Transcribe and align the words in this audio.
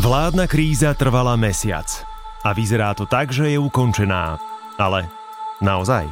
Vládna 0.00 0.48
kríza 0.48 0.96
trvala 0.96 1.36
mesiac 1.36 1.84
a 2.40 2.56
vyzerá 2.56 2.96
to 2.96 3.04
tak, 3.04 3.28
že 3.36 3.52
je 3.52 3.60
ukončená. 3.60 4.40
Ale 4.80 5.04
naozaj? 5.60 6.08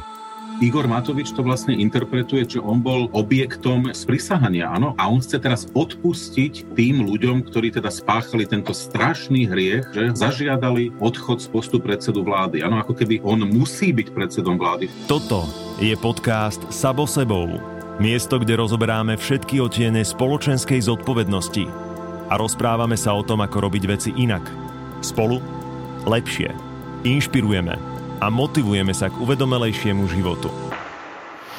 Igor 0.61 0.85
Matovič 0.85 1.33
to 1.33 1.41
vlastne 1.41 1.73
interpretuje, 1.73 2.45
že 2.45 2.61
on 2.61 2.85
bol 2.85 3.09
objektom 3.17 3.89
sprisahania, 3.89 4.69
áno, 4.69 4.93
a 4.93 5.09
on 5.09 5.17
chce 5.17 5.41
teraz 5.41 5.65
odpustiť 5.73 6.77
tým 6.77 7.01
ľuďom, 7.01 7.49
ktorí 7.49 7.73
teda 7.73 7.89
spáchali 7.89 8.45
tento 8.45 8.77
strašný 8.77 9.49
hriech, 9.49 9.89
že 9.89 10.13
zažiadali 10.13 10.93
odchod 11.01 11.41
z 11.41 11.49
postu 11.49 11.81
predsedu 11.81 12.21
vlády. 12.21 12.61
Áno, 12.61 12.77
ako 12.77 12.93
keby 12.93 13.25
on 13.25 13.41
musí 13.41 13.89
byť 13.89 14.13
predsedom 14.13 14.61
vlády. 14.61 14.85
Toto 15.09 15.49
je 15.81 15.97
podcast 15.97 16.61
Sabo 16.69 17.09
sebou. 17.09 17.57
Miesto, 17.97 18.37
kde 18.37 18.53
rozoberáme 18.53 19.17
všetky 19.17 19.57
otiene 19.57 20.05
spoločenskej 20.05 20.77
zodpovednosti 20.77 21.88
a 22.29 22.33
rozprávame 22.37 22.95
sa 22.95 23.17
o 23.17 23.25
tom, 23.25 23.41
ako 23.41 23.67
robiť 23.67 23.83
veci 23.89 24.09
inak. 24.13 24.45
Spolu 25.01 25.41
lepšie. 26.05 26.53
Inšpirujeme 27.03 27.75
a 28.19 28.25
motivujeme 28.29 28.93
sa 28.93 29.09
k 29.09 29.19
uvedomelejšiemu 29.19 30.03
životu. 30.11 30.51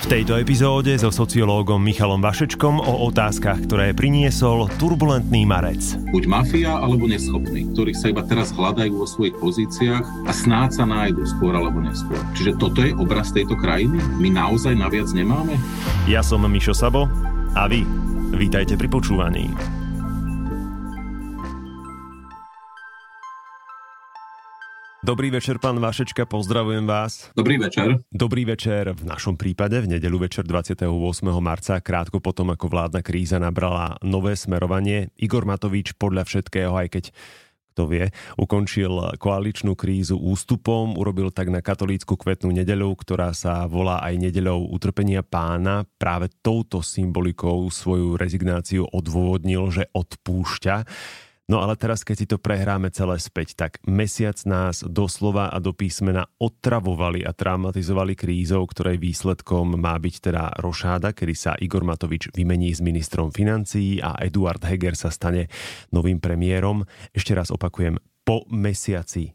V 0.00 0.08
tejto 0.08 0.40
epizóde 0.40 0.96
so 0.96 1.12
sociológom 1.12 1.76
Michalom 1.76 2.24
Vašečkom 2.24 2.80
o 2.80 3.04
otázkach, 3.12 3.68
ktoré 3.68 3.92
priniesol 3.92 4.72
turbulentný 4.80 5.44
marec. 5.44 5.92
Buď 6.08 6.24
mafia 6.24 6.72
alebo 6.72 7.04
neschopný, 7.04 7.68
ktorí 7.76 7.92
sa 7.92 8.08
iba 8.08 8.24
teraz 8.24 8.48
hľadajú 8.56 8.96
vo 8.96 9.04
svojich 9.04 9.36
pozíciách 9.36 10.24
a 10.24 10.32
snáď 10.32 10.80
sa 10.80 10.84
nájdu 10.88 11.20
skôr 11.28 11.52
alebo 11.52 11.84
neskôr. 11.84 12.16
Čiže 12.32 12.56
toto 12.56 12.80
je 12.80 12.96
obraz 12.96 13.28
tejto 13.28 13.60
krajiny? 13.60 14.00
My 14.16 14.32
naozaj 14.32 14.72
naviac 14.72 15.12
nemáme? 15.12 15.60
Ja 16.08 16.24
som 16.24 16.48
Mišo 16.48 16.72
Sabo 16.72 17.04
a 17.52 17.68
vy 17.68 17.84
vítajte 18.32 18.80
pri 18.80 18.88
počúvaní. 18.88 19.52
Dobrý 25.00 25.32
večer, 25.32 25.56
pán 25.56 25.80
Vašečka, 25.80 26.28
pozdravujem 26.28 26.84
vás. 26.84 27.32
Dobrý 27.32 27.56
večer. 27.56 28.04
Dobrý 28.12 28.44
večer 28.44 28.92
v 28.92 29.08
našom 29.08 29.40
prípade, 29.40 29.80
v 29.80 29.96
nedelu 29.96 30.28
večer 30.28 30.44
28. 30.44 30.84
marca, 31.40 31.80
krátko 31.80 32.20
potom, 32.20 32.52
ako 32.52 32.68
vládna 32.68 33.00
kríza 33.00 33.40
nabrala 33.40 33.96
nové 34.04 34.36
smerovanie. 34.36 35.08
Igor 35.16 35.48
Matovič 35.48 35.96
podľa 35.96 36.28
všetkého, 36.28 36.76
aj 36.76 36.88
keď 36.92 37.04
kto 37.72 37.88
vie, 37.88 38.12
ukončil 38.36 39.16
koaličnú 39.16 39.72
krízu 39.72 40.20
ústupom, 40.20 40.92
urobil 41.00 41.32
tak 41.32 41.48
na 41.48 41.64
katolícku 41.64 42.20
kvetnú 42.20 42.52
nedeľu, 42.52 42.92
ktorá 42.92 43.32
sa 43.32 43.64
volá 43.64 44.04
aj 44.04 44.20
nedeľou 44.20 44.68
utrpenia 44.68 45.24
pána. 45.24 45.88
Práve 45.96 46.28
touto 46.44 46.84
symbolikou 46.84 47.72
svoju 47.72 48.20
rezignáciu 48.20 48.84
odôvodnil, 48.84 49.72
že 49.72 49.88
odpúšťa. 49.96 50.76
No 51.50 51.58
ale 51.58 51.74
teraz, 51.74 52.06
keď 52.06 52.14
si 52.14 52.26
to 52.30 52.38
prehráme 52.38 52.94
celé 52.94 53.18
späť, 53.18 53.58
tak 53.58 53.82
mesiac 53.82 54.38
nás 54.46 54.86
doslova 54.86 55.50
a 55.50 55.58
do 55.58 55.74
písmena 55.74 56.30
otravovali 56.38 57.26
a 57.26 57.34
traumatizovali 57.34 58.14
krízou, 58.14 58.62
ktorej 58.70 59.02
výsledkom 59.02 59.74
má 59.74 59.98
byť 59.98 60.14
teda 60.30 60.62
rošáda, 60.62 61.10
kedy 61.10 61.34
sa 61.34 61.58
Igor 61.58 61.82
Matovič 61.82 62.30
vymení 62.30 62.70
s 62.70 62.78
ministrom 62.78 63.34
financií 63.34 63.98
a 63.98 64.14
Eduard 64.22 64.62
Heger 64.62 64.94
sa 64.94 65.10
stane 65.10 65.50
novým 65.90 66.22
premiérom. 66.22 66.86
Ešte 67.10 67.34
raz 67.34 67.50
opakujem, 67.50 67.98
po 68.22 68.46
mesiaci. 68.46 69.34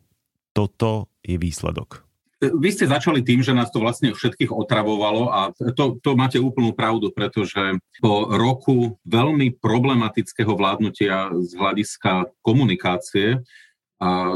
Toto 0.55 1.19
je 1.19 1.35
výsledok. 1.35 2.04
Vy 2.53 2.69
ste 2.75 2.85
začali 2.85 3.25
tým, 3.25 3.41
že 3.41 3.55
nás 3.55 3.73
to 3.73 3.81
vlastne 3.81 4.13
všetkých 4.13 4.51
otravovalo 4.53 5.33
a 5.33 5.39
to, 5.73 5.97
to 6.01 6.13
máte 6.13 6.37
úplnú 6.37 6.75
pravdu, 6.75 7.09
pretože 7.09 7.79
po 8.03 8.29
roku 8.29 8.99
veľmi 9.07 9.57
problematického 9.57 10.53
vládnutia 10.53 11.33
z 11.33 11.51
hľadiska 11.57 12.29
komunikácie, 12.45 13.41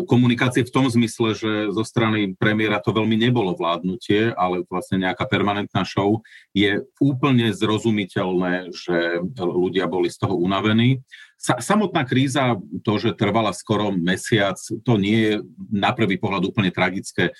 komunikácie 0.07 0.63
v 0.63 0.71
tom 0.71 0.87
zmysle, 0.87 1.35
že 1.35 1.51
zo 1.75 1.83
strany 1.83 2.31
premiéra 2.39 2.79
to 2.79 2.95
veľmi 2.95 3.19
nebolo 3.19 3.51
vládnutie, 3.51 4.31
ale 4.31 4.63
vlastne 4.71 5.03
nejaká 5.03 5.27
permanentná 5.27 5.83
show, 5.83 6.23
je 6.55 6.79
úplne 7.03 7.51
zrozumiteľné, 7.51 8.71
že 8.71 9.19
ľudia 9.35 9.91
boli 9.91 10.07
z 10.07 10.23
toho 10.23 10.39
unavení. 10.39 11.03
Samotná 11.39 12.03
kríza, 12.03 12.59
to, 12.83 12.99
že 12.99 13.15
trvala 13.15 13.55
skoro 13.55 13.95
mesiac, 13.95 14.59
to 14.59 14.93
nie 14.99 15.19
je 15.23 15.33
na 15.71 15.95
prvý 15.95 16.19
pohľad 16.19 16.43
úplne 16.51 16.67
tragické. 16.67 17.31
E, 17.31 17.33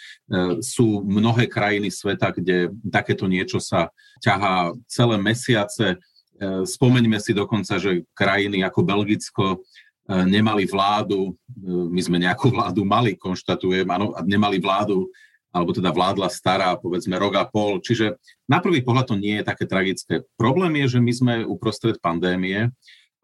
sú 0.64 1.04
mnohé 1.04 1.52
krajiny 1.52 1.92
sveta, 1.92 2.32
kde 2.32 2.72
takéto 2.88 3.28
niečo 3.28 3.60
sa 3.60 3.92
ťahá 4.24 4.72
celé 4.88 5.20
mesiace. 5.20 6.00
E, 6.40 6.64
spomeňme 6.64 7.20
si 7.20 7.36
dokonca, 7.36 7.76
že 7.76 8.08
krajiny 8.16 8.64
ako 8.64 8.88
Belgicko 8.88 9.68
nemali 10.09 10.66
vládu, 10.66 11.38
my 11.66 12.02
sme 12.02 12.18
nejakú 12.18 12.50
vládu 12.56 12.81
mali, 12.81 13.14
konštatujem, 13.14 13.86
áno, 13.86 14.18
nemali 14.25 14.58
vládu, 14.58 15.06
alebo 15.50 15.74
teda 15.74 15.90
vládla 15.90 16.30
stará, 16.30 16.78
povedzme, 16.78 17.18
rok 17.18 17.34
a 17.38 17.46
pol. 17.46 17.81
Čiže 17.81 18.22
na 18.46 18.62
prvý 18.62 18.86
pohľad 18.86 19.09
to 19.09 19.16
nie 19.18 19.42
je 19.42 19.48
také 19.50 19.66
tragické. 19.66 20.22
Problém 20.38 20.78
je, 20.86 20.98
že 20.98 21.00
my 21.02 21.12
sme 21.14 21.34
uprostred 21.42 21.98
pandémie, 21.98 22.69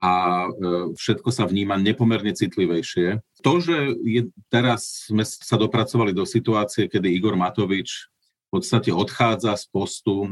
a 0.05 0.45
e, 0.45 0.49
všetko 0.93 1.29
sa 1.33 1.49
vníma 1.49 1.79
nepomerne 1.79 2.35
citlivejšie. 2.35 3.23
To, 3.41 3.57
že 3.57 3.95
je, 4.03 4.29
teraz 4.53 5.09
sme 5.09 5.23
sa 5.25 5.57
dopracovali 5.57 6.11
do 6.13 6.27
situácie, 6.27 6.85
kedy 6.91 7.09
Igor 7.09 7.33
Matovič 7.39 8.11
v 8.51 8.61
podstate 8.61 8.93
odchádza 8.93 9.57
z 9.57 9.65
postu 9.71 10.15
e, 10.25 10.29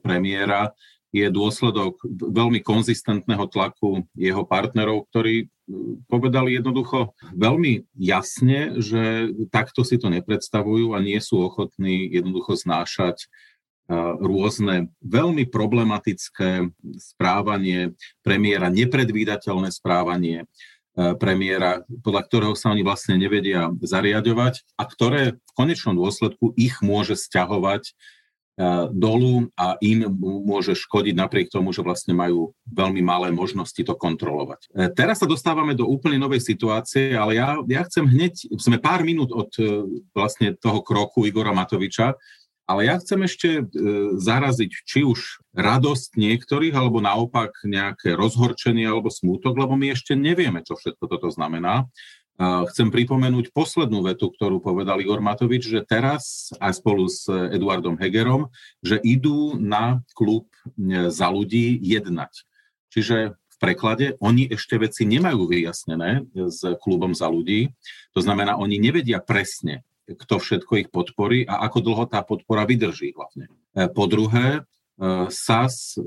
premiéra, 0.00 0.74
je 1.12 1.28
dôsledok 1.28 2.00
veľmi 2.08 2.64
konzistentného 2.64 3.44
tlaku 3.52 4.00
jeho 4.16 4.42
partnerov, 4.48 5.06
ktorí 5.12 5.44
e, 5.44 5.46
povedali 6.10 6.58
jednoducho 6.58 7.14
veľmi 7.32 7.86
jasne, 7.94 8.82
že 8.82 9.30
takto 9.48 9.86
si 9.86 9.96
to 9.96 10.10
nepredstavujú 10.10 10.92
a 10.92 10.98
nie 10.98 11.18
sú 11.22 11.42
ochotní 11.42 12.10
jednoducho 12.10 12.58
znášať 12.58 13.30
rôzne 14.22 14.94
veľmi 15.02 15.50
problematické 15.50 16.70
správanie 16.96 17.92
premiéra, 18.22 18.72
nepredvídateľné 18.72 19.68
správanie 19.74 20.46
premiéra, 20.92 21.82
podľa 22.04 22.22
ktorého 22.28 22.54
sa 22.54 22.72
oni 22.72 22.84
vlastne 22.84 23.16
nevedia 23.16 23.72
zariadovať 23.80 24.76
a 24.76 24.84
ktoré 24.84 25.22
v 25.40 25.52
konečnom 25.56 25.96
dôsledku 25.96 26.52
ich 26.54 26.84
môže 26.84 27.16
stiahovať 27.16 27.96
dolu 28.92 29.48
a 29.56 29.80
im 29.80 30.04
môže 30.20 30.76
škodiť 30.76 31.14
napriek 31.16 31.48
tomu, 31.48 31.72
že 31.72 31.80
vlastne 31.80 32.12
majú 32.12 32.52
veľmi 32.68 33.00
malé 33.00 33.28
možnosti 33.32 33.80
to 33.80 33.96
kontrolovať. 33.96 34.68
E, 34.68 34.92
teraz 34.92 35.24
sa 35.24 35.26
dostávame 35.26 35.72
do 35.72 35.88
úplne 35.88 36.20
novej 36.20 36.44
situácie, 36.44 37.16
ale 37.16 37.40
ja, 37.40 37.56
ja 37.64 37.82
chcem 37.88 38.04
hneď, 38.04 38.52
sme 38.60 38.76
pár 38.76 39.08
minút 39.08 39.32
od 39.32 39.48
e, 39.56 39.88
vlastne 40.12 40.52
toho 40.60 40.84
kroku 40.84 41.24
Igora 41.24 41.56
Matoviča, 41.56 42.12
ale 42.68 42.86
ja 42.86 43.00
chcem 43.00 43.24
ešte 43.24 43.48
e, 43.60 43.62
zaraziť 44.20 44.70
či 44.84 45.00
už 45.02 45.42
radosť 45.56 46.20
niektorých, 46.20 46.76
alebo 46.76 47.00
naopak 47.00 47.64
nejaké 47.64 48.12
rozhorčenie 48.12 48.84
alebo 48.84 49.08
smútok, 49.08 49.56
lebo 49.56 49.74
my 49.80 49.96
ešte 49.96 50.12
nevieme, 50.12 50.60
čo 50.60 50.76
všetko 50.76 51.08
toto 51.08 51.28
znamená. 51.32 51.88
Chcem 52.40 52.88
pripomenúť 52.88 53.52
poslednú 53.52 54.02
vetu, 54.02 54.32
ktorú 54.32 54.58
povedal 54.58 54.98
Igor 54.98 55.20
Matovič, 55.20 55.68
že 55.68 55.84
teraz 55.84 56.50
aj 56.58 56.80
spolu 56.80 57.06
s 57.06 57.28
Eduardom 57.28 57.94
Hegerom, 58.00 58.48
že 58.80 58.98
idú 59.04 59.54
na 59.60 60.00
klub 60.16 60.48
e, 60.48 61.12
za 61.12 61.28
ľudí 61.28 61.76
jednať. 61.78 62.32
Čiže 62.88 63.36
v 63.36 63.56
preklade 63.60 64.16
oni 64.18 64.48
ešte 64.48 64.80
veci 64.80 65.04
nemajú 65.06 65.44
vyjasnené 65.44 66.26
s 66.34 66.64
klubom 66.82 67.14
za 67.14 67.30
ľudí. 67.30 67.70
To 68.16 68.20
znamená, 68.24 68.58
oni 68.58 68.80
nevedia 68.80 69.22
presne, 69.22 69.86
kto 70.08 70.42
všetko 70.42 70.72
ich 70.82 70.88
podporí 70.90 71.46
a 71.46 71.62
ako 71.68 71.78
dlho 71.80 72.04
tá 72.10 72.20
podpora 72.26 72.66
vydrží 72.66 73.14
hlavne. 73.14 73.46
E, 73.48 73.88
po 73.88 74.04
druhé, 74.10 74.60
e, 74.60 74.60
SAS, 75.30 75.96
e, 75.96 76.02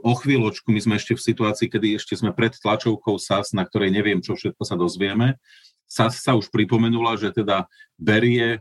o 0.00 0.12
chvíľočku, 0.16 0.72
my 0.72 0.80
sme 0.82 0.94
ešte 0.98 1.14
v 1.14 1.22
situácii, 1.22 1.68
kedy 1.70 2.00
ešte 2.00 2.16
sme 2.16 2.34
pred 2.34 2.56
tlačovkou 2.56 3.20
SAS, 3.20 3.52
na 3.54 3.62
ktorej 3.62 3.92
neviem, 3.92 4.24
čo 4.24 4.34
všetko 4.34 4.62
sa 4.64 4.74
dozvieme. 4.74 5.38
SAS 5.86 6.22
sa 6.22 6.34
už 6.34 6.50
pripomenula, 6.50 7.16
že 7.16 7.30
teda 7.30 7.70
berie, 7.96 8.60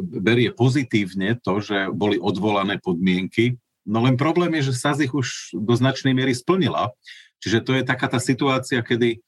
berie 0.00 0.50
pozitívne 0.52 1.38
to, 1.40 1.60
že 1.60 1.92
boli 1.92 2.16
odvolané 2.16 2.80
podmienky, 2.80 3.60
no 3.84 4.04
len 4.04 4.16
problém 4.16 4.56
je, 4.60 4.72
že 4.72 4.78
SAS 4.80 4.98
ich 5.04 5.12
už 5.12 5.56
do 5.56 5.74
značnej 5.76 6.16
miery 6.16 6.32
splnila. 6.32 6.90
Čiže 7.42 7.58
to 7.64 7.72
je 7.76 7.82
taká 7.82 8.06
tá 8.06 8.22
situácia, 8.22 8.78
kedy 8.80 9.18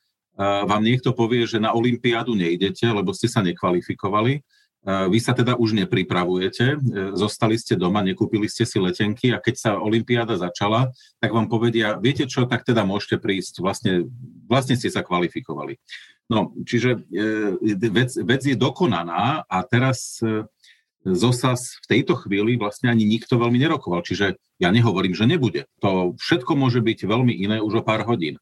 vám 0.41 0.83
niekto 0.83 1.15
povie, 1.15 1.47
že 1.47 1.63
na 1.63 1.75
Olympiádu 1.75 2.35
nejdete, 2.35 2.87
lebo 2.91 3.15
ste 3.15 3.31
sa 3.31 3.43
nekvalifikovali, 3.43 4.43
vy 4.85 5.17
sa 5.17 5.33
teda 5.33 5.57
už 5.57 5.73
nepripravujete, 5.81 6.77
e, 6.77 6.79
zostali 7.17 7.57
ste 7.57 7.73
doma, 7.73 8.05
nekúpili 8.05 8.53
ste 8.53 8.69
si 8.69 8.77
letenky 8.77 9.33
a 9.33 9.41
keď 9.41 9.55
sa 9.57 9.71
Olympiáda 9.81 10.37
začala, 10.37 10.93
tak 11.25 11.33
vám 11.33 11.49
povedia, 11.49 11.97
viete 11.97 12.29
čo, 12.29 12.45
tak 12.45 12.69
teda 12.69 12.85
môžete 12.85 13.17
prísť, 13.17 13.65
vlastne, 13.65 14.05
vlastne 14.45 14.77
ste 14.77 14.93
sa 14.93 15.01
kvalifikovali. 15.01 15.81
No, 16.29 16.53
čiže 16.69 17.01
e, 17.09 17.65
vec, 17.89 18.13
vec 18.13 18.43
je 18.45 18.57
dokonaná 18.57 19.49
a 19.49 19.59
teraz 19.65 20.21
e, 20.21 20.45
Zosas 21.05 21.81
v 21.85 22.01
tejto 22.01 22.17
chvíli 22.17 22.57
vlastne 22.57 22.89
ani 22.89 23.05
nikto 23.05 23.37
veľmi 23.37 23.61
nerokoval, 23.61 24.05
čiže 24.05 24.41
ja 24.57 24.69
nehovorím, 24.73 25.13
že 25.13 25.29
nebude. 25.29 25.69
To 25.85 26.17
všetko 26.17 26.57
môže 26.57 26.81
byť 26.81 27.05
veľmi 27.05 27.33
iné 27.33 27.61
už 27.61 27.81
o 27.81 27.83
pár 27.85 28.09
hodín. 28.09 28.41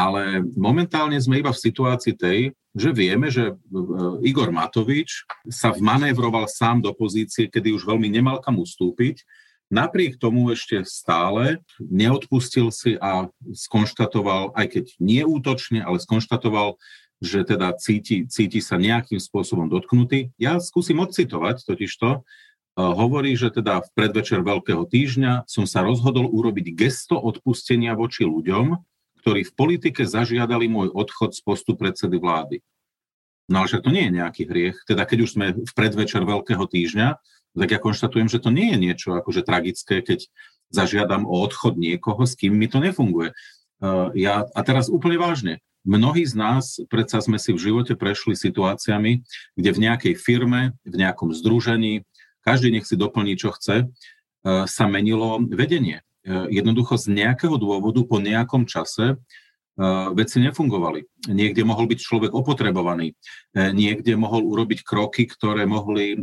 Ale 0.00 0.40
momentálne 0.56 1.20
sme 1.20 1.44
iba 1.44 1.52
v 1.52 1.60
situácii 1.60 2.16
tej, 2.16 2.56
že 2.72 2.90
vieme, 2.96 3.28
že 3.28 3.52
e, 3.52 3.54
Igor 4.24 4.48
Matovič 4.48 5.28
sa 5.52 5.76
vmanévroval 5.76 6.48
sám 6.48 6.80
do 6.80 6.96
pozície, 6.96 7.52
kedy 7.52 7.76
už 7.76 7.84
veľmi 7.84 8.08
nemal 8.08 8.40
kam 8.40 8.56
ustúpiť. 8.56 9.20
Napriek 9.70 10.18
tomu 10.18 10.50
ešte 10.50 10.82
stále 10.88 11.62
neodpustil 11.78 12.72
si 12.74 12.96
a 12.98 13.30
skonštatoval, 13.54 14.56
aj 14.56 14.66
keď 14.66 14.84
nie 14.98 15.22
útočne, 15.22 15.84
ale 15.84 16.02
skonštatoval, 16.02 16.80
že 17.22 17.44
teda 17.44 17.76
cíti, 17.76 18.24
cíti 18.26 18.64
sa 18.64 18.80
nejakým 18.80 19.20
spôsobom 19.20 19.68
dotknutý. 19.68 20.32
Ja 20.40 20.56
skúsim 20.58 20.96
odcitovať 20.96 21.68
totižto. 21.68 22.08
E, 22.16 22.20
hovorí, 22.78 23.36
že 23.36 23.52
teda 23.52 23.84
v 23.84 23.88
predvečer 23.92 24.40
Veľkého 24.40 24.88
týždňa 24.88 25.44
som 25.44 25.68
sa 25.68 25.84
rozhodol 25.84 26.30
urobiť 26.30 26.72
gesto 26.72 27.18
odpustenia 27.18 27.92
voči 27.98 28.24
ľuďom, 28.24 28.78
ktorí 29.20 29.44
v 29.44 29.52
politike 29.52 30.08
zažiadali 30.08 30.66
môj 30.66 30.88
odchod 30.96 31.36
z 31.36 31.40
postu 31.44 31.76
predsedy 31.76 32.16
vlády. 32.16 32.64
No 33.50 33.60
ale 33.60 33.68
však 33.68 33.84
to 33.84 33.92
nie 33.92 34.08
je 34.08 34.16
nejaký 34.16 34.42
hriech. 34.46 34.78
Teda 34.86 35.04
keď 35.04 35.18
už 35.26 35.30
sme 35.36 35.46
v 35.52 35.72
predvečer 35.74 36.22
Veľkého 36.22 36.64
týždňa, 36.64 37.08
tak 37.58 37.68
ja 37.74 37.82
konštatujem, 37.82 38.30
že 38.30 38.38
to 38.38 38.54
nie 38.54 38.70
je 38.70 38.78
niečo 38.78 39.08
akože 39.18 39.42
tragické, 39.42 40.06
keď 40.06 40.30
zažiadam 40.70 41.26
o 41.26 41.34
odchod 41.42 41.74
niekoho, 41.74 42.22
s 42.22 42.38
kým 42.38 42.54
mi 42.54 42.70
to 42.70 42.78
nefunguje. 42.78 43.34
Uh, 43.82 44.14
ja, 44.14 44.46
a 44.54 44.60
teraz 44.62 44.86
úplne 44.86 45.18
vážne. 45.18 45.58
Mnohí 45.82 46.22
z 46.28 46.38
nás 46.38 46.78
predsa 46.86 47.18
sme 47.18 47.40
si 47.42 47.50
v 47.50 47.58
živote 47.58 47.98
prešli 47.98 48.38
situáciami, 48.38 49.26
kde 49.58 49.70
v 49.74 49.82
nejakej 49.82 50.14
firme, 50.14 50.78
v 50.86 50.94
nejakom 51.00 51.34
združení, 51.34 52.06
každý 52.46 52.70
nech 52.70 52.86
si 52.86 52.94
doplní, 52.94 53.34
čo 53.34 53.50
chce, 53.50 53.90
uh, 53.90 54.64
sa 54.70 54.84
menilo 54.86 55.42
vedenie. 55.42 56.06
E, 56.20 56.52
jednoducho 56.52 57.00
z 57.00 57.16
nejakého 57.16 57.56
dôvodu 57.56 58.04
po 58.04 58.20
nejakom 58.20 58.68
čase 58.68 59.16
e, 59.16 59.16
veci 60.12 60.36
nefungovali. 60.44 61.32
Niekde 61.32 61.64
mohol 61.64 61.88
byť 61.88 61.96
človek 61.96 62.32
opotrebovaný, 62.36 63.16
e, 63.56 63.72
niekde 63.72 64.20
mohol 64.20 64.44
urobiť 64.44 64.84
kroky, 64.84 65.24
ktoré 65.24 65.64
mohli 65.64 66.20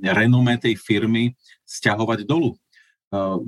renomé 0.00 0.56
tej 0.56 0.80
firmy 0.80 1.36
stiahovať 1.68 2.24
dolu. 2.24 2.56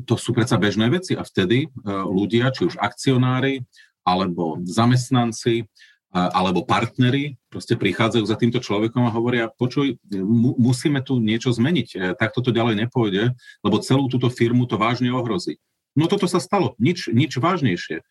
To 0.07 0.15
sú 0.15 0.31
predsa 0.31 0.55
bežné 0.63 0.87
veci 0.87 1.19
a 1.19 1.27
vtedy 1.27 1.67
ľudia, 2.07 2.55
či 2.55 2.71
už 2.71 2.79
akcionári, 2.79 3.67
alebo 4.07 4.63
zamestnanci, 4.63 5.67
alebo 6.17 6.65
partnery 6.65 7.37
proste 7.53 7.77
prichádzajú 7.77 8.25
za 8.25 8.37
týmto 8.41 8.61
človekom 8.61 9.05
a 9.05 9.13
hovoria, 9.13 9.53
počuj, 9.53 10.01
mu, 10.13 10.57
musíme 10.57 11.05
tu 11.05 11.21
niečo 11.21 11.53
zmeniť, 11.53 11.89
e, 11.93 11.99
takto 12.17 12.41
to 12.41 12.53
ďalej 12.53 12.89
nepôjde, 12.89 13.37
lebo 13.61 13.85
celú 13.85 14.09
túto 14.09 14.33
firmu 14.33 14.65
to 14.65 14.81
vážne 14.81 15.13
ohrozí. 15.13 15.61
No 15.97 16.09
toto 16.09 16.25
sa 16.29 16.41
stalo, 16.41 16.77
nič, 16.81 17.13
nič 17.13 17.37
vážnejšie. 17.37 18.01
E, 18.01 18.05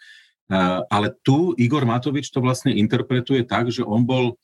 ale 0.90 1.18
tu 1.26 1.58
Igor 1.58 1.86
Matovič 1.86 2.30
to 2.30 2.42
vlastne 2.46 2.74
interpretuje 2.74 3.42
tak, 3.46 3.74
že 3.74 3.82
on 3.82 4.06
bol 4.06 4.34
e, 4.34 4.36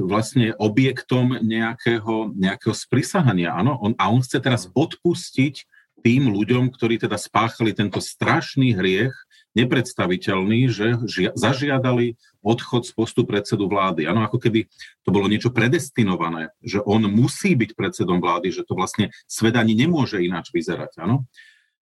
vlastne 0.00 0.56
objektom 0.56 1.40
nejakého, 1.40 2.36
nejakého 2.36 2.72
sprisahania. 2.72 3.52
Áno? 3.52 3.76
On, 3.80 3.92
a 4.00 4.08
on 4.08 4.24
chce 4.24 4.40
teraz 4.40 4.68
odpustiť 4.72 5.64
tým 6.04 6.28
ľuďom, 6.28 6.72
ktorí 6.72 7.00
teda 7.00 7.16
spáchali 7.16 7.72
tento 7.72 8.00
strašný 8.00 8.76
hriech, 8.76 9.16
nepredstaviteľný, 9.56 10.68
že 10.68 10.86
žia- 11.08 11.32
zažiadali 11.32 12.20
odchod 12.46 12.86
z 12.86 12.94
postu 12.94 13.26
predsedu 13.26 13.66
vlády. 13.66 14.06
Áno, 14.06 14.22
ako 14.22 14.38
keby 14.38 14.70
to 15.02 15.10
bolo 15.10 15.26
niečo 15.26 15.50
predestinované, 15.50 16.54
že 16.62 16.78
on 16.86 17.02
musí 17.10 17.58
byť 17.58 17.74
predsedom 17.74 18.22
vlády, 18.22 18.54
že 18.54 18.62
to 18.62 18.78
vlastne 18.78 19.10
svet 19.26 19.58
ani 19.58 19.74
nemôže 19.74 20.22
ináč 20.22 20.54
vyzerať. 20.54 21.02
Áno? 21.02 21.26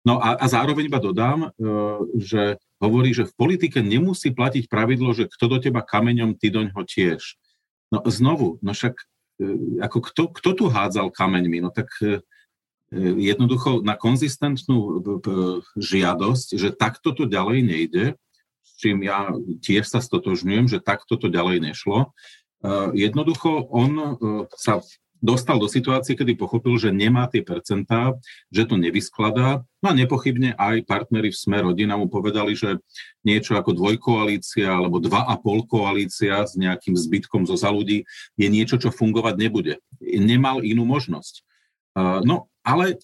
No 0.05 0.21
a, 0.21 0.37
a 0.37 0.47
zároveň 0.49 0.89
iba 0.89 1.01
dodám, 1.01 1.49
e, 1.49 1.61
že 2.21 2.61
hovorí, 2.81 3.17
že 3.17 3.29
v 3.29 3.37
politike 3.37 3.81
nemusí 3.81 4.33
platiť 4.33 4.69
pravidlo, 4.69 5.17
že 5.17 5.29
kto 5.29 5.57
do 5.57 5.59
teba 5.61 5.81
kameňom, 5.81 6.37
ty 6.37 6.53
doňho 6.53 6.81
tiež. 6.85 7.41
No 7.89 8.05
znovu, 8.09 8.61
no 8.61 8.77
však 8.77 8.97
e, 8.97 9.45
ako 9.81 9.99
kto, 10.13 10.23
kto 10.29 10.51
tu 10.53 10.65
hádzal 10.69 11.09
kameňmi? 11.09 11.65
No 11.65 11.73
tak 11.73 11.89
e, 12.05 12.21
jednoducho 13.01 13.81
na 13.81 13.97
konzistentnú 13.97 15.01
žiadosť, 15.75 16.49
že 16.61 16.69
takto 16.77 17.17
to 17.17 17.25
ďalej 17.25 17.59
nejde, 17.65 18.05
s 18.65 18.81
čím 18.81 19.05
ja 19.05 19.29
tiež 19.61 19.85
sa 19.85 20.01
stotožňujem, 20.01 20.67
že 20.73 20.81
takto 20.81 21.21
to 21.21 21.29
ďalej 21.29 21.61
nešlo. 21.61 22.17
Jednoducho 22.97 23.69
on 23.69 23.93
e, 23.93 24.05
sa 24.57 24.81
dostal 25.25 25.57
do 25.57 25.69
situácie, 25.69 26.13
kedy 26.13 26.37
pochopil, 26.37 26.77
že 26.77 26.93
nemá 26.93 27.25
tie 27.29 27.41
percentá, 27.41 28.13
že 28.53 28.69
to 28.69 28.77
nevyskladá. 28.77 29.65
No 29.81 29.87
a 29.89 29.97
nepochybne 29.97 30.53
aj 30.57 30.85
partnery 30.85 31.33
v 31.33 31.41
SME 31.41 31.65
rodina 31.65 31.97
mu 31.97 32.13
povedali, 32.13 32.53
že 32.53 32.77
niečo 33.25 33.57
ako 33.57 33.73
dvojkoalícia 33.73 34.69
alebo 34.69 35.01
dva 35.01 35.25
a 35.25 35.41
pol 35.41 35.65
koalícia 35.65 36.45
s 36.45 36.61
nejakým 36.61 36.93
zbytkom 36.93 37.49
zo 37.49 37.57
za 37.57 37.73
ľudí 37.73 38.05
je 38.37 38.49
niečo, 38.53 38.77
čo 38.77 38.93
fungovať 38.93 39.35
nebude. 39.41 39.81
Nemal 40.01 40.61
inú 40.61 40.85
možnosť. 40.85 41.41
No, 42.25 42.53
ale 42.61 43.01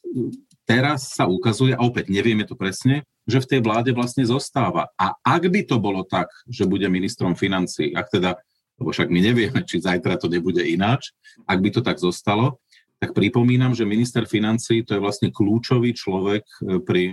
teraz 0.68 1.16
sa 1.16 1.24
ukazuje, 1.24 1.72
a 1.72 1.80
opäť 1.80 2.12
nevieme 2.12 2.44
to 2.44 2.52
presne, 2.52 3.08
že 3.30 3.40
v 3.40 3.50
tej 3.56 3.60
vláde 3.62 3.94
vlastne 3.94 4.26
zostáva. 4.26 4.90
A 4.98 5.14
ak 5.22 5.46
by 5.46 5.62
to 5.64 5.78
bolo 5.78 6.02
tak, 6.02 6.26
že 6.50 6.66
bude 6.66 6.84
ministrom 6.90 7.38
financí, 7.38 7.94
ak 7.94 8.10
teda, 8.10 8.36
lebo 8.76 8.90
však 8.90 9.08
my 9.08 9.20
nevieme, 9.22 9.60
či 9.62 9.78
zajtra 9.78 10.18
to 10.18 10.26
nebude 10.26 10.60
ináč, 10.60 11.14
ak 11.46 11.58
by 11.62 11.70
to 11.70 11.80
tak 11.80 12.02
zostalo, 12.02 12.58
tak 13.00 13.16
pripomínam, 13.16 13.72
že 13.72 13.88
minister 13.88 14.28
financí 14.28 14.84
to 14.84 14.92
je 14.92 15.00
vlastne 15.00 15.32
kľúčový 15.32 15.96
človek 15.96 16.44
e, 16.44 16.84
pri 16.84 17.02
e, 17.08 17.12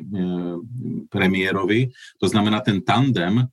premiérovi. 1.08 1.88
To 2.20 2.28
znamená, 2.28 2.60
ten 2.60 2.84
tandem 2.84 3.40
e, 3.40 3.46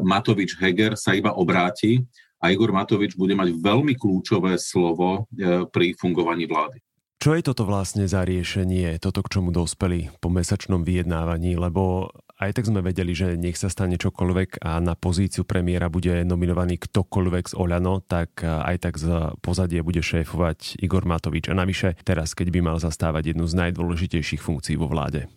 Matovič-Heger 0.00 0.96
sa 0.96 1.12
iba 1.12 1.36
obráti 1.36 2.00
a 2.40 2.48
Igor 2.48 2.72
Matovič 2.72 3.14
bude 3.14 3.36
mať 3.36 3.54
veľmi 3.54 3.94
kľúčové 3.94 4.56
slovo 4.56 5.28
e, 5.30 5.68
pri 5.68 5.92
fungovaní 5.94 6.48
vlády. 6.48 6.80
Čo 7.22 7.38
je 7.38 7.46
toto 7.46 7.62
vlastne 7.62 8.10
za 8.10 8.26
riešenie, 8.26 8.98
toto 8.98 9.22
k 9.22 9.38
čomu 9.38 9.54
dospeli 9.54 10.10
po 10.18 10.26
mesačnom 10.26 10.82
vyjednávaní, 10.82 11.54
lebo 11.54 12.10
aj 12.42 12.50
tak 12.50 12.66
sme 12.66 12.82
vedeli, 12.82 13.14
že 13.14 13.38
nech 13.38 13.54
sa 13.54 13.70
stane 13.70 13.94
čokoľvek 13.94 14.58
a 14.58 14.82
na 14.82 14.98
pozíciu 14.98 15.46
premiéra 15.46 15.86
bude 15.86 16.26
nominovaný 16.26 16.82
ktokoľvek 16.82 17.44
z 17.46 17.54
Oľano, 17.54 18.02
tak 18.02 18.42
aj 18.42 18.76
tak 18.82 18.98
z 18.98 19.38
pozadie 19.38 19.86
bude 19.86 20.02
šéfovať 20.02 20.82
Igor 20.82 21.06
Matovič. 21.06 21.46
A 21.46 21.54
navyše 21.54 21.94
teraz, 22.02 22.34
keď 22.34 22.58
by 22.58 22.74
mal 22.74 22.82
zastávať 22.82 23.30
jednu 23.30 23.46
z 23.46 23.54
najdôležitejších 23.54 24.42
funkcií 24.42 24.74
vo 24.74 24.90
vláde. 24.90 25.30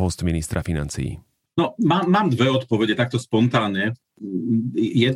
Post 0.00 0.24
ministra 0.24 0.64
financií. 0.64 1.20
No, 1.60 1.76
mám, 1.76 2.08
mám 2.08 2.32
dve 2.32 2.48
odpovede 2.48 2.96
takto 2.96 3.20
spontánne. 3.20 3.92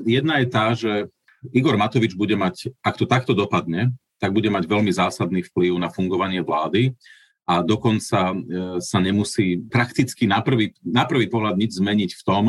Jedna 0.05 0.45
je 0.45 0.47
tá, 0.53 0.77
že 0.77 1.09
Igor 1.57 1.81
Matovič 1.81 2.21
bude 2.21 2.37
mať, 2.37 2.69
ak 2.85 3.01
to 3.01 3.09
takto 3.09 3.33
dopadne, 3.33 3.97
tak 4.23 4.31
bude 4.31 4.47
mať 4.47 4.71
veľmi 4.71 4.95
zásadný 4.95 5.43
vplyv 5.51 5.83
na 5.83 5.91
fungovanie 5.91 6.47
vlády 6.47 6.95
a 7.43 7.59
dokonca 7.59 8.31
e, 8.31 8.37
sa 8.79 8.99
nemusí 9.03 9.59
prakticky 9.67 10.31
na 10.31 10.39
prvý, 10.47 10.79
na 10.87 11.03
prvý 11.03 11.27
pohľad 11.27 11.59
nič 11.59 11.75
zmeniť 11.83 12.11
v 12.15 12.23
tom, 12.23 12.45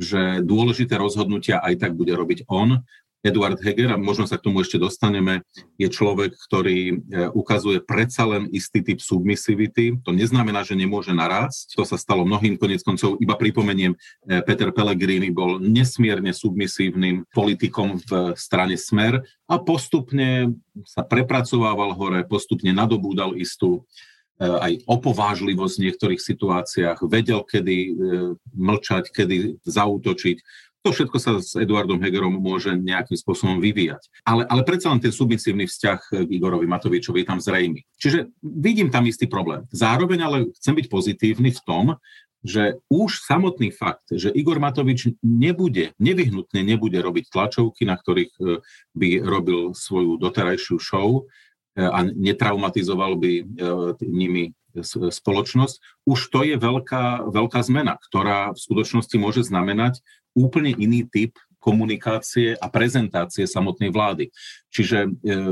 že 0.00 0.40
dôležité 0.40 0.96
rozhodnutia 0.96 1.60
aj 1.60 1.76
tak 1.76 1.92
bude 1.92 2.16
robiť 2.16 2.48
on. 2.48 2.80
Eduard 3.20 3.60
Heger, 3.60 3.92
a 3.92 4.00
možno 4.00 4.24
sa 4.24 4.40
k 4.40 4.48
tomu 4.48 4.64
ešte 4.64 4.80
dostaneme, 4.80 5.44
je 5.76 5.92
človek, 5.92 6.32
ktorý 6.48 6.78
e, 6.88 6.94
ukazuje 7.36 7.84
predsa 7.84 8.24
len 8.24 8.48
istý 8.48 8.80
typ 8.80 8.96
submisivity. 8.96 10.00
To 10.08 10.16
neznamená, 10.16 10.64
že 10.64 10.72
nemôže 10.72 11.12
narásť. 11.12 11.76
To 11.76 11.84
sa 11.84 12.00
stalo 12.00 12.24
mnohým 12.24 12.56
konec 12.56 12.80
koncov. 12.80 13.20
Iba 13.20 13.36
pripomeniem, 13.36 13.92
e, 13.92 13.98
Peter 14.48 14.72
Pellegrini 14.72 15.28
bol 15.28 15.60
nesmierne 15.60 16.32
submisívnym 16.32 17.28
politikom 17.36 18.00
v 18.00 18.32
strane 18.40 18.80
Smer 18.80 19.20
a 19.44 19.54
postupne 19.60 20.56
sa 20.88 21.04
prepracovával 21.04 21.92
hore, 21.92 22.24
postupne 22.24 22.72
nadobúdal 22.72 23.36
istú 23.36 23.84
e, 24.40 24.48
aj 24.48 24.72
opovážlivosť 24.88 25.74
v 25.76 25.84
niektorých 25.92 26.20
situáciách, 26.24 27.04
vedel, 27.04 27.44
kedy 27.44 27.92
mlčať, 28.56 29.12
kedy 29.12 29.60
zautočiť. 29.68 30.69
To 30.80 30.96
všetko 30.96 31.16
sa 31.20 31.36
s 31.36 31.52
Eduardom 31.60 32.00
Hegerom 32.00 32.40
môže 32.40 32.72
nejakým 32.72 33.12
spôsobom 33.12 33.60
vyvíjať. 33.60 34.00
Ale, 34.24 34.48
ale 34.48 34.64
predsa 34.64 34.88
len 34.88 34.96
ten 35.04 35.12
submisívny 35.12 35.68
vzťah 35.68 36.00
k 36.24 36.30
Igorovi 36.32 36.64
Matovičovi 36.64 37.20
je 37.20 37.28
tam 37.28 37.36
zrejmy. 37.36 37.84
Čiže 38.00 38.32
vidím 38.40 38.88
tam 38.88 39.04
istý 39.04 39.28
problém. 39.28 39.68
Zároveň 39.76 40.18
ale 40.24 40.36
chcem 40.56 40.72
byť 40.72 40.86
pozitívny 40.88 41.52
v 41.52 41.60
tom, 41.68 42.00
že 42.40 42.80
už 42.88 43.20
samotný 43.20 43.68
fakt, 43.68 44.08
že 44.08 44.32
Igor 44.32 44.56
Matovič 44.56 45.12
nebude, 45.20 45.92
nevyhnutne 46.00 46.64
nebude 46.64 46.96
robiť 46.96 47.28
tlačovky, 47.28 47.84
na 47.84 48.00
ktorých 48.00 48.32
e, 48.40 48.64
by 48.96 49.08
robil 49.20 49.76
svoju 49.76 50.16
doterajšiu 50.16 50.80
show 50.80 51.28
e, 51.76 51.84
a 51.84 52.00
netraumatizoval 52.08 53.20
by 53.20 53.32
e, 53.36 53.44
nimi 54.08 54.56
spoločnosť, 54.94 56.06
už 56.06 56.20
to 56.30 56.40
je 56.46 56.54
veľká, 56.54 57.26
veľká 57.26 57.60
zmena, 57.66 57.98
ktorá 57.98 58.54
v 58.54 58.58
skutočnosti 58.62 59.16
môže 59.18 59.42
znamenať 59.42 59.98
úplne 60.34 60.74
iný 60.76 61.06
typ 61.06 61.34
komunikácie 61.60 62.56
a 62.56 62.66
prezentácie 62.72 63.44
samotnej 63.44 63.92
vlády. 63.92 64.32
Čiže 64.72 64.98
e, 65.04 65.10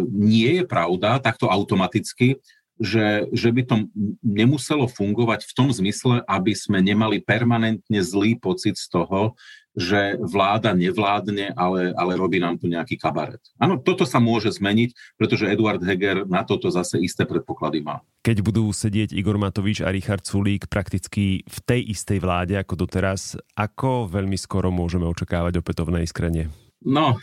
nie 0.08 0.62
je 0.62 0.64
pravda 0.64 1.20
takto 1.20 1.52
automaticky, 1.52 2.40
že, 2.78 3.26
že 3.34 3.50
by 3.50 3.62
to 3.66 3.76
nemuselo 4.22 4.86
fungovať 4.86 5.44
v 5.44 5.52
tom 5.52 5.68
zmysle, 5.68 6.22
aby 6.24 6.54
sme 6.54 6.78
nemali 6.78 7.20
permanentne 7.20 8.00
zlý 8.00 8.38
pocit 8.38 8.78
z 8.78 8.86
toho, 8.88 9.34
že 9.78 10.18
vláda 10.18 10.74
nevládne, 10.74 11.54
ale, 11.54 11.94
ale 11.94 12.12
robí 12.18 12.42
nám 12.42 12.58
tu 12.58 12.66
nejaký 12.66 12.98
kabaret. 12.98 13.38
Áno, 13.62 13.78
toto 13.78 14.02
sa 14.02 14.18
môže 14.18 14.50
zmeniť, 14.50 15.14
pretože 15.14 15.46
Eduard 15.46 15.78
Heger 15.78 16.26
na 16.26 16.42
toto 16.42 16.66
zase 16.68 16.98
isté 16.98 17.22
predpoklady 17.22 17.86
má. 17.86 18.02
Keď 18.26 18.42
budú 18.42 18.66
sedieť 18.74 19.14
Igor 19.14 19.38
Matovič 19.38 19.86
a 19.86 19.94
Richard 19.94 20.26
Sulík 20.26 20.66
prakticky 20.66 21.46
v 21.46 21.58
tej 21.62 21.94
istej 21.94 22.18
vláde 22.18 22.58
ako 22.58 22.84
doteraz, 22.84 23.38
ako 23.54 24.10
veľmi 24.10 24.34
skoro 24.34 24.74
môžeme 24.74 25.06
očakávať 25.06 25.62
opätovné 25.62 26.02
iskrenie? 26.02 26.50
No, 26.78 27.18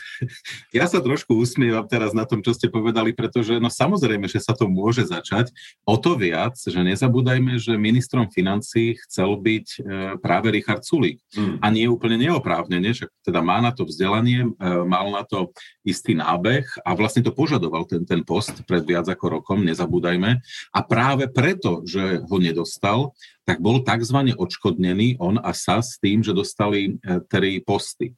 ja 0.68 0.84
sa 0.84 1.00
trošku 1.00 1.32
usmievam 1.32 1.88
teraz 1.88 2.12
na 2.12 2.28
tom, 2.28 2.44
čo 2.44 2.52
ste 2.52 2.68
povedali, 2.68 3.16
pretože 3.16 3.56
no 3.56 3.72
samozrejme, 3.72 4.28
že 4.28 4.36
sa 4.36 4.52
to 4.52 4.68
môže 4.68 5.08
začať. 5.08 5.48
O 5.88 5.96
to 5.96 6.12
viac, 6.12 6.60
že 6.60 6.76
nezabúdajme, 6.76 7.56
že 7.56 7.80
ministrom 7.80 8.28
financí 8.28 9.00
chcel 9.08 9.32
byť 9.40 9.66
e, 9.72 9.78
práve 10.20 10.52
Richard 10.52 10.84
Sulík. 10.84 11.24
Mm. 11.32 11.56
A 11.64 11.66
nie 11.72 11.88
úplne 11.88 12.20
neoprávnene, 12.20 12.92
že 12.92 13.08
teda 13.24 13.40
má 13.40 13.64
na 13.64 13.72
to 13.72 13.88
vzdelanie, 13.88 14.44
e, 14.44 14.48
mal 14.84 15.08
na 15.08 15.24
to 15.24 15.56
istý 15.88 16.12
nábeh 16.12 16.68
a 16.84 16.92
vlastne 16.92 17.24
to 17.24 17.32
požadoval 17.32 17.88
ten, 17.88 18.04
ten 18.04 18.20
post 18.28 18.60
pred 18.68 18.84
viac 18.84 19.08
ako 19.08 19.40
rokom, 19.40 19.64
nezabúdajme. 19.64 20.36
A 20.76 20.80
práve 20.84 21.32
preto, 21.32 21.80
že 21.88 22.20
ho 22.20 22.36
nedostal, 22.36 23.16
tak 23.48 23.62
bol 23.62 23.80
tzv. 23.80 24.36
odškodnený 24.36 25.22
on 25.22 25.38
a 25.38 25.54
sa 25.56 25.78
s 25.80 25.96
tým, 25.96 26.20
že 26.20 26.36
dostali 26.36 27.00
e, 27.00 27.24
tri 27.24 27.64
posty. 27.64 28.12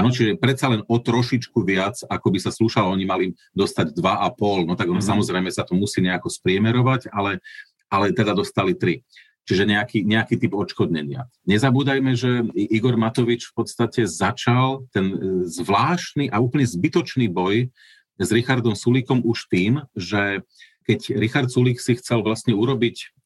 Áno, 0.00 0.08
čiže 0.08 0.40
predsa 0.40 0.72
len 0.72 0.80
o 0.88 0.96
trošičku 0.96 1.60
viac, 1.60 2.00
ako 2.08 2.26
by 2.32 2.38
sa 2.40 2.50
slúšalo, 2.50 2.96
oni 2.96 3.04
mali 3.04 3.26
dostať 3.52 3.92
2,5, 3.92 4.64
no 4.64 4.74
tak 4.74 4.88
ono, 4.88 4.98
mm-hmm. 4.98 5.10
samozrejme 5.12 5.50
sa 5.52 5.68
to 5.68 5.76
musí 5.76 6.00
nejako 6.00 6.32
spriemerovať, 6.32 7.12
ale, 7.12 7.44
ale 7.92 8.16
teda 8.16 8.32
dostali 8.32 8.72
3. 8.72 9.04
Čiže 9.44 9.64
nejaký, 9.66 9.98
nejaký 10.06 10.38
typ 10.38 10.52
odškodnenia. 10.54 11.26
Nezabúdajme, 11.44 12.14
že 12.14 12.46
Igor 12.54 12.94
Matovič 12.94 13.50
v 13.50 13.54
podstate 13.56 14.06
začal 14.06 14.86
ten 14.94 15.06
e, 15.10 15.16
zvláštny 15.50 16.30
a 16.30 16.38
úplne 16.38 16.64
zbytočný 16.64 17.26
boj 17.26 17.66
s 18.20 18.28
Richardom 18.30 18.78
Sulíkom 18.78 19.26
už 19.26 19.50
tým, 19.50 19.82
že 19.96 20.46
keď 20.86 21.18
Richard 21.18 21.48
Sulík 21.50 21.82
si 21.82 21.98
chcel 21.98 22.22
vlastne 22.22 22.54
urobiť 22.54 23.19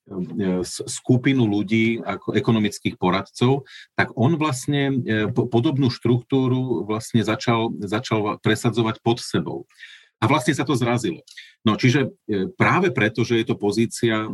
skupinu 0.89 1.49
ľudí 1.49 2.05
ako 2.05 2.37
ekonomických 2.37 3.01
poradcov, 3.01 3.65
tak 3.97 4.13
on 4.15 4.37
vlastne 4.37 5.01
e, 5.01 5.29
podobnú 5.33 5.89
štruktúru 5.89 6.85
vlastne 6.85 7.25
začal, 7.25 7.73
začal 7.81 8.37
presadzovať 8.45 9.01
pod 9.01 9.25
sebou. 9.25 9.59
A 10.21 10.29
vlastne 10.29 10.53
sa 10.53 10.65
to 10.65 10.77
zrazilo. 10.77 11.25
No 11.65 11.81
čiže 11.81 12.13
e, 12.29 12.49
práve 12.53 12.93
preto, 12.93 13.25
že 13.25 13.41
je 13.41 13.47
to 13.49 13.57
pozícia, 13.57 14.29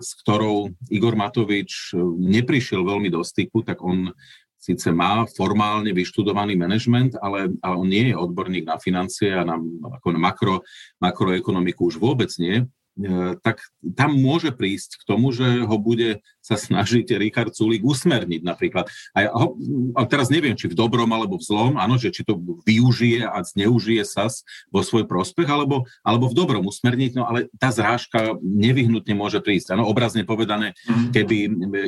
s 0.00 0.10
ktorou 0.24 0.72
Igor 0.88 1.16
Matovič 1.16 1.92
neprišiel 2.16 2.80
veľmi 2.80 3.12
do 3.12 3.20
styku, 3.20 3.60
tak 3.60 3.84
on 3.84 4.16
síce 4.60 4.92
má 4.92 5.24
formálne 5.24 5.88
vyštudovaný 5.96 6.52
manažment, 6.60 7.16
ale, 7.24 7.48
ale 7.64 7.74
on 7.80 7.88
nie 7.88 8.12
je 8.12 8.20
odborník 8.20 8.68
na 8.68 8.76
financie 8.76 9.32
a 9.32 9.40
na, 9.40 9.56
ako 9.96 10.08
na 10.12 10.20
makro, 10.20 10.56
makroekonomiku 11.00 11.88
už 11.88 11.96
vôbec 11.96 12.28
nie. 12.36 12.68
E, 12.98 13.38
tak 13.40 13.62
tam 13.94 14.18
môže 14.18 14.50
prísť 14.50 14.98
k 14.98 15.06
tomu, 15.06 15.30
že 15.30 15.62
ho 15.62 15.76
bude 15.78 16.18
sa 16.42 16.58
snažiť 16.58 17.14
Richard 17.16 17.54
Sulik 17.54 17.86
usmerniť 17.86 18.42
napríklad. 18.42 18.90
A, 19.14 19.30
ho, 19.30 19.54
a 19.94 20.02
teraz 20.10 20.26
neviem, 20.26 20.58
či 20.58 20.66
v 20.66 20.74
dobrom 20.74 21.06
alebo 21.14 21.38
v 21.38 21.46
zlom, 21.46 21.78
áno, 21.78 21.94
že 21.94 22.10
či 22.10 22.26
to 22.26 22.34
využije 22.66 23.24
a 23.30 23.38
zneužije 23.46 24.02
SAS 24.02 24.42
vo 24.74 24.82
svoj 24.82 25.06
prospech, 25.06 25.46
alebo, 25.46 25.86
alebo 26.02 26.26
v 26.26 26.34
dobrom 26.34 26.64
usmerniť, 26.66 27.12
no 27.14 27.30
ale 27.30 27.46
tá 27.62 27.70
zrážka 27.70 28.34
nevyhnutne 28.42 29.14
môže 29.14 29.38
prísť. 29.38 29.78
Áno, 29.78 29.86
obrazne 29.86 30.26
povedané, 30.26 30.74
mm. 30.90 31.14
keby 31.14 31.36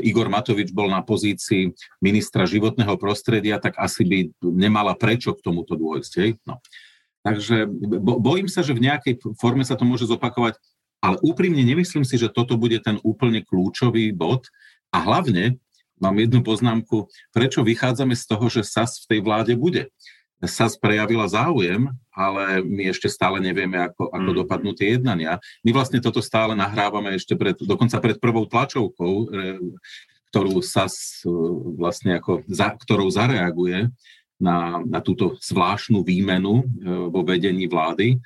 Igor 0.06 0.30
Matovič 0.30 0.70
bol 0.70 0.86
na 0.86 1.02
pozícii 1.02 1.74
ministra 1.98 2.46
životného 2.46 2.94
prostredia, 2.94 3.58
tak 3.58 3.74
asi 3.76 4.06
by 4.06 4.18
nemala 4.40 4.94
prečo 4.94 5.34
k 5.34 5.42
tomuto 5.42 5.74
dôjsť. 5.74 6.38
No. 6.46 6.62
Takže 7.22 7.70
bojím 8.02 8.50
sa, 8.50 8.66
že 8.66 8.74
v 8.74 8.90
nejakej 8.90 9.14
forme 9.38 9.62
sa 9.62 9.78
to 9.78 9.86
môže 9.86 10.10
zopakovať 10.10 10.58
ale 11.02 11.18
úprimne 11.20 11.66
nemyslím 11.66 12.06
si, 12.06 12.14
že 12.14 12.30
toto 12.30 12.54
bude 12.54 12.78
ten 12.78 13.02
úplne 13.02 13.42
kľúčový 13.42 14.14
bod. 14.14 14.46
A 14.94 15.02
hlavne 15.02 15.58
mám 15.98 16.14
jednu 16.14 16.46
poznámku, 16.46 17.10
prečo 17.34 17.66
vychádzame 17.66 18.14
z 18.14 18.24
toho, 18.30 18.46
že 18.46 18.62
SAS 18.62 19.02
v 19.02 19.18
tej 19.18 19.20
vláde 19.26 19.54
bude. 19.58 19.90
SAS 20.42 20.74
prejavila 20.74 21.30
záujem, 21.30 21.86
ale 22.10 22.66
my 22.66 22.90
ešte 22.90 23.06
stále 23.06 23.38
nevieme, 23.38 23.78
ako, 23.78 24.10
ako 24.10 24.30
mm. 24.34 24.38
dopadnú 24.42 24.70
tie 24.74 24.98
jednania. 24.98 25.38
My 25.62 25.70
vlastne 25.70 26.02
toto 26.02 26.18
stále 26.18 26.58
nahrávame 26.58 27.14
ešte 27.14 27.38
pred, 27.38 27.54
dokonca 27.62 28.02
pred 28.02 28.18
prvou 28.18 28.50
tlačovkou, 28.50 29.14
e, 29.14 29.26
ktorú 30.34 30.58
SAS 30.58 31.22
e, 31.22 31.30
vlastne 31.78 32.18
ako, 32.18 32.42
za, 32.50 32.74
ktorou 32.74 33.06
zareaguje 33.06 33.94
na, 34.42 34.82
na 34.82 34.98
túto 34.98 35.38
zvláštnu 35.38 36.02
výmenu 36.02 36.62
e, 36.62 36.64
vo 37.06 37.22
vedení 37.22 37.70
vlády. 37.70 38.18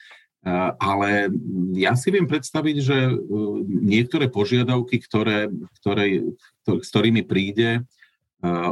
Ale 0.79 1.27
ja 1.75 1.99
si 1.99 2.15
viem 2.15 2.31
predstaviť, 2.31 2.77
že 2.79 2.99
e, 3.11 3.15
niektoré 3.67 4.31
požiadavky, 4.31 5.03
ktoré, 5.03 5.51
ktoré, 5.83 6.23
s 6.63 6.89
ktorými 6.95 7.27
príde 7.27 7.71
e, 7.75 7.81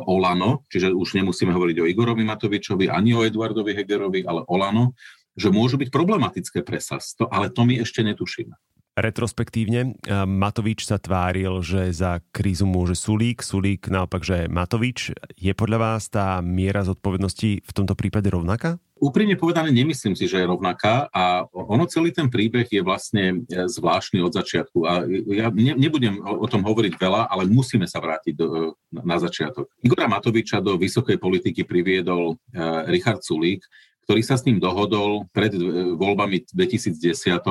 Olano, 0.07 0.63
čiže 0.71 0.95
už 0.95 1.19
nemusíme 1.19 1.51
hovoriť 1.51 1.83
o 1.83 1.89
Igorovi 1.91 2.23
Matovičovi, 2.23 2.87
ani 2.87 3.19
o 3.19 3.27
Eduardovi 3.27 3.75
Hegerovi, 3.75 4.23
ale 4.23 4.47
Olano, 4.47 4.95
že 5.35 5.51
môžu 5.51 5.75
byť 5.75 5.91
problematické 5.91 6.63
pre 6.63 6.79
SAS, 6.79 7.19
to, 7.19 7.27
ale 7.27 7.51
to 7.51 7.67
my 7.67 7.83
ešte 7.83 8.07
netušíme. 8.07 8.55
Retrospektívne 8.95 9.99
Matovič 10.23 10.87
sa 10.87 11.03
tváril, 11.03 11.51
že 11.67 11.91
za 11.91 12.23
krízu 12.31 12.63
môže 12.63 12.95
Sulík, 12.95 13.43
Sulík 13.43 13.91
naopak, 13.91 14.23
že 14.23 14.47
Matovič. 14.47 15.11
Je 15.35 15.51
podľa 15.51 15.79
vás 15.83 16.07
tá 16.07 16.39
miera 16.39 16.87
zodpovednosti 16.87 17.67
v 17.67 17.73
tomto 17.75 17.99
prípade 17.99 18.31
rovnaká? 18.31 18.79
Úprimne 19.03 19.35
povedané, 19.35 19.75
nemyslím 19.75 20.15
si, 20.15 20.31
že 20.31 20.39
je 20.39 20.47
rovnaká 20.47 21.11
a 21.11 21.43
ono 21.51 21.91
celý 21.91 22.15
ten 22.15 22.31
príbeh 22.31 22.71
je 22.71 22.87
vlastne 22.87 23.43
e, 23.51 23.67
zvláštny 23.67 24.23
od 24.23 24.31
začiatku. 24.31 24.87
A 24.87 25.03
ja 25.27 25.51
ne, 25.51 25.75
nebudem 25.75 26.23
o, 26.23 26.47
tom 26.47 26.63
hovoriť 26.63 26.95
veľa, 26.95 27.27
ale 27.27 27.51
musíme 27.51 27.91
sa 27.91 27.99
vrátiť 27.99 28.39
do, 28.39 28.79
na 28.95 29.19
začiatok. 29.19 29.75
Igora 29.83 30.07
Matoviča 30.07 30.63
do 30.63 30.79
vysokej 30.79 31.19
politiky 31.19 31.67
priviedol 31.67 32.39
Richard 32.87 33.27
Sulík, 33.27 33.67
ktorý 34.07 34.23
sa 34.23 34.39
s 34.39 34.47
ním 34.47 34.63
dohodol 34.63 35.27
pred 35.35 35.51
voľbami 35.99 36.47
2010 36.55 37.43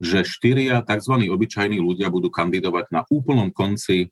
že 0.00 0.28
štyria 0.28 0.84
tzv. 0.84 1.14
obyčajní 1.32 1.80
ľudia 1.80 2.12
budú 2.12 2.28
kandidovať 2.28 2.92
na 2.92 3.02
úplnom 3.08 3.48
konci 3.48 3.96
e, 4.04 4.08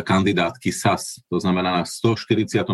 kandidátky 0.00 0.72
SAS, 0.72 1.20
to 1.28 1.36
znamená 1.36 1.82
na 1.82 1.84
147. 1.84 2.64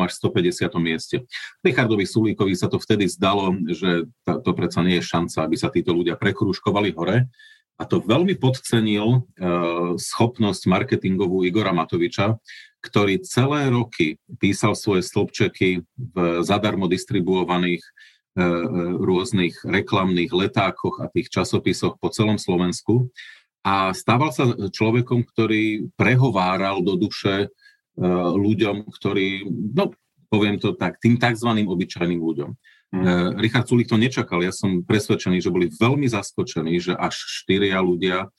až 0.00 0.10
150. 0.16 0.72
mieste. 0.80 1.16
Richardovi 1.60 2.08
Sulíkovi 2.08 2.56
sa 2.56 2.72
to 2.72 2.80
vtedy 2.80 3.08
zdalo, 3.08 3.52
že 3.68 4.08
to 4.24 4.50
predsa 4.56 4.80
nie 4.80 5.00
je 5.00 5.08
šanca, 5.08 5.44
aby 5.44 5.56
sa 5.60 5.68
títo 5.68 5.92
ľudia 5.92 6.16
prekrúškovali 6.16 6.96
hore. 6.96 7.28
A 7.78 7.86
to 7.86 8.02
veľmi 8.02 8.34
podcenil 8.42 9.22
uh, 9.22 9.94
schopnosť 9.94 10.66
marketingovú 10.66 11.46
Igora 11.46 11.70
Matoviča, 11.70 12.34
ktorý 12.82 13.22
celé 13.22 13.70
roky 13.70 14.18
písal 14.42 14.74
svoje 14.74 15.06
stĺpčeky 15.06 15.86
v 15.94 16.16
zadarmo 16.42 16.90
distribuovaných 16.90 17.86
E, 17.86 17.86
e, 17.86 18.17
rôznych 19.02 19.66
reklamných 19.66 20.30
letákoch 20.30 21.02
a 21.02 21.10
tých 21.10 21.28
časopisoch 21.34 21.98
po 21.98 22.08
celom 22.14 22.38
Slovensku 22.38 23.10
a 23.66 23.90
stával 23.92 24.30
sa 24.30 24.48
človekom, 24.54 25.26
ktorý 25.26 25.90
prehováral 25.98 26.80
do 26.80 26.94
duše 26.94 27.34
e, 27.44 27.48
ľuďom, 28.38 28.86
ktorí, 28.88 29.44
no 29.74 29.92
poviem 30.30 30.56
to 30.62 30.72
tak, 30.78 31.02
tým 31.02 31.18
tzv. 31.18 31.50
obyčajným 31.52 32.20
ľuďom. 32.22 32.50
Mm. 32.88 33.36
Richard 33.36 33.68
Sulik 33.68 33.92
to 33.92 34.00
nečakal, 34.00 34.40
ja 34.40 34.48
som 34.48 34.80
presvedčený, 34.80 35.44
že 35.44 35.52
boli 35.52 35.68
veľmi 35.68 36.08
zaskočení, 36.08 36.80
že 36.80 36.96
až 36.96 37.20
štyria 37.20 37.84
ľudia 37.84 38.32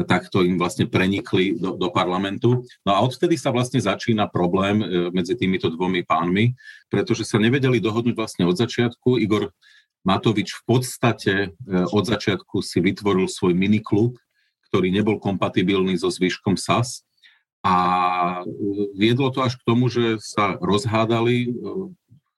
takto 0.00 0.40
im 0.40 0.56
vlastne 0.56 0.88
prenikli 0.88 1.60
do, 1.60 1.76
do 1.76 1.88
parlamentu. 1.92 2.64
No 2.84 2.90
a 2.96 3.04
odvtedy 3.04 3.36
sa 3.36 3.52
vlastne 3.52 3.76
začína 3.76 4.24
problém 4.32 4.80
e, 4.80 4.86
medzi 5.12 5.36
týmito 5.36 5.68
dvomi 5.68 6.00
pánmi, 6.00 6.56
pretože 6.88 7.28
sa 7.28 7.36
nevedeli 7.36 7.76
dohodnúť 7.76 8.16
vlastne 8.16 8.44
od 8.48 8.56
začiatku. 8.56 9.20
Igor 9.20 9.52
Matovič 10.02 10.56
v 10.56 10.62
podstate 10.64 11.34
e, 11.44 11.48
od 11.92 12.04
začiatku 12.08 12.64
si 12.64 12.80
vytvoril 12.80 13.28
svoj 13.28 13.52
miniklub, 13.52 14.16
ktorý 14.72 14.88
nebol 14.88 15.20
kompatibilný 15.20 16.00
so 16.00 16.08
zvyškom 16.08 16.56
SAS 16.56 17.04
a 17.60 17.76
e, 18.40 18.96
viedlo 18.96 19.28
to 19.28 19.44
až 19.44 19.60
k 19.60 19.66
tomu, 19.68 19.92
že 19.92 20.16
sa 20.24 20.56
rozhádali. 20.56 21.52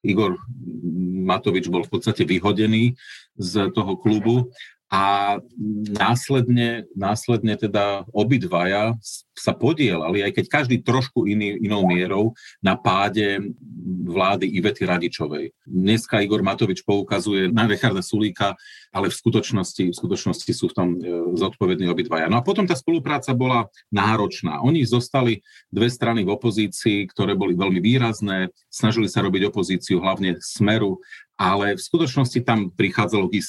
Igor 0.05 0.37
Matovič 1.25 1.73
bol 1.73 1.87
v 1.87 1.93
podstate 1.97 2.29
vyhodený 2.29 2.99
z 3.41 3.73
toho 3.73 3.97
klubu 3.97 4.53
a 4.91 5.37
následne, 5.99 6.85
následne 6.97 7.57
teda 7.57 8.05
obidvaja 8.13 8.95
sa 9.35 9.53
podielali, 9.53 10.23
aj 10.23 10.33
keď 10.41 10.45
každý 10.47 10.77
trošku 10.81 11.27
iný, 11.27 11.59
inou 11.59 11.83
mierou, 11.85 12.33
na 12.63 12.79
páde 12.79 13.43
vlády 14.07 14.47
Ivety 14.47 14.87
Radičovej. 14.87 15.51
Dneska 15.67 16.23
Igor 16.23 16.41
Matovič 16.47 16.87
poukazuje 16.87 17.51
na 17.51 17.67
Richarda 17.67 18.01
Sulíka, 18.01 18.55
ale 18.95 19.11
v 19.11 19.19
skutočnosti, 19.19 19.91
v 19.91 19.97
skutočnosti 19.97 20.53
sú 20.55 20.71
v 20.71 20.77
tom 20.77 20.89
e, 20.95 20.99
zodpovední 21.35 21.91
obidvaja. 21.91 22.31
No 22.31 22.39
a 22.39 22.47
potom 22.47 22.65
tá 22.65 22.79
spolupráca 22.79 23.35
bola 23.35 23.67
náročná. 23.91 24.63
Oni 24.63 24.87
zostali 24.87 25.43
dve 25.69 25.91
strany 25.91 26.23
v 26.23 26.33
opozícii, 26.33 27.11
ktoré 27.11 27.35
boli 27.35 27.59
veľmi 27.59 27.83
výrazné, 27.83 28.55
snažili 28.71 29.11
sa 29.11 29.27
robiť 29.27 29.51
opozíciu 29.51 29.99
hlavne 29.99 30.39
smeru, 30.39 31.03
ale 31.35 31.75
v 31.75 31.83
skutočnosti 31.83 32.47
tam 32.47 32.71
prichádzalo 32.71 33.27
k 33.27 33.43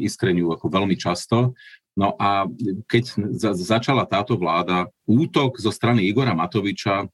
iskreniu 0.00 0.48
ako 0.56 0.66
veľmi 0.72 0.96
často 0.96 1.52
No 2.00 2.16
a 2.16 2.48
keď 2.88 3.36
za, 3.36 3.52
začala 3.52 4.08
táto 4.08 4.40
vláda, 4.40 4.88
útok 5.04 5.60
zo 5.60 5.68
strany 5.68 6.08
Igora 6.08 6.32
Matoviča 6.32 7.04
e, 7.04 7.06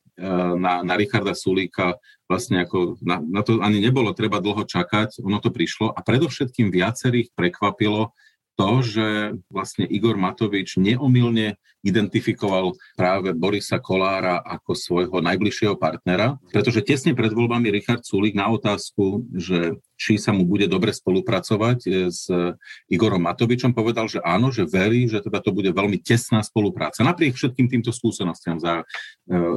na, 0.55 0.87
na 0.87 0.95
Richarda 0.95 1.35
Sulíka, 1.35 1.99
vlastne 2.31 2.63
ako 2.63 2.95
na, 3.03 3.19
na 3.19 3.43
to 3.43 3.59
ani 3.59 3.83
nebolo 3.83 4.15
treba 4.15 4.39
dlho 4.39 4.63
čakať, 4.63 5.27
ono 5.27 5.43
to 5.43 5.51
prišlo 5.51 5.91
a 5.91 5.99
predovšetkým 6.07 6.71
viacerých 6.71 7.35
prekvapilo, 7.35 8.15
to, 8.57 8.71
že 8.81 9.07
vlastne 9.53 9.85
Igor 9.85 10.17
Matovič 10.17 10.81
neomilne 10.81 11.61
identifikoval 11.87 12.75
práve 12.99 13.31
Borisa 13.31 13.79
Kolára 13.79 14.43
ako 14.43 14.75
svojho 14.75 15.23
najbližšieho 15.23 15.79
partnera, 15.79 16.35
pretože 16.51 16.83
tesne 16.83 17.15
pred 17.15 17.31
voľbami 17.31 17.71
Richard 17.71 18.03
Sulik 18.03 18.35
na 18.35 18.51
otázku, 18.51 19.23
že 19.31 19.79
či 19.95 20.19
sa 20.19 20.35
mu 20.35 20.45
bude 20.45 20.67
dobre 20.67 20.91
spolupracovať 20.91 21.79
e, 21.87 21.89
s 22.11 22.27
Igorom 22.91 23.23
Matovičom, 23.25 23.73
povedal, 23.73 24.11
že 24.11 24.21
áno, 24.21 24.51
že 24.51 24.67
verí, 24.67 25.07
že 25.07 25.23
teda 25.23 25.39
to 25.41 25.55
bude 25.55 25.71
veľmi 25.71 26.03
tesná 26.03 26.43
spolupráca, 26.43 27.07
napriek 27.07 27.39
všetkým 27.39 27.71
týmto 27.71 27.95
skúsenostiam 27.95 28.61
e, 28.61 28.85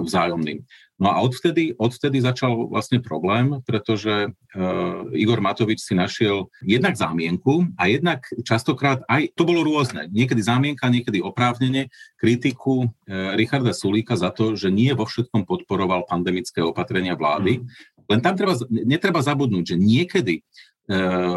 vzájomným. 0.06 0.64
No 1.00 1.16
a 1.16 1.24
odvtedy, 1.24 1.80
odvtedy 1.80 2.20
začal 2.20 2.68
vlastne 2.68 3.00
problém, 3.00 3.64
pretože 3.64 4.36
uh, 4.36 5.08
Igor 5.16 5.40
Matovič 5.40 5.80
si 5.80 5.96
našiel 5.96 6.52
jednak 6.60 7.00
zámienku 7.00 7.72
a 7.80 7.88
jednak 7.88 8.28
častokrát 8.44 9.08
aj, 9.08 9.32
to 9.32 9.48
bolo 9.48 9.64
rôzne, 9.64 10.12
niekedy 10.12 10.44
zámienka, 10.44 10.92
niekedy 10.92 11.24
oprávnene, 11.24 11.88
kritiku 12.20 12.92
uh, 12.92 13.34
Richarda 13.40 13.72
Sulíka 13.72 14.20
za 14.20 14.36
to, 14.36 14.60
že 14.60 14.68
nie 14.68 14.92
vo 14.92 15.08
všetkom 15.08 15.48
podporoval 15.48 16.04
pandemické 16.04 16.60
opatrenia 16.60 17.16
vlády. 17.16 17.64
Mm. 17.64 17.66
Len 18.10 18.20
tam 18.20 18.36
treba, 18.36 18.58
netreba 18.68 19.22
zabudnúť, 19.24 19.64
že 19.72 19.76
niekedy 19.80 20.44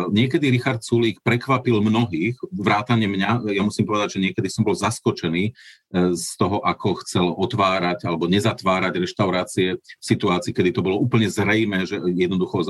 niekedy 0.08 0.48
Richard 0.48 0.80
Sulík 0.80 1.20
prekvapil 1.20 1.76
mnohých, 1.84 2.40
vrátane 2.48 3.04
mňa, 3.04 3.52
ja 3.52 3.62
musím 3.62 3.84
povedať, 3.84 4.16
že 4.16 4.22
niekedy 4.24 4.48
som 4.48 4.64
bol 4.64 4.72
zaskočený 4.72 5.52
uh, 5.52 6.16
z 6.16 6.28
toho, 6.40 6.64
ako 6.64 7.04
chcel 7.04 7.26
otvárať 7.36 8.08
alebo 8.08 8.24
nezatvárať 8.32 8.96
reštaurácie 8.96 9.76
v 9.76 10.04
situácii, 10.04 10.56
kedy 10.56 10.72
to 10.72 10.80
bolo 10.80 10.96
úplne 10.96 11.28
zrejme, 11.28 11.84
že 11.84 12.00
jednoducho 12.00 12.64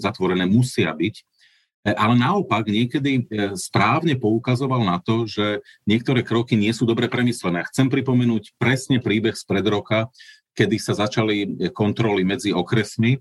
zatvorené 0.00 0.48
musia 0.48 0.88
byť. 0.96 1.14
E, 1.20 1.22
ale 1.92 2.14
naopak 2.16 2.64
niekedy 2.64 3.28
správne 3.58 4.16
poukazoval 4.16 4.88
na 4.88 5.02
to, 5.04 5.28
že 5.28 5.60
niektoré 5.84 6.24
kroky 6.24 6.56
nie 6.56 6.72
sú 6.72 6.88
dobre 6.88 7.12
premyslené. 7.12 7.66
Chcem 7.68 7.92
pripomenúť 7.92 8.56
presne 8.56 9.04
príbeh 9.04 9.36
z 9.36 9.44
pred 9.44 9.66
roka, 9.68 10.08
kedy 10.56 10.76
sa 10.80 10.96
začali 10.96 11.68
kontroly 11.72 12.24
medzi 12.24 12.52
okresmi 12.52 13.20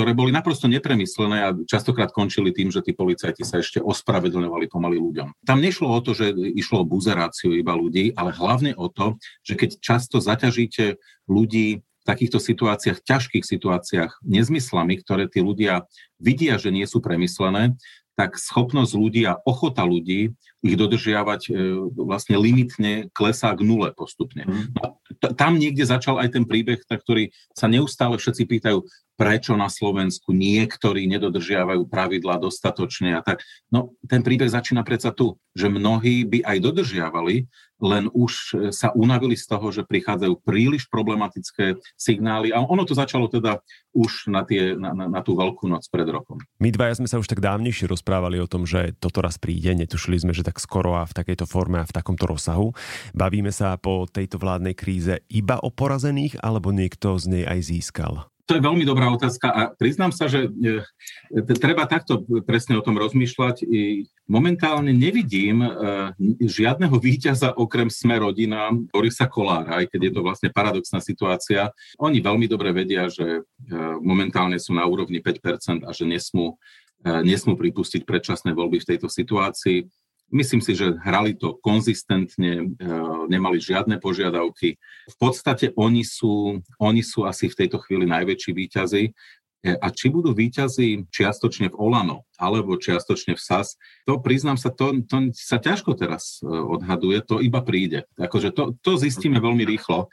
ktoré 0.00 0.16
boli 0.16 0.32
naprosto 0.32 0.64
nepremyslené 0.64 1.44
a 1.44 1.52
častokrát 1.68 2.08
končili 2.08 2.56
tým, 2.56 2.72
že 2.72 2.80
tí 2.80 2.96
policajti 2.96 3.44
sa 3.44 3.60
ešte 3.60 3.84
ospravedlňovali 3.84 4.64
pomaly 4.72 4.96
ľuďom. 4.96 5.44
Tam 5.44 5.60
nešlo 5.60 5.92
o 5.92 6.00
to, 6.00 6.16
že 6.16 6.32
išlo 6.56 6.80
o 6.80 6.88
buzeráciu 6.88 7.52
iba 7.52 7.76
ľudí, 7.76 8.16
ale 8.16 8.32
hlavne 8.32 8.72
o 8.80 8.88
to, 8.88 9.20
že 9.44 9.60
keď 9.60 9.76
často 9.84 10.16
zaťažíte 10.16 10.96
ľudí 11.28 11.84
v 11.84 12.04
takýchto 12.08 12.40
situáciách, 12.40 13.04
ťažkých 13.04 13.44
situáciách 13.44 14.24
nezmyslami, 14.24 15.04
ktoré 15.04 15.28
tí 15.28 15.44
ľudia 15.44 15.84
vidia, 16.16 16.56
že 16.56 16.72
nie 16.72 16.88
sú 16.88 17.04
premyslené, 17.04 17.76
tak 18.20 18.36
schopnosť 18.36 18.92
ľudí 18.96 19.22
a 19.24 19.40
ochota 19.48 19.80
ľudí 19.84 20.36
ich 20.60 20.76
dodržiavať 20.76 21.40
e, 21.48 21.50
vlastne 21.96 22.36
limitne 22.36 23.08
klesá 23.16 23.56
k 23.56 23.64
nule 23.64 23.96
postupne. 23.96 24.44
Mm. 24.44 24.76
Tam 25.40 25.56
niekde 25.56 25.88
začal 25.88 26.20
aj 26.20 26.36
ten 26.36 26.44
príbeh, 26.44 26.84
na 26.84 27.00
ktorý 27.00 27.32
sa 27.56 27.64
neustále 27.64 28.20
všetci 28.20 28.44
pýtajú, 28.44 28.84
prečo 29.20 29.52
na 29.52 29.68
Slovensku 29.68 30.32
niektorí 30.32 31.04
nedodržiavajú 31.04 31.84
pravidlá 31.92 32.40
dostatočne 32.40 33.12
a 33.12 33.20
tak. 33.20 33.44
No, 33.68 33.92
ten 34.08 34.24
príbeh 34.24 34.48
začína 34.48 34.80
predsa 34.80 35.12
tu, 35.12 35.36
že 35.52 35.68
mnohí 35.68 36.24
by 36.24 36.40
aj 36.40 36.56
dodržiavali, 36.64 37.44
len 37.84 38.08
už 38.12 38.32
sa 38.72 38.92
unavili 38.96 39.36
z 39.36 39.44
toho, 39.44 39.68
že 39.68 39.84
prichádzajú 39.84 40.40
príliš 40.40 40.88
problematické 40.88 41.76
signály 42.00 42.48
a 42.48 42.64
ono 42.64 42.88
to 42.88 42.96
začalo 42.96 43.28
teda 43.28 43.60
už 43.92 44.32
na, 44.32 44.40
tie, 44.48 44.72
na, 44.76 44.96
na, 44.96 45.04
na 45.08 45.20
tú 45.20 45.36
veľkú 45.36 45.68
noc 45.68 45.84
pred 45.92 46.08
rokom. 46.08 46.40
My 46.56 46.72
dvaja 46.72 47.00
sme 47.00 47.08
sa 47.08 47.20
už 47.20 47.28
tak 47.28 47.44
dávnejšie 47.44 47.92
rozprávali 47.92 48.40
o 48.40 48.48
tom, 48.48 48.64
že 48.64 48.96
toto 48.96 49.20
raz 49.20 49.36
príde, 49.36 49.76
netušili 49.76 50.16
sme, 50.16 50.32
že 50.32 50.44
tak 50.44 50.60
skoro 50.60 50.96
a 50.96 51.04
v 51.04 51.12
takejto 51.12 51.44
forme 51.44 51.80
a 51.80 51.88
v 51.88 51.92
takomto 51.92 52.24
rozsahu. 52.24 52.72
Bavíme 53.12 53.52
sa 53.52 53.76
po 53.76 54.08
tejto 54.08 54.40
vládnej 54.40 54.72
kríze 54.72 55.20
iba 55.28 55.60
o 55.60 55.68
porazených, 55.68 56.40
alebo 56.40 56.72
niekto 56.72 57.20
z 57.20 57.24
nej 57.28 57.44
aj 57.44 57.60
získal? 57.68 58.30
To 58.50 58.58
je 58.58 58.66
veľmi 58.66 58.82
dobrá 58.82 59.06
otázka 59.14 59.46
a 59.46 59.62
priznám 59.70 60.10
sa, 60.10 60.26
že 60.26 60.50
e, 60.50 60.74
treba 61.54 61.86
takto 61.86 62.26
presne 62.42 62.74
o 62.74 62.82
tom 62.82 62.98
rozmýšľať. 62.98 63.62
Momentálne 64.26 64.90
nevidím 64.90 65.62
e, 65.62 65.70
žiadneho 66.42 66.98
víťaza 66.98 67.54
okrem 67.54 67.86
Sme 67.94 68.18
rodina 68.18 68.74
Borisa 68.74 69.30
Kolára, 69.30 69.78
aj 69.78 69.94
keď 69.94 70.00
je 70.02 70.12
to 70.18 70.26
vlastne 70.26 70.50
paradoxná 70.50 70.98
situácia. 70.98 71.70
Oni 72.02 72.18
veľmi 72.18 72.50
dobre 72.50 72.74
vedia, 72.74 73.06
že 73.06 73.22
e, 73.22 73.42
momentálne 74.02 74.58
sú 74.58 74.74
na 74.74 74.82
úrovni 74.82 75.22
5% 75.22 75.86
a 75.86 75.90
že 75.94 76.10
nesmú, 76.10 76.58
nesmú 77.06 77.54
pripustiť 77.54 78.02
predčasné 78.02 78.50
voľby 78.50 78.82
v 78.82 78.88
tejto 78.90 79.06
situácii. 79.06 79.86
Myslím 80.30 80.62
si, 80.62 80.78
že 80.78 80.94
hrali 81.02 81.34
to 81.34 81.58
konzistentne, 81.58 82.70
e, 82.70 82.86
nemali 83.26 83.58
žiadne 83.58 83.98
požiadavky. 83.98 84.78
V 85.10 85.16
podstate 85.18 85.74
oni 85.74 86.06
sú, 86.06 86.62
oni 86.78 87.02
sú 87.02 87.26
asi 87.26 87.50
v 87.50 87.58
tejto 87.66 87.82
chvíli 87.82 88.06
najväčší 88.06 88.50
výťazi. 88.54 89.02
E, 89.06 89.10
a 89.76 89.90
či 89.90 90.08
budú 90.08 90.30
výťazí 90.30 91.10
čiastočne 91.10 91.74
v 91.74 91.78
Olano 91.78 92.24
alebo 92.38 92.80
čiastočne 92.80 93.36
v 93.36 93.42
SAS, 93.42 93.76
to 94.08 94.22
priznám 94.22 94.56
sa, 94.56 94.70
to, 94.72 95.02
to 95.04 95.34
sa 95.36 95.58
ťažko 95.58 95.98
teraz 95.98 96.40
e, 96.40 96.48
odhaduje, 96.48 97.20
to 97.26 97.42
iba 97.42 97.60
príde. 97.60 98.06
Akože 98.16 98.54
to, 98.54 98.78
to 98.80 98.96
zistíme 98.96 99.36
veľmi 99.42 99.66
rýchlo 99.66 100.08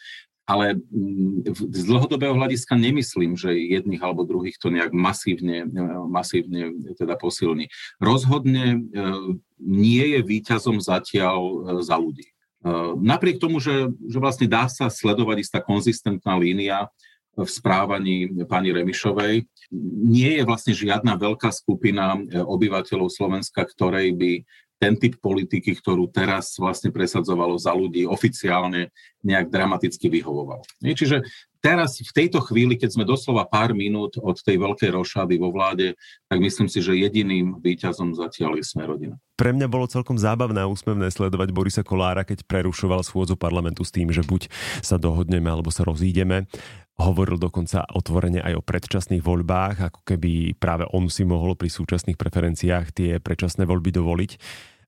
ale 0.48 0.80
mm, 0.80 1.44
z 1.76 1.84
dlhodobého 1.92 2.32
hľadiska 2.32 2.80
nemyslím, 2.80 3.36
že 3.36 3.52
jedných 3.52 4.00
alebo 4.00 4.24
druhých 4.24 4.56
to 4.56 4.72
nejak 4.72 4.96
masívne, 4.96 5.68
masívne 6.08 6.72
teda 6.96 7.20
posilní. 7.20 7.68
Rozhodne 8.00 8.80
nie 9.58 10.18
je 10.18 10.20
výťazom 10.22 10.78
zatiaľ 10.82 11.40
e, 11.42 11.56
za 11.82 11.98
ľudí. 11.98 12.28
Napriek 13.00 13.40
tomu, 13.40 13.64
že, 13.64 13.94
že 14.10 14.18
vlastne 14.20 14.50
dá 14.50 14.68
sa 14.68 14.92
sledovať 14.92 15.38
istá 15.40 15.60
konzistentná 15.64 16.36
línia 16.36 16.90
v 17.38 17.48
správaní 17.48 18.28
pani 18.50 18.74
Remišovej, 18.74 19.46
nie 20.10 20.32
je 20.42 20.44
vlastne 20.44 20.74
žiadna 20.74 21.16
veľká 21.22 21.54
skupina 21.54 22.18
obyvateľov 22.34 23.14
Slovenska, 23.14 23.62
ktorej 23.62 24.10
by 24.18 24.32
ten 24.78 24.94
typ 24.98 25.18
politiky, 25.18 25.74
ktorú 25.74 26.10
teraz 26.10 26.58
vlastne 26.58 26.94
presadzovalo 26.94 27.58
za 27.58 27.74
ľudí, 27.74 28.06
oficiálne 28.06 28.94
nejak 29.26 29.50
dramaticky 29.50 30.10
vyhovoval. 30.10 30.62
Čiže 30.82 31.26
teraz, 31.60 32.00
v 32.00 32.14
tejto 32.14 32.40
chvíli, 32.46 32.78
keď 32.78 32.96
sme 32.96 33.06
doslova 33.06 33.46
pár 33.46 33.74
minút 33.76 34.16
od 34.22 34.38
tej 34.40 34.58
veľkej 34.62 34.94
rošady 34.94 35.36
vo 35.42 35.50
vláde, 35.52 35.98
tak 36.30 36.38
myslím 36.40 36.70
si, 36.72 36.80
že 36.80 36.96
jediným 36.98 37.60
výťazom 37.60 38.14
zatiaľ 38.16 38.62
je 38.62 38.66
sme 38.66 38.86
rodina. 38.86 39.16
Pre 39.38 39.54
mňa 39.54 39.68
bolo 39.70 39.86
celkom 39.86 40.18
zábavné 40.18 40.66
a 40.66 40.72
úsmevné 40.72 41.14
sledovať 41.14 41.54
Borisa 41.54 41.84
Kolára, 41.86 42.26
keď 42.26 42.46
prerušoval 42.50 43.06
schôdzu 43.06 43.38
parlamentu 43.38 43.86
s 43.86 43.94
tým, 43.94 44.10
že 44.10 44.26
buď 44.26 44.50
sa 44.82 44.98
dohodneme, 44.98 45.46
alebo 45.46 45.70
sa 45.70 45.86
rozídeme. 45.86 46.50
Hovoril 46.98 47.38
dokonca 47.38 47.86
otvorene 47.94 48.42
aj 48.42 48.58
o 48.58 48.66
predčasných 48.66 49.22
voľbách, 49.22 49.94
ako 49.94 50.02
keby 50.02 50.58
práve 50.58 50.90
on 50.90 51.06
si 51.14 51.22
mohol 51.22 51.54
pri 51.54 51.70
súčasných 51.70 52.18
preferenciách 52.18 52.86
tie 52.90 53.12
predčasné 53.22 53.70
voľby 53.70 53.94
dovoliť. 53.94 54.32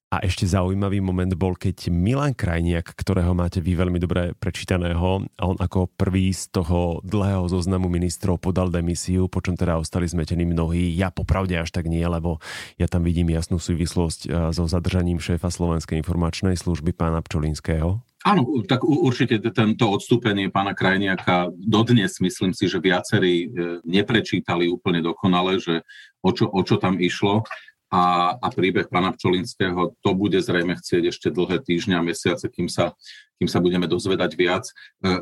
A 0.10 0.26
ešte 0.26 0.50
zaujímavý 0.50 1.06
moment 1.06 1.30
bol, 1.38 1.54
keď 1.54 1.94
Milan 1.94 2.34
Krajniak, 2.34 2.98
ktorého 2.98 3.38
máte 3.38 3.62
vy 3.62 3.78
veľmi 3.78 4.02
dobre 4.02 4.34
prečítaného, 4.34 5.22
on 5.38 5.56
ako 5.62 5.86
prvý 5.86 6.34
z 6.34 6.50
toho 6.50 6.98
dlhého 7.06 7.46
zoznamu 7.46 7.94
ministrov 7.94 8.42
podal 8.42 8.74
demisiu, 8.74 9.30
počom 9.30 9.54
teda 9.54 9.78
ostali 9.78 10.10
zmetení 10.10 10.50
mnohí. 10.50 10.98
Ja 10.98 11.14
popravde 11.14 11.62
až 11.62 11.70
tak 11.70 11.86
nie, 11.86 12.02
lebo 12.02 12.42
ja 12.82 12.90
tam 12.90 13.06
vidím 13.06 13.30
jasnú 13.30 13.62
súvislosť 13.62 14.20
eh, 14.26 14.30
so 14.50 14.66
zadržaním 14.66 15.22
šéfa 15.22 15.54
Slovenskej 15.54 16.02
informačnej 16.02 16.58
služby 16.58 16.90
pána 16.98 17.22
Pčolinského. 17.22 18.02
Áno, 18.20 18.44
tak 18.68 18.84
určite 18.84 19.40
tento 19.40 19.96
odstúpenie 19.96 20.52
pána 20.52 20.76
Krajniaka 20.76 21.56
dodnes 21.56 22.20
myslím 22.20 22.52
si, 22.52 22.68
že 22.68 22.84
viacerí 22.84 23.48
e, 23.48 23.80
neprečítali 23.88 24.68
úplne 24.68 25.00
dokonale, 25.00 25.56
že 25.56 25.88
o 26.20 26.36
čo, 26.36 26.52
o 26.52 26.60
čo 26.68 26.76
tam 26.76 27.00
išlo. 27.00 27.48
A, 27.90 28.38
a 28.38 28.48
príbeh 28.54 28.86
pána 28.86 29.18
Pčolinského, 29.18 29.98
to 30.06 30.12
bude 30.14 30.38
zrejme 30.38 30.78
chcieť 30.78 31.10
ešte 31.10 31.28
dlhé 31.34 31.58
týždňa 31.66 31.98
a 31.98 32.06
mesiace, 32.06 32.46
kým 32.46 32.70
sa, 32.70 32.94
kým 33.42 33.50
sa 33.50 33.58
budeme 33.58 33.90
dozvedať 33.90 34.38
viac. 34.38 34.70
E, 34.70 34.74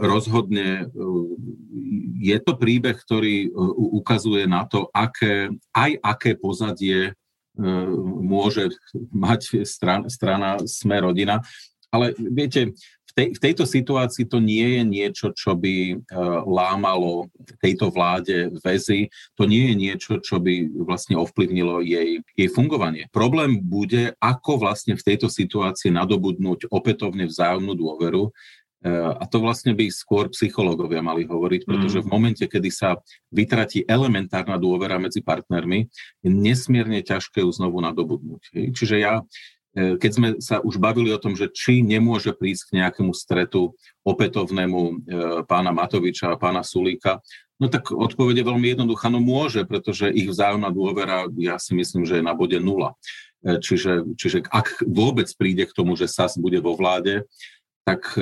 rozhodne 0.04 0.84
e, 0.84 0.86
je 2.20 2.38
to 2.44 2.60
príbeh, 2.60 3.00
ktorý 3.00 3.48
e, 3.48 3.50
ukazuje 3.96 4.44
na 4.52 4.68
to, 4.68 4.92
aké, 4.92 5.48
aj 5.72 5.92
aké 6.04 6.36
pozadie 6.36 7.16
môže 7.58 8.70
mať 9.10 9.66
strana, 9.66 10.06
strana 10.14 10.62
Sme 10.70 11.02
rodina. 11.02 11.42
Ale 11.90 12.14
viete, 12.14 12.78
tej, 13.18 13.28
v 13.34 13.40
tejto 13.42 13.66
situácii 13.66 14.30
to 14.30 14.38
nie 14.38 14.78
je 14.78 14.82
niečo, 14.86 15.28
čo 15.34 15.58
by 15.58 15.98
uh, 15.98 16.46
lámalo 16.46 17.34
tejto 17.58 17.90
vláde 17.90 18.54
väzy, 18.62 19.10
to 19.34 19.50
nie 19.50 19.74
je 19.74 19.76
niečo, 19.76 20.12
čo 20.22 20.38
by 20.38 20.70
vlastne 20.86 21.18
ovplyvnilo 21.18 21.82
jej, 21.82 22.22
jej 22.38 22.50
fungovanie. 22.54 23.10
Problém 23.10 23.58
bude, 23.58 24.14
ako 24.22 24.62
vlastne 24.62 24.94
v 24.94 25.02
tejto 25.02 25.34
situácii 25.34 25.90
nadobudnúť 25.90 26.70
opätovne 26.70 27.26
vzájomnú 27.26 27.74
dôveru, 27.74 28.30
uh, 28.30 29.12
a 29.18 29.26
to 29.26 29.42
vlastne 29.42 29.74
by 29.74 29.90
skôr 29.90 30.30
psychológovia 30.30 31.02
mali 31.02 31.26
hovoriť, 31.26 31.66
pretože 31.66 31.98
mm. 32.00 32.04
v 32.06 32.12
momente, 32.14 32.46
kedy 32.46 32.70
sa 32.70 33.02
vytratí 33.34 33.82
elementárna 33.90 34.62
dôvera 34.62 35.02
medzi 35.02 35.26
partnermi, 35.26 35.90
je 36.22 36.30
nesmierne 36.30 37.02
ťažké 37.02 37.42
ju 37.42 37.50
znovu 37.50 37.82
nadobudnúť. 37.82 38.54
Čiže 38.78 39.02
ja 39.02 39.26
keď 39.78 40.12
sme 40.12 40.28
sa 40.42 40.58
už 40.58 40.82
bavili 40.82 41.14
o 41.14 41.22
tom, 41.22 41.38
že 41.38 41.54
či 41.54 41.86
nemôže 41.86 42.34
prísť 42.34 42.74
k 42.74 42.76
nejakému 42.82 43.14
stretu 43.14 43.78
opätovnému 44.02 44.82
e, 44.82 44.94
pána 45.46 45.70
Matoviča 45.70 46.34
a 46.34 46.40
pána 46.40 46.66
Sulíka, 46.66 47.22
no 47.62 47.70
tak 47.70 47.94
odpovede 47.94 48.42
veľmi 48.42 48.74
jednoduchá, 48.74 49.14
no 49.14 49.22
môže, 49.22 49.62
pretože 49.70 50.10
ich 50.10 50.26
vzájomná 50.26 50.74
dôvera, 50.74 51.30
ja 51.38 51.62
si 51.62 51.78
myslím, 51.78 52.10
že 52.10 52.18
je 52.18 52.26
na 52.26 52.34
bode 52.34 52.58
nula. 52.58 52.98
E, 53.46 53.62
čiže, 53.62 54.18
čiže 54.18 54.50
ak 54.50 54.82
vôbec 54.82 55.30
príde 55.38 55.70
k 55.70 55.76
tomu, 55.78 55.94
že 55.94 56.10
SAS 56.10 56.42
bude 56.42 56.58
vo 56.58 56.74
vláde, 56.74 57.30
tak 57.88 58.20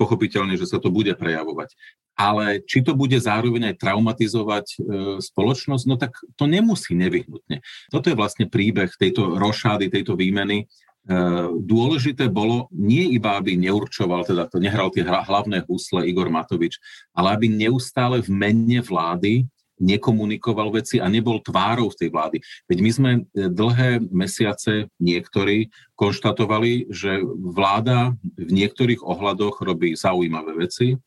pochopiteľne, 0.00 0.56
že 0.56 0.64
sa 0.64 0.80
to 0.80 0.88
bude 0.88 1.12
prejavovať 1.12 1.76
ale 2.18 2.66
či 2.66 2.82
to 2.82 2.98
bude 2.98 3.14
zároveň 3.14 3.70
aj 3.72 3.76
traumatizovať 3.78 4.66
e, 4.66 4.76
spoločnosť, 5.22 5.84
no 5.86 5.94
tak 5.94 6.18
to 6.34 6.50
nemusí 6.50 6.98
nevyhnutne. 6.98 7.62
Toto 7.94 8.10
je 8.10 8.18
vlastne 8.18 8.50
príbeh 8.50 8.90
tejto 8.98 9.38
rošády, 9.38 9.86
tejto 9.86 10.18
výmeny. 10.18 10.66
E, 10.66 11.14
dôležité 11.62 12.26
bolo 12.26 12.66
nie 12.74 13.14
iba, 13.14 13.38
aby 13.38 13.54
neurčoval, 13.54 14.26
teda 14.26 14.50
to 14.50 14.58
nehral 14.58 14.90
tie 14.90 15.06
hlavné 15.06 15.62
husle 15.70 16.02
Igor 16.10 16.26
Matovič, 16.26 16.82
ale 17.14 17.38
aby 17.38 17.46
neustále 17.46 18.18
v 18.18 18.34
mene 18.34 18.82
vlády 18.82 19.46
nekomunikoval 19.78 20.74
veci 20.74 20.98
a 20.98 21.06
nebol 21.06 21.38
tvárou 21.38 21.86
v 21.94 21.98
tej 22.02 22.08
vlády. 22.10 22.36
Veď 22.66 22.78
my 22.82 22.90
sme 22.90 23.10
e, 23.14 23.20
dlhé 23.46 24.02
mesiace 24.10 24.90
niektorí 24.98 25.70
konštatovali, 25.94 26.90
že 26.90 27.22
vláda 27.38 28.18
v 28.34 28.50
niektorých 28.50 29.06
ohľadoch 29.06 29.62
robí 29.62 29.94
zaujímavé 29.94 30.66
veci, 30.66 30.98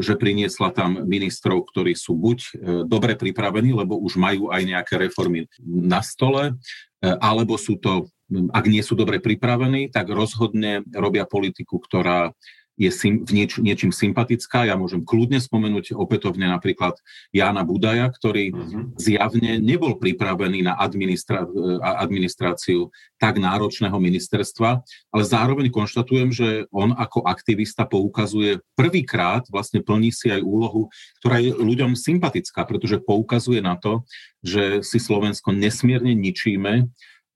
že 0.00 0.16
priniesla 0.16 0.72
tam 0.72 1.04
ministrov, 1.04 1.68
ktorí 1.68 1.92
sú 1.92 2.16
buď 2.16 2.38
e, 2.40 2.50
dobre 2.88 3.20
pripravení, 3.20 3.76
lebo 3.76 4.00
už 4.00 4.16
majú 4.16 4.48
aj 4.48 4.64
nejaké 4.64 4.94
reformy 4.96 5.44
na 5.60 6.00
stole, 6.00 6.56
e, 7.04 7.12
alebo 7.20 7.60
sú 7.60 7.76
to, 7.76 8.08
ak 8.32 8.64
nie 8.64 8.80
sú 8.80 8.96
dobre 8.96 9.20
pripravení, 9.20 9.92
tak 9.92 10.08
rozhodne 10.08 10.80
robia 10.96 11.28
politiku, 11.28 11.76
ktorá 11.84 12.32
je 12.78 12.90
sim, 12.94 13.26
v 13.26 13.30
nieč, 13.42 13.58
niečím 13.58 13.90
sympatická. 13.90 14.62
Ja 14.62 14.78
môžem 14.78 15.02
kľudne 15.02 15.42
spomenúť 15.42 15.98
opätovne 15.98 16.46
napríklad 16.46 16.94
Jána 17.34 17.66
Budaja, 17.66 18.06
ktorý 18.06 18.54
uh-huh. 18.54 18.94
zjavne 18.94 19.58
nebol 19.58 19.98
pripravený 19.98 20.62
na 20.70 20.78
administra, 20.78 21.42
administráciu 21.82 22.94
tak 23.18 23.42
náročného 23.42 23.98
ministerstva, 23.98 24.70
ale 25.10 25.22
zároveň 25.26 25.74
konštatujem, 25.74 26.30
že 26.30 26.48
on 26.70 26.94
ako 26.94 27.26
aktivista 27.26 27.82
poukazuje 27.82 28.62
prvýkrát, 28.78 29.42
vlastne 29.50 29.82
plní 29.82 30.14
si 30.14 30.30
aj 30.30 30.46
úlohu, 30.46 30.86
ktorá 31.18 31.42
je 31.42 31.50
ľuďom 31.58 31.98
sympatická, 31.98 32.62
pretože 32.62 33.02
poukazuje 33.02 33.58
na 33.58 33.74
to, 33.74 34.06
že 34.46 34.86
si 34.86 35.02
Slovensko 35.02 35.50
nesmierne 35.50 36.14
ničíme, 36.14 36.86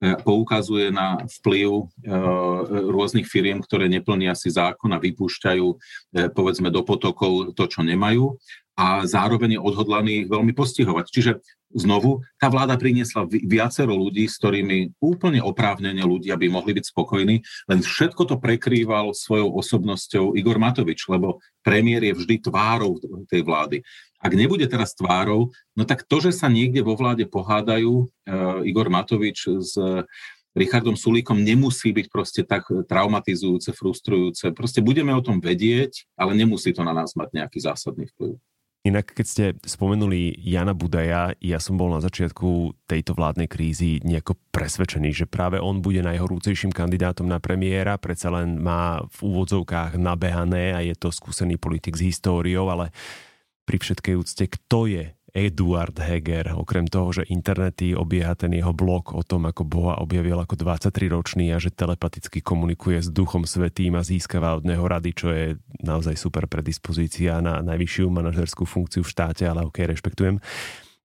poukazuje 0.03 0.91
na 0.91 1.23
vplyv 1.38 1.71
e, 1.71 1.85
rôznych 2.91 3.27
firiem, 3.31 3.62
ktoré 3.62 3.87
neplnia 3.87 4.35
si 4.35 4.51
zákon 4.51 4.91
a 4.91 4.99
vypúšťajú 4.99 5.67
e, 5.71 5.77
povedzme 6.35 6.75
do 6.75 6.83
potokov 6.83 7.55
to, 7.55 7.65
čo 7.71 7.87
nemajú 7.87 8.35
a 8.83 9.07
zároveň 9.07 9.55
je 9.55 9.61
odhodlaný 9.62 10.14
veľmi 10.27 10.51
postihovať. 10.59 11.07
Čiže 11.07 11.33
znovu, 11.71 12.27
tá 12.42 12.51
vláda 12.51 12.75
priniesla 12.75 13.31
viacero 13.31 13.95
ľudí, 13.95 14.27
s 14.27 14.42
ktorými 14.42 14.99
úplne 14.99 15.38
oprávnene 15.38 16.03
ľudia 16.03 16.35
by 16.35 16.51
mohli 16.51 16.75
byť 16.75 16.90
spokojní, 16.90 17.37
len 17.71 17.81
všetko 17.81 18.27
to 18.27 18.37
prekrýval 18.42 19.14
svojou 19.14 19.55
osobnosťou 19.55 20.35
Igor 20.35 20.59
Matovič, 20.59 21.07
lebo 21.07 21.38
premiér 21.62 22.11
je 22.11 22.18
vždy 22.18 22.35
tvárou 22.42 22.99
tej 23.31 23.47
vlády. 23.47 23.87
Ak 24.18 24.35
nebude 24.35 24.66
teraz 24.66 24.99
tvárou, 24.99 25.55
no 25.79 25.87
tak 25.87 26.03
to, 26.03 26.18
že 26.18 26.35
sa 26.35 26.51
niekde 26.51 26.83
vo 26.83 26.99
vláde 26.99 27.27
pohádajú 27.31 27.92
e, 28.03 28.05
Igor 28.66 28.90
Matovič 28.90 29.47
s 29.62 29.79
Richardom 30.53 30.99
Sulíkom 30.99 31.40
nemusí 31.40 31.97
byť 31.97 32.07
proste 32.12 32.42
tak 32.45 32.68
traumatizujúce, 32.68 33.73
frustrujúce. 33.73 34.53
Proste 34.53 34.85
budeme 34.85 35.16
o 35.16 35.25
tom 35.25 35.40
vedieť, 35.40 36.05
ale 36.12 36.37
nemusí 36.37 36.77
to 36.77 36.85
na 36.85 36.92
nás 36.92 37.16
mať 37.16 37.33
nejaký 37.33 37.59
zásadný 37.64 38.12
vplyv. 38.12 38.37
Inak, 38.83 39.14
keď 39.14 39.27
ste 39.27 39.45
spomenuli 39.62 40.42
Jana 40.42 40.75
Budaja, 40.75 41.38
ja 41.38 41.62
som 41.62 41.79
bol 41.79 41.95
na 41.95 42.03
začiatku 42.03 42.83
tejto 42.90 43.14
vládnej 43.14 43.47
krízy 43.47 44.03
nejako 44.03 44.35
presvedčený, 44.51 45.14
že 45.14 45.31
práve 45.31 45.62
on 45.62 45.79
bude 45.79 46.03
najhorúcejším 46.03 46.75
kandidátom 46.75 47.31
na 47.31 47.38
premiéra, 47.38 47.95
predsa 47.95 48.35
len 48.35 48.59
má 48.59 48.99
v 49.07 49.18
úvodzovkách 49.23 50.03
nabehané 50.03 50.75
a 50.75 50.83
je 50.83 50.99
to 50.99 51.14
skúsený 51.14 51.62
politik 51.62 51.95
s 51.95 52.03
históriou, 52.03 52.66
ale 52.75 52.90
pri 53.62 53.79
všetkej 53.79 54.14
úcte, 54.18 54.45
kto 54.51 54.90
je 54.90 55.05
Eduard 55.33 55.97
Heger, 55.97 56.53
okrem 56.53 56.85
toho, 56.85 57.09
že 57.09 57.29
internety 57.33 57.97
obieha 57.97 58.37
ten 58.37 58.53
jeho 58.53 58.77
blog 58.77 59.16
o 59.16 59.25
tom, 59.25 59.49
ako 59.49 59.64
Boha 59.64 59.97
objavil 59.97 60.37
ako 60.37 60.61
23-ročný 60.61 61.57
a 61.57 61.59
že 61.59 61.73
telepaticky 61.73 62.45
komunikuje 62.45 63.01
s 63.01 63.09
duchom 63.09 63.49
svetým 63.49 63.97
a 63.97 64.05
získava 64.05 64.53
od 64.61 64.68
neho 64.68 64.85
rady, 64.85 65.11
čo 65.16 65.33
je 65.33 65.57
naozaj 65.81 66.21
super 66.21 66.45
predispozícia 66.45 67.40
na 67.40 67.64
najvyššiu 67.64 68.12
manažerskú 68.12 68.68
funkciu 68.68 69.01
v 69.01 69.09
štáte, 69.09 69.49
ale 69.49 69.64
ok, 69.64 69.88
rešpektujem. 69.88 70.37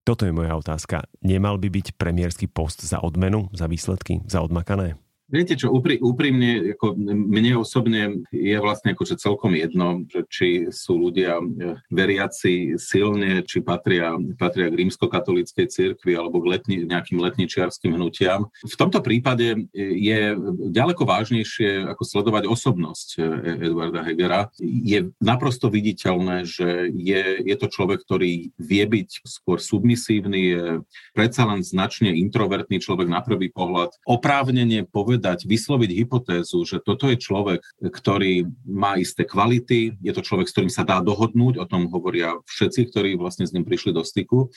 Toto 0.04 0.28
je 0.28 0.36
moja 0.36 0.52
otázka. 0.60 1.08
Nemal 1.24 1.56
by 1.56 1.72
byť 1.72 1.96
premiérsky 1.96 2.52
post 2.52 2.84
za 2.84 3.00
odmenu, 3.00 3.48
za 3.56 3.72
výsledky, 3.72 4.28
za 4.28 4.44
odmakané? 4.44 5.00
Viete 5.28 5.60
čo, 5.60 5.76
úpri, 5.76 6.00
úprimne, 6.00 6.72
ako 6.72 6.96
mne 7.04 7.60
osobne 7.60 8.24
je 8.32 8.58
vlastne 8.64 8.96
akože 8.96 9.20
celkom 9.20 9.60
jedno, 9.60 10.08
že 10.08 10.24
či 10.32 10.48
sú 10.72 10.96
ľudia 10.96 11.44
e, 11.44 11.76
veriaci 11.92 12.80
silne, 12.80 13.44
či 13.44 13.60
patria, 13.60 14.16
patria 14.40 14.72
k 14.72 14.80
rímskokatolíckej 14.88 15.68
cirkvi 15.68 16.16
alebo 16.16 16.40
k 16.40 16.56
letni, 16.56 16.78
nejakým 16.88 17.20
letničiarským 17.20 18.00
hnutiam. 18.00 18.48
V 18.64 18.80
tomto 18.80 19.04
prípade 19.04 19.68
je 19.76 20.32
ďaleko 20.72 21.04
vážnejšie 21.04 21.92
ako 21.92 22.04
sledovať 22.08 22.48
osobnosť 22.48 23.08
e, 23.20 23.68
Eduarda 23.68 24.08
Hegera. 24.08 24.48
Je 24.64 25.12
naprosto 25.20 25.68
viditeľné, 25.68 26.48
že 26.48 26.88
je, 26.96 27.44
je 27.44 27.56
to 27.60 27.68
človek, 27.68 28.00
ktorý 28.00 28.56
vie 28.56 28.84
byť 28.88 29.28
skôr 29.28 29.60
submisívny, 29.60 30.56
je 30.56 30.66
predsa 31.12 31.44
len 31.44 31.68
značne 31.68 32.16
introvertný 32.16 32.80
človek 32.80 33.12
na 33.12 33.20
prvý 33.20 33.52
pohľad. 33.52 33.92
Oprávnenie 34.08 34.88
povedať, 34.88 35.17
povedať, 35.18 35.50
vysloviť 35.50 35.90
hypotézu, 35.98 36.62
že 36.62 36.78
toto 36.78 37.10
je 37.10 37.18
človek, 37.18 37.66
ktorý 37.82 38.46
má 38.70 39.02
isté 39.02 39.26
kvality, 39.26 39.98
je 39.98 40.14
to 40.14 40.22
človek, 40.22 40.46
s 40.46 40.54
ktorým 40.54 40.70
sa 40.70 40.86
dá 40.86 41.02
dohodnúť, 41.02 41.58
o 41.58 41.66
tom 41.66 41.90
hovoria 41.90 42.38
všetci, 42.46 42.94
ktorí 42.94 43.10
vlastne 43.18 43.50
s 43.50 43.54
ním 43.58 43.66
prišli 43.66 43.98
do 43.98 44.06
styku. 44.06 44.54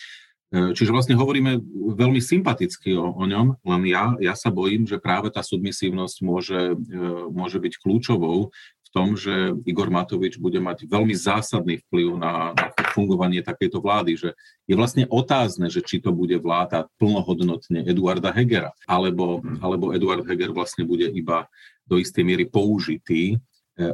E, 0.52 0.76
čiže 0.76 0.92
vlastne 0.92 1.16
hovoríme 1.16 1.64
veľmi 1.96 2.20
sympaticky 2.20 2.92
o, 2.92 3.08
o 3.08 3.24
ňom, 3.24 3.56
len 3.64 3.82
ja, 3.88 4.12
ja 4.20 4.36
sa 4.36 4.52
bojím, 4.52 4.84
že 4.84 5.00
práve 5.00 5.32
tá 5.32 5.40
submisívnosť 5.40 6.16
môže, 6.20 6.76
e, 6.76 7.00
môže 7.32 7.56
byť 7.56 7.80
kľúčovou 7.80 8.52
tom, 8.90 9.14
že 9.14 9.55
Igor 9.64 9.88
Matovič 9.88 10.37
bude 10.37 10.59
mať 10.59 10.87
veľmi 10.90 11.14
zásadný 11.14 11.79
vplyv 11.87 12.18
na, 12.18 12.53
na 12.53 12.66
fungovanie 12.90 13.40
takejto 13.40 13.79
vlády, 13.79 14.18
že 14.18 14.31
je 14.66 14.74
vlastne 14.74 15.07
otázne, 15.07 15.70
že 15.70 15.81
či 15.81 16.03
to 16.03 16.11
bude 16.11 16.35
vláda 16.42 16.90
plnohodnotne 16.98 17.87
Eduarda 17.87 18.35
Hegera, 18.35 18.74
alebo, 18.85 19.40
alebo 19.62 19.94
Eduard 19.94 20.26
Heger 20.26 20.50
vlastne 20.50 20.83
bude 20.83 21.07
iba 21.07 21.46
do 21.87 21.98
istej 21.98 22.22
miery 22.22 22.44
použitý 22.46 23.35
e, 23.35 23.38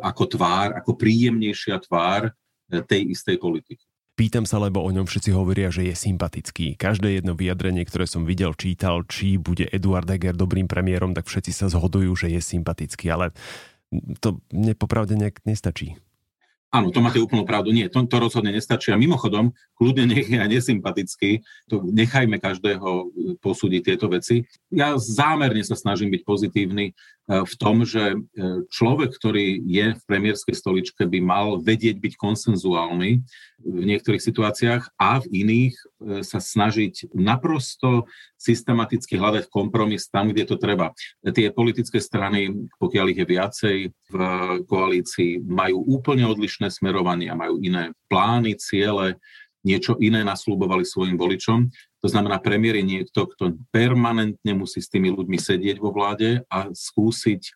ako 0.01 0.37
tvár, 0.37 0.77
ako 0.77 0.97
príjemnejšia 0.97 1.77
tvár 1.85 2.29
e, 2.29 2.81
tej 2.85 3.13
istej 3.13 3.37
politiky. 3.41 3.85
Pýtam 4.17 4.49
sa, 4.49 4.57
lebo 4.57 4.81
o 4.81 4.89
ňom 4.89 5.05
všetci 5.05 5.29
hovoria, 5.37 5.69
že 5.69 5.85
je 5.85 5.93
sympatický. 5.93 6.81
Každé 6.81 7.21
jedno 7.21 7.37
vyjadrenie, 7.37 7.85
ktoré 7.85 8.09
som 8.09 8.25
videl, 8.25 8.57
čítal, 8.57 9.05
či 9.05 9.37
bude 9.37 9.69
Eduard 9.69 10.09
Heger 10.09 10.33
dobrým 10.33 10.65
premiérom, 10.65 11.13
tak 11.13 11.29
všetci 11.29 11.53
sa 11.53 11.69
zhodujú, 11.69 12.17
že 12.17 12.33
je 12.33 12.41
sympatický. 12.41 13.13
Ale 13.13 13.37
to 14.21 14.43
mne 14.51 14.75
popravde 14.75 15.15
nejak 15.15 15.43
nestačí. 15.47 15.99
Áno, 16.75 16.91
to 16.91 16.99
máte 17.01 17.23
úplnú 17.23 17.47
pravdu. 17.47 17.71
Nie, 17.71 17.87
to, 17.87 18.05
to 18.05 18.19
rozhodne 18.19 18.51
nestačí. 18.51 18.91
A 18.91 19.01
mimochodom, 19.01 19.55
kľudne 19.79 20.11
nech 20.11 20.29
je 20.29 20.37
nesympatický, 20.37 21.41
to 21.71 21.81
nechajme 21.87 22.37
každého 22.43 23.15
posúdiť 23.39 23.81
tieto 23.81 24.11
veci. 24.11 24.45
Ja 24.69 24.99
zámerne 24.99 25.63
sa 25.63 25.79
snažím 25.79 26.11
byť 26.13 26.23
pozitívny 26.27 26.93
v 27.27 27.55
tom, 27.59 27.83
že 27.83 28.15
e, 28.15 28.19
človek, 28.71 29.11
ktorý 29.11 29.59
je 29.67 29.99
v 29.99 30.03
premiérskej 30.07 30.55
stoličke, 30.55 31.03
by 31.11 31.19
mal 31.19 31.59
vedieť 31.59 31.99
byť 31.99 32.15
konsenzuálny 32.15 33.27
v 33.67 33.83
niektorých 33.83 34.23
situáciách 34.23 34.95
a 34.95 35.19
v 35.19 35.27
iných 35.43 35.75
sa 36.23 36.39
snažiť 36.39 37.17
naprosto 37.17 38.05
systematicky 38.37 39.17
hľadať 39.17 39.49
kompromis 39.49 40.13
tam, 40.13 40.29
kde 40.29 40.45
to 40.45 40.61
treba. 40.61 40.93
Tie 41.25 41.49
politické 41.51 41.99
strany, 41.99 42.53
pokiaľ 42.77 43.07
ich 43.17 43.21
je 43.25 43.27
viacej 43.27 43.77
v 44.13 44.17
koalícii, 44.69 45.41
majú 45.41 45.83
úplne 45.89 46.29
odlišné 46.29 46.69
smerovania, 46.69 47.33
majú 47.33 47.59
iné 47.65 47.97
plány, 48.13 48.61
ciele, 48.61 49.17
niečo 49.67 49.99
iné 49.99 50.23
naslúbovali 50.23 50.87
svojim 50.87 51.19
voličom. 51.19 51.67
To 52.07 52.09
znamená, 52.09 52.39
premiér 52.39 52.79
je 52.79 52.87
niekto, 52.87 53.27
kto 53.27 53.59
permanentne 53.75 54.53
musí 54.55 54.79
s 54.79 54.87
tými 54.87 55.11
ľuďmi 55.11 55.35
sedieť 55.35 55.83
vo 55.83 55.91
vláde 55.91 56.47
a 56.47 56.71
skúsiť 56.71 57.43
e, 57.43 57.53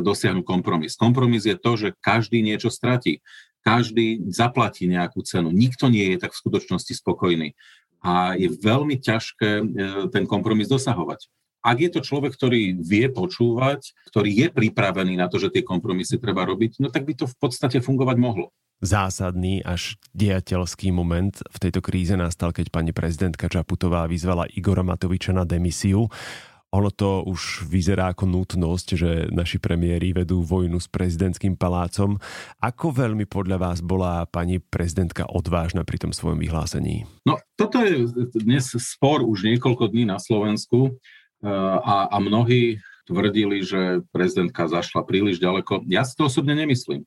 dosiahnuť 0.00 0.44
kompromis. 0.48 0.96
Kompromis 0.96 1.44
je 1.44 1.60
to, 1.60 1.76
že 1.76 1.88
každý 2.00 2.40
niečo 2.40 2.72
stratí. 2.72 3.20
Každý 3.60 4.32
zaplatí 4.32 4.88
nejakú 4.88 5.20
cenu. 5.20 5.52
Nikto 5.52 5.92
nie 5.92 6.16
je 6.16 6.24
tak 6.24 6.32
v 6.32 6.40
skutočnosti 6.40 6.96
spokojný. 6.96 7.52
A 8.00 8.32
je 8.40 8.48
veľmi 8.48 8.96
ťažké 8.96 9.50
e, 9.60 9.64
ten 10.08 10.24
kompromis 10.24 10.72
dosahovať. 10.72 11.28
Ak 11.60 11.82
je 11.82 11.90
to 11.90 12.00
človek, 12.00 12.32
ktorý 12.32 12.78
vie 12.78 13.10
počúvať, 13.10 13.92
ktorý 14.08 14.30
je 14.30 14.48
pripravený 14.54 15.18
na 15.18 15.26
to, 15.26 15.36
že 15.42 15.50
tie 15.50 15.66
kompromisy 15.66 16.16
treba 16.16 16.46
robiť, 16.46 16.78
no 16.78 16.88
tak 16.88 17.04
by 17.04 17.12
to 17.18 17.26
v 17.26 17.36
podstate 17.36 17.82
fungovať 17.82 18.16
mohlo 18.22 18.54
zásadný 18.80 19.64
až 19.64 19.96
diateľský 20.12 20.92
moment 20.92 21.32
v 21.32 21.58
tejto 21.60 21.80
kríze 21.80 22.12
nastal, 22.16 22.52
keď 22.52 22.68
pani 22.68 22.92
prezidentka 22.92 23.48
Čaputová 23.48 24.04
vyzvala 24.04 24.48
Igora 24.52 24.84
Matoviča 24.84 25.32
na 25.32 25.48
demisiu. 25.48 26.08
Ono 26.74 26.90
to 26.92 27.24
už 27.24 27.64
vyzerá 27.70 28.12
ako 28.12 28.26
nutnosť, 28.28 28.88
že 28.98 29.10
naši 29.32 29.56
premiéri 29.56 30.12
vedú 30.12 30.44
vojnu 30.44 30.76
s 30.76 30.90
prezidentským 30.90 31.56
palácom. 31.56 32.20
Ako 32.60 32.92
veľmi 32.92 33.24
podľa 33.24 33.56
vás 33.56 33.78
bola 33.80 34.28
pani 34.28 34.60
prezidentka 34.60 35.24
odvážna 35.24 35.86
pri 35.86 36.02
tom 36.02 36.12
svojom 36.12 36.36
vyhlásení? 36.36 37.08
No, 37.24 37.40
toto 37.56 37.80
je 37.80 38.04
dnes 38.34 38.66
spor 38.76 39.24
už 39.24 39.46
niekoľko 39.46 39.88
dní 39.88 40.04
na 40.04 40.20
Slovensku 40.20 40.92
eh, 40.92 41.48
a, 41.80 42.12
a 42.12 42.16
mnohí 42.20 42.76
tvrdili, 43.06 43.62
že 43.62 44.02
prezidentka 44.10 44.66
zašla 44.66 45.06
príliš 45.06 45.38
ďaleko. 45.38 45.86
Ja 45.86 46.02
si 46.02 46.18
to 46.18 46.26
osobne 46.26 46.58
nemyslím. 46.58 47.06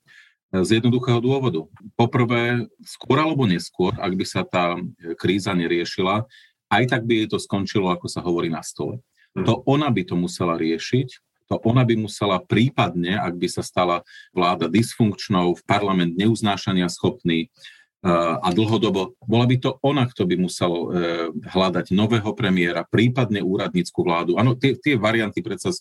Z 0.49 0.81
jednoduchého 0.81 1.21
dôvodu. 1.21 1.69
Poprvé, 1.93 2.65
skôr 2.81 3.21
alebo 3.21 3.45
neskôr, 3.45 3.93
ak 4.01 4.13
by 4.17 4.25
sa 4.25 4.41
tá 4.41 4.81
kríza 5.21 5.53
neriešila, 5.53 6.25
aj 6.69 6.83
tak 6.89 7.01
by 7.05 7.21
jej 7.21 7.27
to 7.29 7.37
skončilo, 7.37 7.89
ako 7.89 8.09
sa 8.09 8.25
hovorí 8.25 8.49
na 8.49 8.65
stole. 8.65 9.01
Mm. 9.37 9.45
To 9.45 9.61
ona 9.65 9.89
by 9.93 10.01
to 10.05 10.17
musela 10.17 10.57
riešiť, 10.57 11.09
to 11.49 11.57
ona 11.65 11.81
by 11.81 11.97
musela 11.97 12.37
prípadne, 12.37 13.17
ak 13.17 13.33
by 13.37 13.47
sa 13.49 13.65
stala 13.65 14.05
vláda 14.33 14.69
dysfunkčnou, 14.69 15.57
v 15.57 15.61
parlament 15.65 16.13
neuznášania 16.13 16.85
schopný 16.93 17.49
eh, 17.49 18.09
a 18.37 18.49
dlhodobo, 18.53 19.17
bola 19.25 19.45
by 19.49 19.57
to 19.57 19.81
ona, 19.81 20.05
kto 20.05 20.29
by 20.29 20.35
musel 20.37 20.71
eh, 20.73 20.85
hľadať 21.33 21.89
nového 21.89 22.37
premiéra, 22.37 22.85
prípadne 22.85 23.41
úradnícku 23.41 23.97
vládu. 24.05 24.37
Áno, 24.37 24.53
tie, 24.53 24.77
tie 24.77 24.93
varianty 24.93 25.41
predsa 25.41 25.73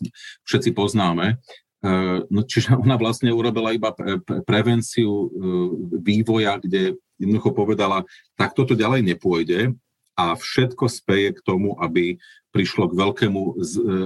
všetci 0.49 0.73
poznáme, 0.73 1.37
no, 2.27 2.43
čiže 2.43 2.75
ona 2.75 2.99
vlastne 2.99 3.31
urobila 3.31 3.71
iba 3.71 3.95
prevenciu 4.43 5.11
eh, 5.11 5.29
vývoja, 6.03 6.59
kde 6.59 6.99
jednoducho 7.19 7.55
povedala, 7.55 8.03
tak 8.35 8.55
toto 8.55 8.75
ďalej 8.75 9.07
nepôjde 9.15 9.75
a 10.19 10.35
všetko 10.35 10.91
speje 10.91 11.39
k 11.39 11.41
tomu, 11.47 11.79
aby 11.79 12.19
prišlo 12.51 12.91
k 12.91 12.99
veľkému 12.99 13.43
eh, 13.43 13.55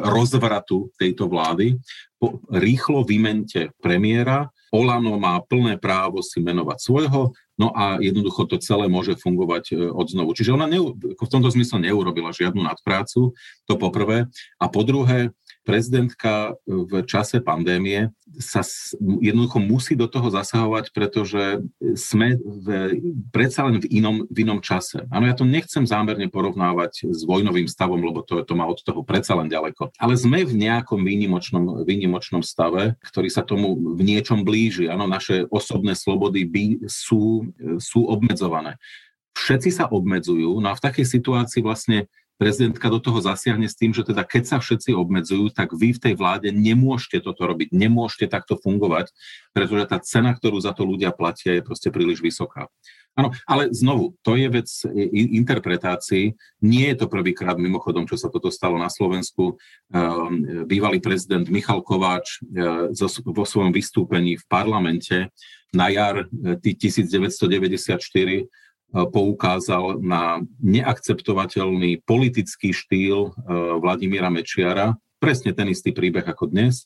rozvratu 0.05 0.93
tejto 1.01 1.33
vlády. 1.33 1.81
Po 2.21 2.45
rýchlo 2.53 3.09
vymente 3.09 3.73
premiéra, 3.81 4.53
Olano 4.73 5.21
má 5.21 5.37
plné 5.45 5.77
právo 5.77 6.25
si 6.25 6.41
menovať 6.41 6.79
svojho, 6.81 7.37
no 7.61 7.69
a 7.77 8.01
jednoducho 8.01 8.49
to 8.49 8.57
celé 8.57 8.89
môže 8.89 9.21
fungovať 9.21 9.93
od 9.93 10.09
znovu. 10.09 10.33
Čiže 10.33 10.57
ona 10.57 10.65
neu, 10.65 10.97
v 10.97 11.29
tomto 11.29 11.53
zmysle 11.53 11.85
neurobila 11.85 12.33
žiadnu 12.33 12.65
nadprácu, 12.65 13.37
to 13.69 13.75
poprvé. 13.77 14.33
A 14.57 14.73
po 14.73 14.81
druhé, 14.81 15.29
prezidentka 15.63 16.59
v 16.67 17.07
čase 17.07 17.39
pandémie 17.39 18.11
sa 18.39 18.67
jednoducho 19.21 19.63
musí 19.63 19.95
do 19.95 20.11
toho 20.11 20.33
zasahovať, 20.33 20.91
pretože 20.91 21.63
sme 21.95 22.39
v, 22.39 22.67
predsa 23.31 23.69
len 23.69 23.79
v 23.79 23.87
inom, 24.03 24.27
v 24.27 24.37
inom 24.43 24.59
čase. 24.59 25.05
Áno, 25.13 25.29
ja 25.29 25.35
to 25.37 25.47
nechcem 25.47 25.87
zámerne 25.87 26.27
porovnávať 26.33 27.13
s 27.13 27.23
vojnovým 27.23 27.71
stavom, 27.71 28.01
lebo 28.01 28.25
to, 28.25 28.43
to 28.43 28.55
má 28.59 28.67
od 28.67 28.83
toho 28.83 29.05
predsa 29.07 29.39
len 29.39 29.47
ďaleko. 29.47 29.95
Ale 30.01 30.19
sme 30.19 30.43
v 30.43 30.55
nejakom 30.57 31.03
výnimočnom, 31.03 31.87
výnimočnom 31.87 32.43
stave, 32.43 32.99
ktorý 33.05 33.29
sa 33.31 33.47
tomu 33.47 33.79
v 33.79 34.01
niečom 34.03 34.43
blíži. 34.43 34.91
Áno, 34.91 35.07
naše 35.07 35.47
osobné 35.53 35.95
slobody 35.95 36.43
by, 36.49 36.65
sú, 36.89 37.53
sú 37.79 38.09
obmedzované. 38.09 38.81
Všetci 39.33 39.71
sa 39.73 39.89
obmedzujú, 39.89 40.61
no 40.61 40.69
a 40.69 40.77
v 40.77 40.85
takej 40.85 41.09
situácii 41.09 41.65
vlastne 41.65 42.09
prezidentka 42.43 42.91
do 42.91 42.99
toho 42.99 43.23
zasiahne 43.23 43.71
s 43.71 43.79
tým, 43.79 43.95
že 43.95 44.03
teda 44.03 44.27
keď 44.27 44.43
sa 44.51 44.57
všetci 44.59 44.91
obmedzujú, 44.99 45.55
tak 45.55 45.71
vy 45.71 45.95
v 45.95 46.03
tej 46.11 46.15
vláde 46.19 46.51
nemôžete 46.51 47.23
toto 47.23 47.47
robiť, 47.47 47.71
nemôžete 47.71 48.27
takto 48.27 48.59
fungovať, 48.59 49.15
pretože 49.55 49.87
tá 49.87 50.03
cena, 50.03 50.35
ktorú 50.35 50.59
za 50.59 50.75
to 50.75 50.83
ľudia 50.83 51.15
platia, 51.15 51.55
je 51.55 51.63
proste 51.63 51.95
príliš 51.95 52.19
vysoká. 52.19 52.67
Áno, 53.13 53.29
ale 53.45 53.69
znovu, 53.71 54.17
to 54.25 54.41
je 54.41 54.49
vec 54.49 54.69
interpretácií. 55.13 56.33
Nie 56.65 56.97
je 56.97 57.05
to 57.05 57.13
prvýkrát 57.13 57.61
mimochodom, 57.61 58.09
čo 58.09 58.17
sa 58.17 58.33
toto 58.33 58.49
stalo 58.49 58.81
na 58.81 58.89
Slovensku. 58.89 59.61
Ehm, 59.93 60.65
bývalý 60.65 60.97
prezident 60.97 61.45
Michal 61.53 61.85
Kováč 61.85 62.41
e, 62.41 62.89
vo 63.29 63.45
svojom 63.45 63.69
vystúpení 63.69 64.41
v 64.41 64.45
parlamente 64.49 65.29
na 65.77 65.93
jar 65.93 66.25
1994 66.65 68.01
e, 68.01 68.45
poukázal 68.93 70.05
na 70.05 70.45
neakceptovateľný 70.61 72.05
politický 72.05 72.77
štýl 72.77 73.29
e, 73.29 73.31
Vladimíra 73.81 74.29
Mečiara, 74.29 74.95
presne 75.17 75.57
ten 75.57 75.73
istý 75.73 75.97
príbeh 75.97 76.25
ako 76.29 76.53
dnes, 76.53 76.85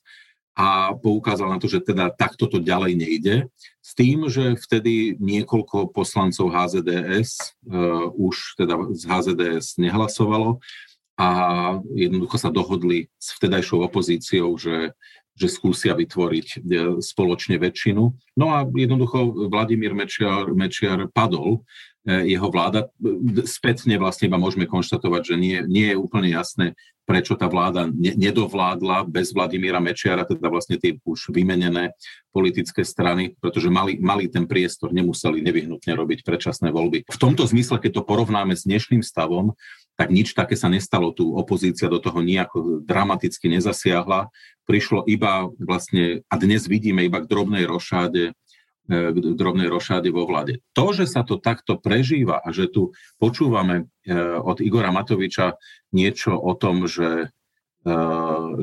a 0.57 0.97
poukázal 0.97 1.53
na 1.53 1.61
to, 1.61 1.69
že 1.69 1.85
teda 1.85 2.09
takto 2.09 2.49
to 2.49 2.65
ďalej 2.65 2.97
nejde, 2.97 3.37
s 3.85 3.93
tým, 3.93 4.25
že 4.33 4.57
vtedy 4.57 5.21
niekoľko 5.21 5.93
poslancov 5.93 6.49
HZDS 6.49 7.61
uh, 7.69 7.77
e, 7.77 7.81
už 8.17 8.57
teda 8.57 8.75
z 8.97 9.03
HZDS 9.05 9.77
nehlasovalo 9.77 10.65
a 11.21 11.29
jednoducho 11.93 12.41
sa 12.41 12.49
dohodli 12.49 13.13
s 13.21 13.37
vtedajšou 13.37 13.85
opozíciou, 13.85 14.57
že, 14.57 14.97
že 15.37 15.53
skúsia 15.53 15.93
vytvoriť 15.93 16.49
uh, 16.49 16.61
spoločne 16.99 17.61
väčšinu. 17.61 18.03
No 18.41 18.47
a 18.57 18.65
jednoducho 18.65 19.49
Vladimír 19.53 19.93
Mečiar, 19.93 20.49
Mečiar 20.57 21.07
padol 21.13 21.63
E, 22.07 22.39
jeho 22.39 22.47
vláda. 22.55 22.87
Spätne 23.51 23.99
vlastne 23.99 24.31
iba 24.31 24.39
môžeme 24.39 24.71
konštatovať, 24.71 25.23
že 25.27 25.35
nie, 25.35 25.59
nie 25.67 25.91
je 25.91 25.99
úplne 25.99 26.31
jasné, 26.31 26.79
prečo 27.03 27.35
tá 27.35 27.51
vláda 27.51 27.91
ne, 27.91 28.15
nedovládla 28.15 29.11
bez 29.11 29.35
Vladimíra 29.35 29.83
Mečiara, 29.83 30.23
teda 30.23 30.47
vlastne 30.47 30.79
tie 30.79 30.95
už 31.03 31.35
vymenené 31.35 31.99
politické 32.31 32.87
strany, 32.87 33.35
pretože 33.43 33.67
mali, 33.67 33.99
mali 33.99 34.31
ten 34.31 34.47
priestor, 34.47 34.95
nemuseli 34.95 35.43
nevyhnutne 35.43 35.99
robiť 35.99 36.23
predčasné 36.23 36.71
voľby. 36.71 37.11
V 37.11 37.19
tomto 37.19 37.43
zmysle, 37.43 37.83
keď 37.83 37.99
to 37.99 38.07
porovnáme 38.07 38.55
s 38.55 38.63
dnešným 38.71 39.03
stavom, 39.03 39.59
tak 39.97 40.13
nič 40.13 40.37
také 40.37 40.55
sa 40.55 40.69
nestalo. 40.69 41.11
Tu 41.11 41.25
opozícia 41.25 41.89
do 41.89 41.97
toho 41.97 42.21
nejako 42.21 42.85
dramaticky 42.85 43.49
nezasiahla. 43.49 44.29
Prišlo 44.69 45.09
iba 45.09 45.49
vlastne, 45.57 46.23
a 46.29 46.35
dnes 46.37 46.69
vidíme 46.69 47.03
iba 47.03 47.25
k 47.25 47.29
drobnej 47.29 47.65
rošáde 47.65 48.37
k 48.87 49.17
drobnej 49.35 49.67
rošáde 49.67 50.15
vo 50.15 50.31
vlade. 50.31 50.63
To, 50.79 50.95
že 50.95 51.11
sa 51.11 51.27
to 51.27 51.43
takto 51.43 51.75
prežíva 51.75 52.39
a 52.39 52.55
že 52.55 52.71
tu 52.71 52.95
počúvame 53.19 53.91
e, 54.07 54.15
od 54.39 54.63
Igora 54.63 54.95
Matoviča 54.95 55.59
niečo 55.91 56.39
o 56.39 56.55
tom, 56.55 56.87
že, 56.87 57.27
e, 57.27 57.31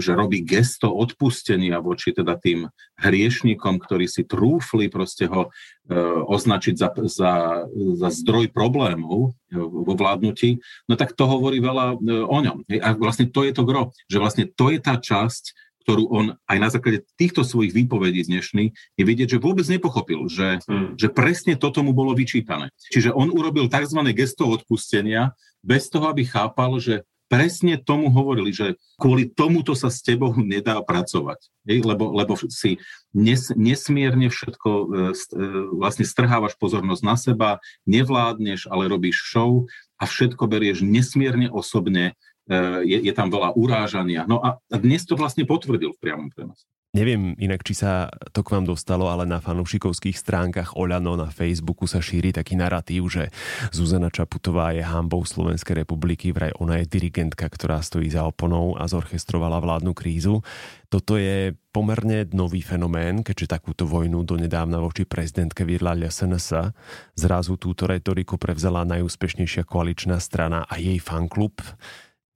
že 0.04 0.12
robí 0.12 0.44
gesto 0.44 0.92
odpustenia 0.92 1.80
voči 1.80 2.12
teda 2.12 2.36
tým 2.36 2.68
hriešnikom, 3.00 3.80
ktorí 3.80 4.04
si 4.04 4.28
trúfli 4.28 4.92
proste 4.92 5.32
ho 5.32 5.48
e, 5.48 5.96
označiť 6.28 6.76
za, 6.76 6.92
za, 7.08 7.34
za 7.72 8.10
zdroj 8.12 8.52
problémov 8.52 9.32
vo 9.56 9.94
vládnutí, 9.96 10.60
no 10.92 11.00
tak 11.00 11.16
to 11.16 11.24
hovorí 11.24 11.64
veľa 11.64 12.04
o 12.28 12.38
ňom. 12.44 12.68
A 12.84 12.90
vlastne 13.00 13.32
to 13.32 13.48
je 13.48 13.56
to 13.56 13.64
gro, 13.64 13.96
že 14.12 14.20
vlastne 14.20 14.46
to 14.52 14.76
je 14.76 14.80
tá 14.84 15.00
časť, 15.00 15.56
ktorú 15.84 16.04
on 16.10 16.26
aj 16.48 16.58
na 16.60 16.70
základe 16.72 17.04
týchto 17.20 17.44
svojich 17.44 17.76
výpovedí 17.76 18.24
dnešných 18.28 18.72
je 18.72 19.04
vidieť, 19.04 19.36
že 19.38 19.44
vôbec 19.44 19.68
nepochopil, 19.68 20.32
že, 20.32 20.64
hmm. 20.64 20.96
že 20.96 21.12
presne 21.12 21.60
toto 21.60 21.84
mu 21.84 21.92
bolo 21.92 22.16
vyčítané. 22.16 22.72
Čiže 22.92 23.12
on 23.12 23.28
urobil 23.30 23.68
tzv. 23.68 24.00
gesto 24.16 24.48
odpustenia 24.48 25.36
bez 25.60 25.92
toho, 25.92 26.08
aby 26.08 26.24
chápal, 26.24 26.80
že 26.80 27.04
presne 27.34 27.82
tomu 27.82 28.14
hovorili, 28.14 28.54
že 28.54 28.78
kvôli 29.02 29.26
tomuto 29.26 29.74
sa 29.74 29.90
s 29.90 30.06
tebou 30.06 30.38
nedá 30.38 30.78
pracovať. 30.86 31.50
Lebo, 31.66 32.14
lebo 32.14 32.38
si 32.38 32.78
nes, 33.10 33.50
nesmierne 33.58 34.30
všetko 34.30 34.70
e, 34.70 34.86
e, 34.86 35.26
vlastne 35.74 36.06
strhávaš 36.06 36.54
pozornosť 36.62 37.02
na 37.02 37.16
seba, 37.18 37.50
nevládneš, 37.90 38.70
ale 38.70 38.86
robíš 38.86 39.26
show 39.26 39.66
a 39.98 40.06
všetko 40.06 40.46
berieš 40.46 40.86
nesmierne 40.86 41.50
osobne, 41.50 42.14
e, 42.46 42.54
je, 42.86 43.02
je 43.02 43.14
tam 43.18 43.34
veľa 43.34 43.58
urážania. 43.58 44.30
No 44.30 44.38
a 44.38 44.62
dnes 44.70 45.02
to 45.02 45.18
vlastne 45.18 45.50
potvrdil 45.50 45.98
v 45.98 46.02
priamom 46.06 46.30
prenose. 46.30 46.70
Neviem 46.94 47.34
inak, 47.42 47.66
či 47.66 47.74
sa 47.74 48.06
to 48.38 48.46
k 48.46 48.54
vám 48.54 48.70
dostalo, 48.70 49.10
ale 49.10 49.26
na 49.26 49.42
fanúšikovských 49.42 50.14
stránkach 50.14 50.78
Oľano 50.78 51.18
na 51.18 51.34
Facebooku 51.34 51.90
sa 51.90 51.98
šíri 51.98 52.30
taký 52.30 52.54
narratív, 52.54 53.10
že 53.10 53.34
Zuzana 53.74 54.14
Čaputová 54.14 54.78
je 54.78 54.86
hambou 54.86 55.26
Slovenskej 55.26 55.82
republiky, 55.82 56.30
vraj 56.30 56.54
ona 56.62 56.78
je 56.78 56.86
dirigentka, 56.86 57.50
ktorá 57.50 57.82
stojí 57.82 58.14
za 58.14 58.30
oponou 58.30 58.78
a 58.78 58.86
zorchestrovala 58.86 59.58
vládnu 59.58 59.98
krízu. 59.98 60.46
Toto 60.86 61.18
je 61.18 61.58
pomerne 61.74 62.30
nový 62.30 62.62
fenomén, 62.62 63.26
keďže 63.26 63.58
takúto 63.58 63.90
vojnu 63.90 64.22
donedávna 64.22 64.78
voči 64.78 65.10
prezidentke 65.10 65.66
viedla 65.66 65.98
SNS. 65.98 66.78
Zrazu 67.18 67.58
túto 67.58 67.90
retoriku 67.90 68.38
prevzala 68.38 68.86
najúspešnejšia 68.86 69.66
koaličná 69.66 70.22
strana 70.22 70.70
a 70.70 70.78
jej 70.78 71.02
fanklub. 71.02 71.58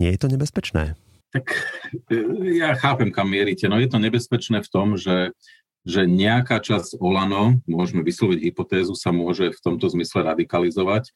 Nie 0.02 0.18
je 0.18 0.26
to 0.26 0.34
nebezpečné? 0.34 1.07
Tak 1.32 1.46
e, 2.08 2.16
ja 2.56 2.76
chápem, 2.80 3.12
kam 3.12 3.28
mierite. 3.32 3.68
No 3.68 3.80
je 3.80 3.90
to 3.92 4.00
nebezpečné 4.00 4.64
v 4.64 4.70
tom, 4.72 4.96
že, 4.96 5.36
že 5.84 6.08
nejaká 6.08 6.64
časť 6.64 7.00
Olano, 7.04 7.60
môžeme 7.68 8.02
vysloviť 8.04 8.40
hypotézu, 8.48 8.96
sa 8.96 9.12
môže 9.12 9.52
v 9.52 9.60
tomto 9.60 9.92
zmysle 9.92 10.24
radikalizovať, 10.24 11.12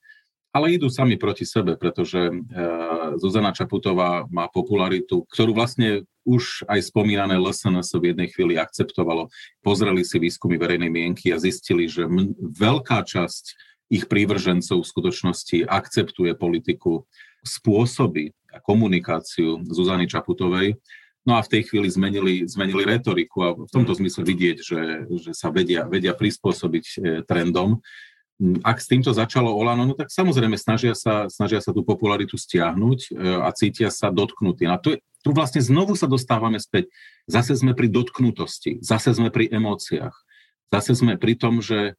ale 0.51 0.75
idú 0.75 0.91
sami 0.91 1.15
proti 1.15 1.47
sebe, 1.47 1.79
pretože 1.79 2.27
e, 2.27 2.33
Zuzana 3.15 3.55
Čaputová 3.55 4.27
má 4.27 4.51
popularitu, 4.51 5.23
ktorú 5.31 5.55
vlastne 5.55 6.03
už 6.27 6.67
aj 6.67 6.91
spomínané 6.91 7.39
LSNS 7.39 7.95
v 7.97 8.11
jednej 8.11 8.27
chvíli 8.29 8.59
akceptovalo. 8.59 9.31
Pozreli 9.63 10.03
si 10.03 10.19
výskumy 10.19 10.59
verejnej 10.59 10.91
mienky 10.91 11.31
a 11.31 11.39
zistili, 11.39 11.87
že 11.87 12.03
m- 12.03 12.35
veľká 12.35 13.07
časť 13.07 13.43
ich 13.91 14.11
prívržencov 14.11 14.83
v 14.83 14.91
skutočnosti 14.91 15.57
akceptuje 15.71 16.35
politiku, 16.35 17.07
spôsoby 17.41 18.35
a 18.51 18.59
komunikáciu 18.59 19.63
Zuzany 19.67 20.05
Čaputovej. 20.05 20.77
No 21.21 21.37
a 21.37 21.45
v 21.45 21.51
tej 21.53 21.61
chvíli 21.69 21.85
zmenili, 21.85 22.49
zmenili 22.49 22.81
retoriku 22.81 23.37
a 23.45 23.49
v 23.53 23.69
tomto 23.69 23.93
zmysle 23.93 24.25
vidieť, 24.25 24.57
že, 24.57 24.81
že 25.21 25.31
sa 25.37 25.53
vedia, 25.53 25.85
vedia 25.85 26.17
prispôsobiť 26.17 26.85
e, 26.85 26.95
trendom. 27.29 27.77
Ak 28.65 28.81
s 28.81 28.89
týmto 28.89 29.13
začalo 29.13 29.53
Olano, 29.53 29.85
no 29.85 29.93
tak 29.93 30.09
samozrejme 30.09 30.57
snažia 30.57 30.97
sa, 30.97 31.29
snažia 31.29 31.61
sa 31.61 31.77
tú 31.77 31.85
popularitu 31.85 32.41
stiahnuť 32.41 32.99
e, 33.05 33.09
a 33.37 33.53
cítia 33.53 33.93
sa 33.93 34.09
dotknutí. 34.09 34.65
A 34.65 34.81
tu, 34.81 34.97
tu 35.21 35.29
vlastne 35.29 35.61
znovu 35.61 35.93
sa 35.93 36.09
dostávame 36.09 36.57
späť. 36.57 36.89
Zase 37.29 37.53
sme 37.53 37.77
pri 37.77 37.93
dotknutosti, 37.93 38.81
zase 38.81 39.13
sme 39.13 39.29
pri 39.29 39.45
emóciách, 39.53 40.15
zase 40.73 40.97
sme 40.97 41.21
pri 41.21 41.37
tom, 41.37 41.61
že, 41.61 41.93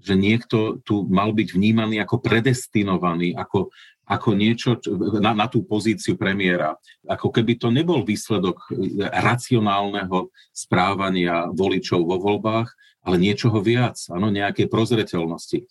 že 0.00 0.14
niekto 0.14 0.80
tu 0.84 1.08
mal 1.08 1.32
byť 1.32 1.48
vnímaný 1.56 2.00
ako 2.04 2.20
predestinovaný, 2.20 3.32
ako, 3.34 3.72
ako 4.06 4.28
niečo 4.36 4.78
na, 5.18 5.32
na 5.32 5.46
tú 5.48 5.64
pozíciu 5.64 6.14
premiéra. 6.20 6.76
Ako 7.08 7.32
keby 7.32 7.56
to 7.56 7.72
nebol 7.72 8.04
výsledok 8.04 8.60
racionálneho 9.00 10.30
správania 10.52 11.48
voličov 11.50 12.04
vo 12.04 12.16
voľbách, 12.20 12.68
ale 13.06 13.16
niečoho 13.18 13.58
viac, 13.62 13.96
áno, 14.12 14.28
nejaké 14.28 14.66
prozreteľnosti. 14.66 15.64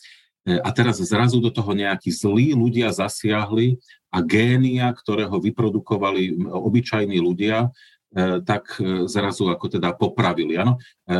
A 0.45 0.69
teraz 0.69 1.01
zrazu 1.01 1.41
do 1.41 1.49
toho 1.49 1.73
nejakí 1.73 2.13
zlí 2.13 2.53
ľudia 2.53 2.93
zasiahli 2.93 3.81
a 4.13 4.21
génia, 4.21 4.93
ktorého 4.93 5.41
vyprodukovali 5.41 6.37
obyčajní 6.45 7.17
ľudia, 7.17 7.73
E, 7.94 7.94
tak 8.47 8.79
e, 8.79 9.11
zrazu 9.11 9.51
ako 9.51 9.75
teda 9.75 9.91
popravili. 9.91 10.55
Ano? 10.55 10.79
E, 11.03 11.19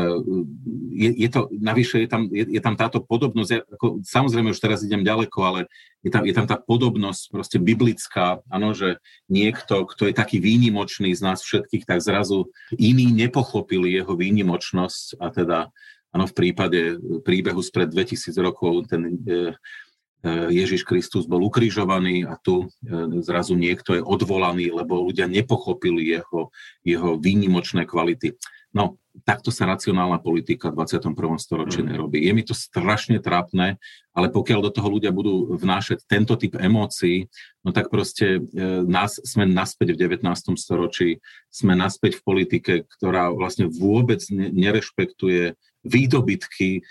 je, 0.96 1.10
je 1.28 1.30
to, 1.30 1.52
navyše 1.52 2.08
je 2.08 2.10
tam, 2.10 2.32
je, 2.32 2.48
je 2.48 2.62
tam 2.64 2.80
táto 2.80 3.04
podobnosť, 3.04 3.68
ako, 3.68 4.00
samozrejme 4.00 4.56
už 4.56 4.64
teraz 4.64 4.80
idem 4.88 5.04
ďaleko, 5.04 5.40
ale 5.44 5.60
je 6.00 6.12
tam, 6.14 6.24
je 6.24 6.32
tam 6.32 6.48
tá 6.48 6.56
podobnosť 6.56 7.24
proste 7.36 7.58
biblická, 7.60 8.40
ano, 8.48 8.72
že 8.72 9.04
niekto, 9.28 9.84
kto 9.84 10.08
je 10.08 10.16
taký 10.16 10.40
výnimočný 10.40 11.12
z 11.12 11.22
nás 11.22 11.44
všetkých, 11.44 11.84
tak 11.84 12.00
zrazu 12.00 12.48
iní 12.80 13.12
nepochopili 13.12 13.92
jeho 13.92 14.16
výnimočnosť 14.16 15.20
a 15.20 15.28
teda 15.36 15.60
Áno, 16.16 16.32
v 16.32 16.38
prípade 16.48 16.96
príbehu 17.28 17.60
spred 17.60 17.92
2000 17.92 18.32
rokov 18.40 18.88
ten 18.88 19.20
E, 19.28 19.52
Ježiš 20.50 20.82
Kristus 20.84 21.30
bol 21.30 21.46
ukrižovaný 21.46 22.26
a 22.26 22.34
tu 22.42 22.66
e, 22.66 22.68
zrazu 23.22 23.54
niekto 23.54 23.94
je 23.94 24.02
odvolaný, 24.02 24.74
lebo 24.74 25.06
ľudia 25.06 25.30
nepochopili 25.30 26.18
jeho, 26.18 26.50
jeho 26.82 27.22
výnimočné 27.22 27.86
kvality. 27.86 28.34
No, 28.76 29.00
takto 29.24 29.56
sa 29.56 29.72
racionálna 29.72 30.20
politika 30.20 30.68
v 30.68 30.84
21. 30.84 31.40
storočí 31.40 31.80
mm. 31.80 31.88
nerobí. 31.88 32.20
Je 32.20 32.36
mi 32.36 32.44
to 32.44 32.52
strašne 32.52 33.24
trápne, 33.24 33.80
ale 34.12 34.28
pokiaľ 34.28 34.68
do 34.68 34.72
toho 34.76 34.92
ľudia 34.92 35.16
budú 35.16 35.56
vnášať 35.56 36.04
tento 36.04 36.36
typ 36.36 36.60
emócií, 36.60 37.32
no 37.64 37.72
tak 37.72 37.88
proste 37.88 38.44
e, 38.44 38.62
nás, 38.84 39.16
sme 39.24 39.48
naspäť 39.48 39.96
v 39.96 40.20
19. 40.20 40.60
storočí, 40.60 41.24
sme 41.48 41.72
naspäť 41.78 42.20
v 42.20 42.26
politike, 42.28 42.74
ktorá 43.00 43.32
vlastne 43.32 43.72
vôbec 43.72 44.20
nerešpektuje 44.34 45.56
výdobytky 45.86 46.70
e, 46.78 46.82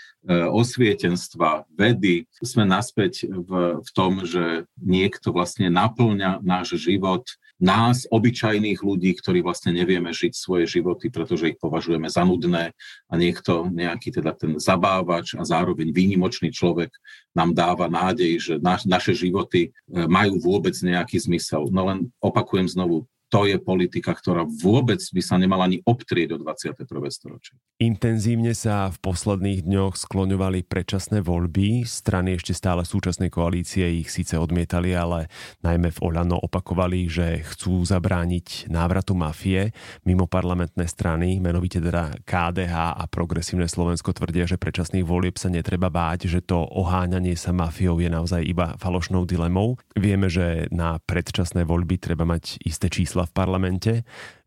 osvietenstva, 0.49 1.67
vedy. 1.75 2.25
Sme 2.39 2.63
naspäť 2.63 3.27
v, 3.27 3.83
v 3.83 3.89
tom, 3.91 4.23
že 4.23 4.65
niekto 4.79 5.35
vlastne 5.35 5.67
naplňa 5.67 6.39
náš 6.41 6.79
život, 6.79 7.27
nás, 7.55 8.03
obyčajných 8.11 8.83
ľudí, 8.83 9.15
ktorí 9.15 9.39
vlastne 9.39 9.71
nevieme 9.71 10.11
žiť 10.11 10.35
svoje 10.35 10.67
životy, 10.67 11.07
pretože 11.07 11.55
ich 11.55 11.59
považujeme 11.59 12.11
za 12.11 12.27
nudné 12.27 12.75
a 13.07 13.13
niekto, 13.15 13.71
nejaký 13.71 14.19
teda 14.19 14.35
ten 14.35 14.59
zabávač 14.59 15.39
a 15.39 15.43
zároveň 15.47 15.95
výnimočný 15.95 16.51
človek 16.51 16.91
nám 17.31 17.55
dáva 17.55 17.87
nádej, 17.87 18.31
že 18.39 18.53
na, 18.59 18.75
naše 18.83 19.15
životy 19.15 19.71
e, 19.71 20.03
majú 20.07 20.35
vôbec 20.43 20.75
nejaký 20.75 21.15
zmysel. 21.23 21.71
No 21.71 21.87
len 21.87 22.11
opakujem 22.19 22.67
znovu, 22.67 23.07
to 23.29 23.49
je 23.49 23.57
politika, 23.57 24.13
ktorá 24.13 24.45
vôbec 24.45 25.01
by 25.01 25.21
sa 25.21 25.35
nemala 25.41 25.65
ani 25.65 25.81
obtrieť 25.81 26.37
do 26.37 26.37
21. 26.45 26.85
storočia. 27.09 27.57
Intenzívne 27.81 28.55
sa 28.55 28.87
v 28.87 28.97
posledných 29.01 29.65
dňoch 29.65 29.99
skloňovali 29.99 30.63
predčasné 30.63 31.19
voľby. 31.19 31.83
Strany 31.83 32.39
ešte 32.39 32.55
stále 32.55 32.87
súčasnej 32.87 33.27
koalície 33.33 33.99
ich 33.99 34.13
síce 34.13 34.39
odmietali, 34.39 34.95
ale 34.95 35.27
najmä 35.65 35.91
v 35.91 35.99
Olano 36.05 36.37
opakovali, 36.39 37.09
že 37.09 37.43
chcú 37.43 37.83
zabrániť 37.83 38.71
návratu 38.71 39.17
mafie. 39.17 39.75
Mimo 40.07 40.29
parlamentné 40.29 40.87
strany, 40.87 41.41
menovite 41.43 41.81
teda 41.81 42.15
KDH 42.23 42.95
a 42.95 43.03
Progresívne 43.09 43.67
Slovensko 43.67 44.15
tvrdia, 44.15 44.47
že 44.47 44.61
predčasných 44.61 45.03
volieb 45.03 45.35
sa 45.35 45.51
netreba 45.51 45.89
báť, 45.91 46.29
že 46.29 46.39
to 46.45 46.61
oháňanie 46.61 47.33
sa 47.35 47.51
mafiou 47.51 47.97
je 47.99 48.07
naozaj 48.07 48.45
iba 48.45 48.77
falošnou 48.79 49.27
dilemou. 49.27 49.75
Vieme, 49.97 50.31
že 50.31 50.69
na 50.69 51.01
predčasné 51.03 51.67
voľby 51.67 51.99
treba 51.99 52.23
mať 52.23 52.61
isté 52.63 52.87
čísla 52.87 53.14
čísla 53.15 53.31
v 53.31 53.37
parlamente, 53.39 53.93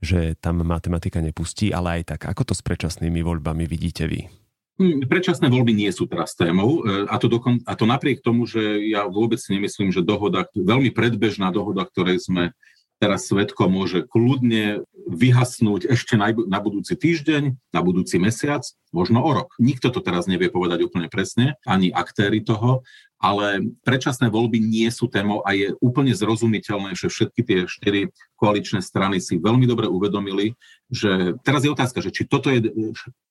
že 0.05 0.37
tam 0.37 0.61
matematika 0.61 1.25
nepustí, 1.25 1.73
ale 1.73 2.05
aj 2.05 2.13
tak. 2.13 2.21
Ako 2.29 2.53
to 2.53 2.53
s 2.53 2.61
predčasnými 2.61 3.25
voľbami 3.25 3.65
vidíte 3.65 4.05
vy? 4.05 4.29
Hm, 4.77 5.09
predčasné 5.09 5.49
voľby 5.49 5.73
nie 5.73 5.89
sú 5.89 6.05
teraz 6.05 6.37
témou 6.37 6.85
e, 6.85 7.09
a 7.09 7.17
to, 7.17 7.33
dokon, 7.33 7.65
a 7.65 7.73
to 7.73 7.89
napriek 7.89 8.21
tomu, 8.21 8.45
že 8.45 8.61
ja 8.93 9.09
vôbec 9.09 9.41
nemyslím, 9.41 9.89
že 9.89 10.05
dohoda, 10.05 10.45
veľmi 10.53 10.93
predbežná 10.93 11.49
dohoda, 11.49 11.89
ktorej 11.89 12.21
sme 12.21 12.53
teraz 13.01 13.31
svetko 13.31 13.71
môže 13.73 14.05
kľudne 14.05 14.85
vyhasnúť 15.09 15.89
ešte 15.89 16.21
na, 16.21 16.35
na 16.35 16.59
budúci 16.61 16.93
týždeň, 16.99 17.57
na 17.73 17.81
budúci 17.81 18.21
mesiac, 18.21 18.63
možno 18.93 19.25
o 19.25 19.31
rok. 19.33 19.57
Nikto 19.57 19.89
to 19.95 20.05
teraz 20.05 20.29
nevie 20.29 20.53
povedať 20.53 20.85
úplne 20.85 21.09
presne, 21.09 21.57
ani 21.65 21.89
aktéry 21.89 22.45
toho, 22.45 22.85
ale 23.19 23.75
predčasné 23.83 24.31
voľby 24.31 24.63
nie 24.63 24.87
sú 24.95 25.11
témou 25.11 25.43
a 25.43 25.51
je 25.51 25.75
úplne 25.83 26.15
zrozumiteľné, 26.15 26.95
že 26.95 27.11
všetky 27.11 27.41
tie 27.43 27.59
štyri 27.67 28.01
koaličné 28.39 28.79
strany 28.79 29.19
si 29.19 29.43
veľmi 29.43 29.67
dobre 29.67 29.91
uvedomili, 29.91 30.55
že 30.87 31.35
teraz 31.43 31.67
je 31.67 31.75
otázka, 31.75 31.99
že 31.99 32.15
či 32.15 32.31
toto 32.31 32.47
je 32.49 32.63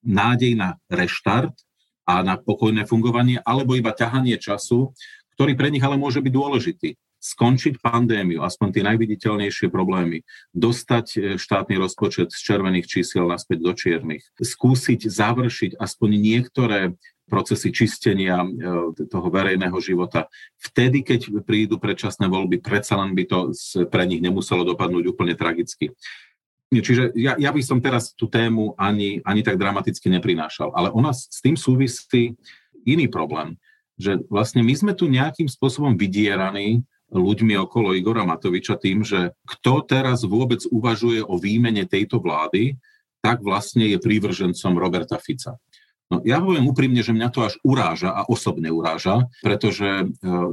nádej 0.03 0.59
na 0.59 0.75
reštart 0.91 1.55
a 2.07 2.23
na 2.23 2.35
pokojné 2.35 2.83
fungovanie, 2.83 3.39
alebo 3.43 3.75
iba 3.75 3.95
ťahanie 3.95 4.35
času, 4.39 4.91
ktorý 5.35 5.55
pre 5.55 5.71
nich 5.71 5.83
ale 5.83 5.95
môže 5.95 6.19
byť 6.19 6.33
dôležitý. 6.35 6.89
Skončiť 7.17 7.81
pandémiu, 7.81 8.45
aspoň 8.45 8.77
tie 8.77 8.83
najviditeľnejšie 8.85 9.73
problémy, 9.73 10.21
dostať 10.53 11.05
e, 11.17 11.17
štátny 11.41 11.75
rozpočet 11.81 12.29
z 12.29 12.39
červených 12.45 12.85
čísiel 12.85 13.25
naspäť 13.25 13.59
do 13.65 13.73
čiernych, 13.73 14.23
skúsiť 14.37 15.09
završiť 15.09 15.71
aspoň 15.81 16.09
niektoré 16.13 16.93
procesy 17.27 17.75
čistenia 17.75 18.41
e, 18.41 18.47
toho 19.07 19.27
verejného 19.27 19.75
života. 19.83 20.31
Vtedy, 20.57 21.03
keď 21.03 21.43
prídu 21.43 21.75
predčasné 21.77 22.31
voľby, 22.31 22.63
predsa 22.63 22.95
len 22.95 23.11
by 23.11 23.23
to 23.27 23.51
pre 23.91 24.07
nich 24.07 24.23
nemuselo 24.23 24.63
dopadnúť 24.63 25.11
úplne 25.11 25.35
tragicky. 25.35 25.91
Čiže 26.67 27.15
ja, 27.15 27.39
ja 27.39 27.51
by 27.55 27.61
som 27.63 27.79
teraz 27.79 28.11
tú 28.11 28.27
tému 28.27 28.75
ani, 28.75 29.23
ani 29.23 29.39
tak 29.39 29.55
dramaticky 29.55 30.11
neprinášal, 30.11 30.75
ale 30.75 30.91
ona 30.91 31.15
s 31.15 31.39
tým 31.39 31.55
súvisí 31.55 32.35
iný 32.83 33.07
problém, 33.07 33.55
že 33.95 34.19
vlastne 34.27 34.59
my 34.63 34.75
sme 34.75 34.91
tu 34.91 35.07
nejakým 35.07 35.47
spôsobom 35.47 35.95
vydieraní 35.95 36.83
ľuďmi 37.07 37.55
okolo 37.55 37.95
Igora 37.95 38.27
Matoviča 38.27 38.75
tým, 38.75 39.07
že 39.07 39.31
kto 39.47 39.87
teraz 39.87 40.27
vôbec 40.27 40.59
uvažuje 40.67 41.23
o 41.23 41.39
výmene 41.39 41.87
tejto 41.87 42.19
vlády, 42.19 42.75
tak 43.23 43.39
vlastne 43.39 43.87
je 43.87 43.97
prívržencom 43.99 44.75
Roberta 44.75 45.15
Fica. 45.23 45.55
No, 46.07 46.23
ja 46.23 46.39
poviem 46.39 46.71
úprimne, 46.71 47.03
že 47.03 47.11
mňa 47.11 47.29
to 47.35 47.43
až 47.43 47.59
uráža 47.67 48.15
a 48.15 48.23
osobne 48.31 48.71
uráža, 48.71 49.27
pretože 49.43 49.83
e, 49.83 50.05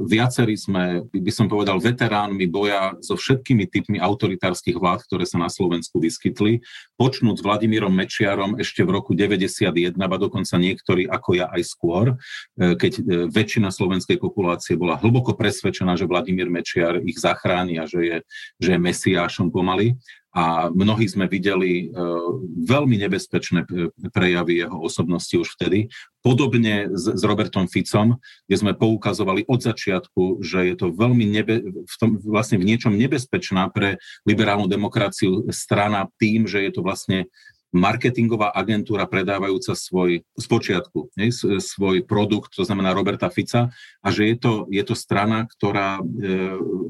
viacerí 0.03 0.59
sme, 0.59 1.07
by 1.07 1.31
som 1.31 1.47
povedal, 1.47 1.79
veteránmi 1.79 2.43
boja 2.51 2.99
so 2.99 3.15
všetkými 3.15 3.71
typmi 3.71 3.95
autoritárskych 4.03 4.75
vlád, 4.75 5.07
ktoré 5.07 5.23
sa 5.23 5.39
na 5.39 5.47
Slovensku 5.47 6.03
vyskytli, 6.03 6.59
počnúť 6.99 7.39
s 7.39 7.45
Vladimírom 7.47 7.95
Mečiarom 7.95 8.59
ešte 8.59 8.83
v 8.83 8.99
roku 8.99 9.15
91, 9.15 9.95
a 9.95 10.17
dokonca 10.19 10.59
niektorí 10.59 11.07
ako 11.07 11.29
ja 11.39 11.47
aj 11.47 11.63
skôr, 11.63 12.19
e, 12.59 12.75
keď 12.75 12.91
e, 12.99 13.01
väčšina 13.31 13.71
slovenskej 13.71 14.19
populácie 14.19 14.75
bola 14.75 14.99
hlboko 14.99 15.39
presvedčená, 15.39 15.95
že 15.95 16.03
Vladimír 16.03 16.51
Mečiar 16.51 16.99
ich 16.99 17.15
zachráni 17.15 17.79
a 17.79 17.87
že 17.87 18.03
je, 18.03 18.17
že 18.59 18.75
je 18.75 18.79
mesiášom 18.83 19.55
pomaly 19.55 19.95
a 20.35 20.67
mnohí 20.67 21.07
sme 21.07 21.31
videli 21.31 21.87
uh, 21.87 22.43
veľmi 22.67 22.99
nebezpečné 23.07 23.63
prejavy 24.11 24.67
jeho 24.67 24.77
osobnosti 24.83 25.31
už 25.31 25.55
vtedy. 25.55 25.87
Podobne 26.19 26.91
s, 26.91 27.07
s 27.15 27.23
Robertom 27.23 27.71
Ficom, 27.71 28.19
kde 28.43 28.55
sme 28.59 28.75
poukazovali 28.75 29.47
od 29.47 29.63
začiatku, 29.63 30.43
že 30.43 30.67
je 30.67 30.75
to 30.75 30.91
veľmi 30.91 31.23
nebe, 31.23 31.63
v 31.87 31.95
tom, 31.95 32.19
vlastne 32.19 32.59
v 32.59 32.67
niečom 32.67 32.91
nebezpečná 32.99 33.71
pre 33.71 33.95
liberálnu 34.27 34.67
demokraciu 34.67 35.47
strana 35.55 36.11
tým, 36.19 36.51
že 36.51 36.67
je 36.67 36.71
to 36.75 36.83
vlastne 36.83 37.31
marketingová 37.73 38.53
agentúra 38.55 39.09
predávajúca 39.09 39.75
svoj, 39.75 40.23
z 40.23 40.45
počiatku, 40.45 41.11
ne, 41.17 41.31
svoj 41.59 42.05
produkt, 42.07 42.55
to 42.55 42.63
znamená 42.63 42.95
Roberta 42.95 43.27
Fica, 43.27 43.73
a 43.99 44.07
že 44.13 44.31
je 44.31 44.35
to, 44.39 44.53
je 44.71 44.83
to 44.85 44.95
strana, 44.95 45.49
ktorá 45.49 45.99
e, 45.99 46.03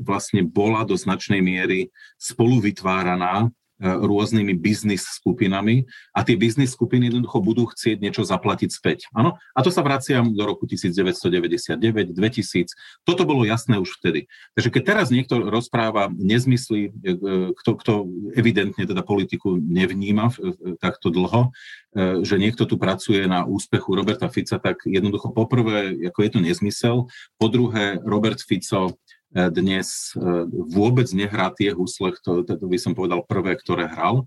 vlastne 0.06 0.46
bola 0.46 0.86
do 0.86 0.94
značnej 0.94 1.42
miery 1.42 1.90
spoluvytváraná 2.22 3.50
rôznymi 3.82 4.56
biznis 4.56 5.04
skupinami 5.20 5.84
a 6.16 6.24
tie 6.24 6.40
biznis 6.40 6.72
skupiny 6.72 7.12
jednoducho 7.12 7.44
budú 7.44 7.64
chcieť 7.68 8.00
niečo 8.00 8.24
zaplatiť 8.24 8.70
späť. 8.72 9.12
Áno? 9.12 9.36
A 9.52 9.60
to 9.60 9.68
sa 9.72 9.84
vraciam 9.84 10.32
do 10.32 10.44
roku 10.48 10.64
1999, 10.64 12.16
2000. 12.16 12.72
Toto 13.04 13.24
bolo 13.28 13.44
jasné 13.44 13.76
už 13.76 14.00
vtedy. 14.00 14.32
Takže 14.56 14.70
keď 14.72 14.84
teraz 14.84 15.08
niekto 15.12 15.44
rozpráva 15.44 16.08
nezmysly, 16.08 16.96
e, 17.04 17.52
kto, 17.52 17.72
kto 17.84 17.94
evidentne 18.40 18.88
teda 18.88 19.04
politiku 19.04 19.60
nevníma 19.60 20.32
takto 20.80 21.12
dlho, 21.12 21.52
e, 21.52 22.24
že 22.24 22.40
niekto 22.40 22.64
tu 22.64 22.80
pracuje 22.80 23.28
na 23.28 23.44
úspechu 23.44 23.92
Roberta 23.92 24.32
Fica, 24.32 24.56
tak 24.56 24.88
jednoducho 24.88 25.36
poprvé, 25.36 26.00
ako 26.08 26.20
je 26.24 26.32
to 26.32 26.40
nezmysel, 26.40 26.96
po 27.36 27.48
druhé, 27.52 28.00
Robert 28.08 28.40
Fico 28.40 28.96
dnes 29.34 30.16
e, 30.16 30.20
vôbec 30.48 31.08
nehrá 31.12 31.52
tie 31.52 31.76
husle, 31.76 32.16
to, 32.24 32.46
by 32.46 32.80
som 32.80 32.96
povedal 32.96 33.26
prvé, 33.28 33.60
ktoré 33.60 33.90
hral. 33.92 34.24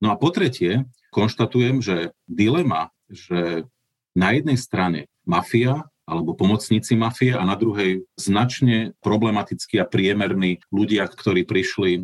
No 0.00 0.12
a 0.12 0.16
po 0.20 0.32
tretie, 0.32 0.84
konštatujem, 1.12 1.80
že 1.80 2.12
dilema, 2.28 2.92
že 3.08 3.64
na 4.12 4.36
jednej 4.36 4.58
strane 4.60 5.00
mafia 5.24 5.88
alebo 6.10 6.34
pomocníci 6.34 6.98
mafie 6.98 7.30
a 7.38 7.46
na 7.46 7.54
druhej 7.54 8.02
značne 8.18 8.98
problematickí 8.98 9.78
a 9.78 9.86
priemerní 9.86 10.58
ľudia, 10.74 11.06
ktorí 11.06 11.46
prišli 11.46 11.90
e, 11.94 12.00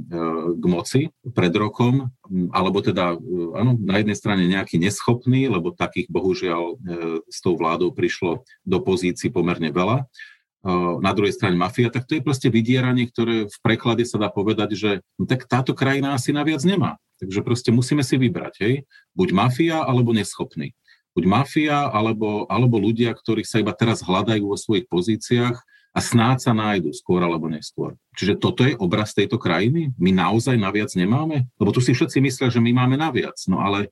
k 0.55 0.64
moci 0.70 1.11
pred 1.34 1.51
rokom, 1.59 2.14
alebo 2.55 2.78
teda 2.86 3.18
e, 3.18 3.59
áno, 3.59 3.74
na 3.82 3.99
jednej 3.99 4.14
strane 4.14 4.47
nejaký 4.47 4.78
neschopný, 4.78 5.51
lebo 5.51 5.74
takých 5.74 6.07
bohužiaľ 6.07 6.78
s 7.26 7.38
tou 7.42 7.59
vládou 7.59 7.90
prišlo 7.90 8.47
do 8.62 8.78
pozícií 8.78 9.34
pomerne 9.34 9.74
veľa, 9.74 10.07
na 10.98 11.12
druhej 11.14 11.30
strane 11.30 11.54
mafia, 11.54 11.94
tak 11.94 12.10
to 12.10 12.18
je 12.18 12.26
proste 12.26 12.50
vydieranie, 12.50 13.06
ktoré 13.06 13.46
v 13.46 13.58
preklade 13.62 14.02
sa 14.02 14.18
dá 14.18 14.28
povedať, 14.28 14.74
že 14.74 14.90
no 15.14 15.24
tak 15.24 15.46
táto 15.46 15.72
krajina 15.72 16.18
asi 16.18 16.34
naviac 16.34 16.66
nemá. 16.66 16.98
Takže 17.16 17.40
proste 17.40 17.70
musíme 17.72 18.04
si 18.04 18.18
vybrať, 18.20 18.54
hej, 18.60 18.74
buď 19.16 19.28
mafia 19.32 19.80
alebo 19.80 20.12
neschopný. 20.12 20.76
Buď 21.16 21.24
mafia 21.24 21.88
alebo, 21.88 22.44
alebo 22.50 22.76
ľudia, 22.76 23.16
ktorí 23.16 23.40
sa 23.46 23.64
iba 23.64 23.72
teraz 23.72 24.04
hľadajú 24.04 24.52
vo 24.52 24.58
svojich 24.58 24.84
pozíciách 24.84 25.56
a 25.96 25.98
snáď 26.04 26.44
sa 26.44 26.52
nájdu 26.52 26.92
skôr 26.92 27.24
alebo 27.24 27.48
neskôr. 27.48 27.96
Čiže 28.20 28.36
toto 28.36 28.68
je 28.68 28.76
obraz 28.76 29.16
tejto 29.16 29.40
krajiny? 29.40 29.96
My 29.96 30.12
naozaj 30.12 30.60
naviac 30.60 30.92
nemáme? 30.92 31.48
Lebo 31.56 31.72
tu 31.72 31.80
si 31.80 31.96
všetci 31.96 32.20
myslia, 32.20 32.52
že 32.52 32.60
my 32.60 32.68
máme 32.76 33.00
naviac. 33.00 33.40
No 33.48 33.64
ale 33.64 33.88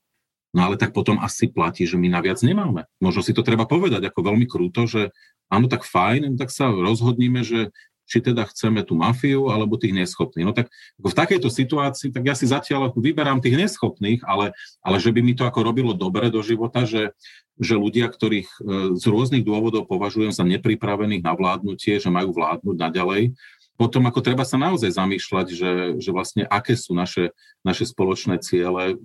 No 0.55 0.71
ale 0.71 0.79
tak 0.79 0.95
potom 0.95 1.19
asi 1.19 1.51
platí, 1.51 1.83
že 1.83 1.99
my 1.99 2.07
naviac 2.07 2.39
nemáme. 2.47 2.87
Možno 3.03 3.27
si 3.27 3.35
to 3.35 3.43
treba 3.43 3.67
povedať 3.67 4.07
ako 4.07 4.23
veľmi 4.23 4.47
krúto, 4.47 4.87
že 4.87 5.11
áno, 5.53 5.67
tak 5.69 5.85
fajn, 5.85 6.37
tak 6.37 6.53
sa 6.53 6.71
rozhodníme, 6.71 7.45
že 7.45 7.73
či 8.05 8.21
teda 8.21 8.45
chceme 8.45 8.85
tú 8.85 8.95
mafiu 8.95 9.49
alebo 9.49 9.81
tých 9.81 9.97
neschopných. 9.97 10.45
No 10.45 10.53
tak 10.53 10.69
v 11.01 11.13
takejto 11.13 11.49
situácii, 11.49 12.13
tak 12.13 12.25
ja 12.29 12.37
si 12.37 12.45
zatiaľ 12.45 12.93
vyberám 12.93 13.41
tých 13.41 13.57
neschopných, 13.57 14.21
ale, 14.29 14.53
ale 14.85 14.97
že 15.01 15.09
by 15.09 15.21
mi 15.25 15.33
to 15.33 15.49
ako 15.49 15.65
robilo 15.65 15.97
dobre 15.97 16.29
do 16.29 16.45
života, 16.45 16.85
že, 16.85 17.17
že 17.57 17.81
ľudia, 17.81 18.13
ktorých 18.13 18.49
e, 18.49 18.57
z 19.01 19.05
rôznych 19.09 19.45
dôvodov 19.45 19.89
považujem 19.89 20.37
za 20.37 20.45
nepripravených 20.45 21.25
na 21.25 21.33
vládnutie, 21.33 21.97
že 21.97 22.13
majú 22.13 22.37
vládnuť 22.37 22.77
naďalej, 22.77 23.33
potom 23.75 24.07
ako 24.07 24.23
treba 24.23 24.47
sa 24.47 24.55
naozaj 24.55 24.95
zamýšľať, 24.95 25.47
že, 25.51 25.73
že 25.99 26.11
vlastne 26.15 26.47
aké 26.47 26.79
sú 26.79 26.95
naše, 26.95 27.35
naše 27.67 27.83
spoločné 27.91 28.39
ciele 28.39 28.95
uh, 28.95 28.99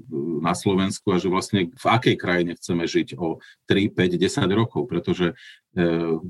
na 0.45 0.53
Slovensku 0.53 1.09
a 1.09 1.17
že 1.17 1.25
vlastne 1.25 1.73
v 1.73 1.85
akej 1.89 2.15
krajine 2.21 2.53
chceme 2.53 2.85
žiť 2.85 3.17
o 3.17 3.41
3, 3.65 3.89
5, 3.89 4.21
10 4.21 4.45
rokov, 4.53 4.85
pretože 4.85 5.33
e, 5.33 5.35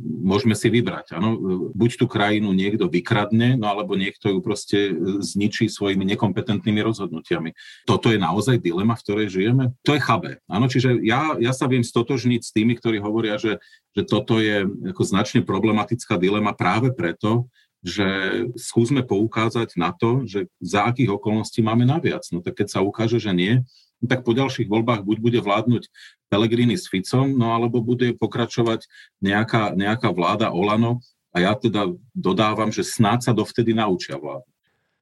môžeme 0.03 0.53
si 0.53 0.69
vybrať. 0.69 1.17
Ano? 1.17 1.39
Buď 1.73 1.91
tú 1.99 2.05
krajinu 2.05 2.53
niekto 2.53 2.85
vykradne, 2.85 3.57
no 3.57 3.65
alebo 3.71 3.97
niekto 3.97 4.29
ju 4.29 4.39
proste 4.43 4.93
zničí 5.23 5.71
svojimi 5.71 6.05
nekompetentnými 6.15 6.81
rozhodnutiami. 6.85 7.55
Toto 7.89 8.13
je 8.13 8.21
naozaj 8.21 8.61
dilema, 8.61 8.93
v 8.93 9.03
ktorej 9.03 9.27
žijeme. 9.33 9.73
To 9.87 9.97
je 9.97 10.01
chabé. 10.03 10.31
Ano? 10.45 10.69
Čiže 10.69 11.01
ja, 11.01 11.35
ja 11.41 11.51
sa 11.55 11.65
viem 11.65 11.81
stotožniť 11.81 12.41
s 12.45 12.53
tými, 12.53 12.77
ktorí 12.77 13.01
hovoria, 13.01 13.41
že, 13.41 13.57
že 13.97 14.05
toto 14.05 14.37
je 14.37 14.67
ako 14.93 15.03
značne 15.03 15.41
problematická 15.41 16.21
dilema 16.21 16.53
práve 16.53 16.93
preto, 16.93 17.49
že 17.79 18.07
skúsme 18.59 19.07
poukázať 19.07 19.79
na 19.79 19.95
to, 19.95 20.27
že 20.27 20.51
za 20.59 20.83
akých 20.91 21.15
okolností 21.15 21.63
máme 21.63 21.87
naviac. 21.87 22.27
No 22.35 22.43
tak 22.43 22.59
keď 22.59 22.67
sa 22.75 22.83
ukáže, 22.83 23.23
že 23.23 23.31
nie, 23.31 23.63
no 23.99 24.05
tak 24.07 24.23
po 24.23 24.31
ďalších 24.35 24.71
voľbách 24.71 25.03
buď 25.03 25.17
bude 25.19 25.39
vládnuť 25.43 25.83
Pelegrini 26.31 26.75
s 26.79 26.87
Ficom, 26.87 27.35
no 27.35 27.55
alebo 27.55 27.83
bude 27.83 28.15
pokračovať 28.15 28.87
nejaká, 29.19 29.75
nejaká 29.75 30.09
vláda 30.11 30.51
Olano 30.51 31.03
a 31.35 31.43
ja 31.43 31.53
teda 31.53 31.93
dodávam, 32.15 32.73
že 32.73 32.81
snáď 32.81 33.29
sa 33.29 33.31
dovtedy 33.35 33.75
naučia 33.75 34.17
vládu. 34.17 34.47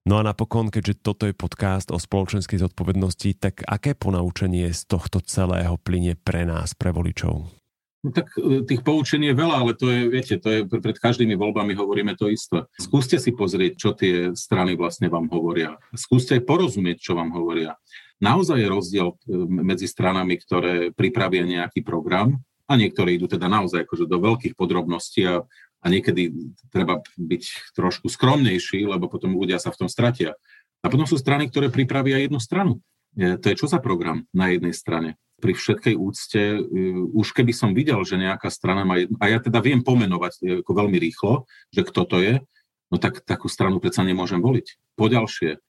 No 0.07 0.23
a 0.23 0.23
napokon, 0.23 0.71
keďže 0.71 1.03
toto 1.03 1.27
je 1.27 1.35
podcast 1.35 1.91
o 1.91 1.99
spoločenskej 1.99 2.63
zodpovednosti, 2.63 3.43
tak 3.43 3.59
aké 3.67 3.91
ponaučenie 3.91 4.71
z 4.71 4.87
tohto 4.87 5.19
celého 5.19 5.75
plyne 5.75 6.15
pre 6.15 6.47
nás, 6.47 6.71
pre 6.71 6.95
voličov? 6.95 7.51
No 8.07 8.15
tak 8.15 8.31
e, 8.39 8.63
tých 8.63 8.87
poučení 8.87 9.35
je 9.35 9.35
veľa, 9.35 9.67
ale 9.67 9.75
to 9.75 9.91
je, 9.91 10.07
viete, 10.07 10.39
to 10.39 10.47
je 10.47 10.59
pred 10.63 10.95
každými 10.95 11.35
voľbami 11.35 11.75
hovoríme 11.75 12.15
to 12.15 12.31
isté. 12.31 12.63
Skúste 12.79 13.19
si 13.19 13.35
pozrieť, 13.35 13.73
čo 13.75 13.89
tie 13.91 14.31
strany 14.31 14.79
vlastne 14.79 15.11
vám 15.11 15.27
hovoria. 15.27 15.75
Skúste 15.91 16.39
aj 16.39 16.47
porozumieť, 16.47 17.03
čo 17.03 17.19
vám 17.19 17.35
hovoria. 17.35 17.75
Naozaj 18.17 18.57
je 18.57 18.69
rozdiel 18.69 19.07
e, 19.13 19.15
medzi 19.61 19.85
stranami, 19.85 20.41
ktoré 20.41 20.89
pripravia 20.93 21.45
nejaký 21.45 21.85
program 21.85 22.41
a 22.65 22.73
niektoré 22.73 23.15
idú 23.15 23.29
teda 23.29 23.45
naozaj 23.45 23.85
akože 23.85 24.09
do 24.09 24.17
veľkých 24.17 24.57
podrobností 24.57 25.21
a, 25.29 25.45
a 25.81 25.85
niekedy 25.85 26.33
treba 26.73 26.99
byť 27.15 27.73
trošku 27.77 28.09
skromnejší, 28.09 28.89
lebo 28.89 29.05
potom 29.07 29.37
ľudia 29.37 29.61
sa 29.61 29.69
v 29.69 29.85
tom 29.85 29.89
stratia. 29.89 30.33
A 30.81 30.89
potom 30.89 31.05
sú 31.05 31.17
strany, 31.17 31.49
ktoré 31.49 31.69
pripravia 31.69 32.17
jednu 32.21 32.41
stranu. 32.41 32.81
E, 33.13 33.37
to 33.37 33.53
je 33.53 33.59
čo 33.59 33.69
za 33.69 33.77
program 33.77 34.25
na 34.33 34.49
jednej 34.49 34.73
strane? 34.73 35.15
pri 35.37 35.53
všetkej 35.53 35.95
úcte, 35.95 36.41
e, 36.41 36.59
už 37.13 37.37
keby 37.37 37.53
som 37.53 37.77
videl, 37.77 38.01
že 38.01 38.17
nejaká 38.17 38.49
strana 38.49 38.81
má 38.81 38.97
jednu, 38.97 39.21
a 39.21 39.29
ja 39.29 39.37
teda 39.37 39.61
viem 39.61 39.85
pomenovať 39.85 40.65
ako 40.65 40.71
veľmi 40.73 40.97
rýchlo, 40.97 41.45
že 41.69 41.85
kto 41.85 42.01
to 42.09 42.17
je, 42.25 42.33
no 42.89 42.97
tak 42.97 43.21
takú 43.21 43.45
stranu 43.45 43.77
predsa 43.77 44.01
nemôžem 44.01 44.41
voliť. 44.41 44.97
Poďalšie, 44.97 45.61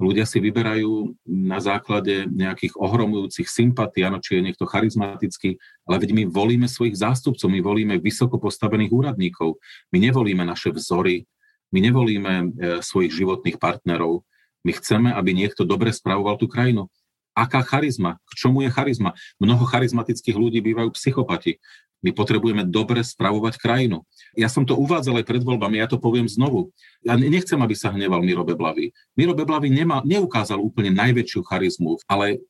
ľudia 0.00 0.24
si 0.24 0.40
vyberajú 0.40 1.14
na 1.28 1.60
základe 1.60 2.24
nejakých 2.28 2.76
ohromujúcich 2.80 3.46
sympatí, 3.46 4.02
áno, 4.02 4.18
či 4.18 4.40
je 4.40 4.46
niekto 4.50 4.64
charizmatický, 4.64 5.60
ale 5.84 5.96
veď 6.00 6.10
my 6.16 6.22
volíme 6.32 6.66
svojich 6.66 6.96
zástupcov, 6.96 7.48
my 7.52 7.60
volíme 7.60 7.94
vysoko 8.00 8.40
postavených 8.40 8.92
úradníkov, 8.92 9.60
my 9.92 9.98
nevolíme 10.00 10.42
naše 10.42 10.72
vzory, 10.72 11.28
my 11.72 11.78
nevolíme 11.80 12.32
e, 12.32 12.44
svojich 12.80 13.12
životných 13.12 13.56
partnerov, 13.60 14.24
my 14.62 14.72
chceme, 14.76 15.08
aby 15.10 15.30
niekto 15.34 15.66
dobre 15.66 15.90
spravoval 15.90 16.38
tú 16.38 16.46
krajinu. 16.46 16.88
Aká 17.32 17.64
charizma, 17.64 18.20
k 18.28 18.32
čomu 18.36 18.60
je 18.60 18.70
charizma. 18.70 19.16
Mnoho 19.40 19.64
charizmatických 19.64 20.36
ľudí 20.36 20.60
bývajú 20.60 20.92
psychopati. 20.92 21.58
My 22.02 22.10
potrebujeme 22.10 22.66
dobre 22.66 23.06
spravovať 23.06 23.62
krajinu. 23.62 24.02
Ja 24.34 24.50
som 24.50 24.66
to 24.66 24.74
uvádzal 24.74 25.22
aj 25.22 25.26
pred 25.28 25.42
voľbami, 25.46 25.78
ja 25.78 25.86
to 25.86 26.02
poviem 26.02 26.26
znovu. 26.26 26.74
Ja 27.02 27.18
nechcem, 27.18 27.58
aby 27.58 27.74
sa 27.74 27.90
hneval 27.90 28.22
Miro 28.22 28.46
Beblavý. 28.46 28.94
Miro 29.18 29.34
Beblavý 29.34 29.70
nema, 29.70 30.02
neukázal 30.06 30.58
úplne 30.58 30.94
najväčšiu 30.94 31.40
charizmu, 31.46 31.98
ale 32.06 32.42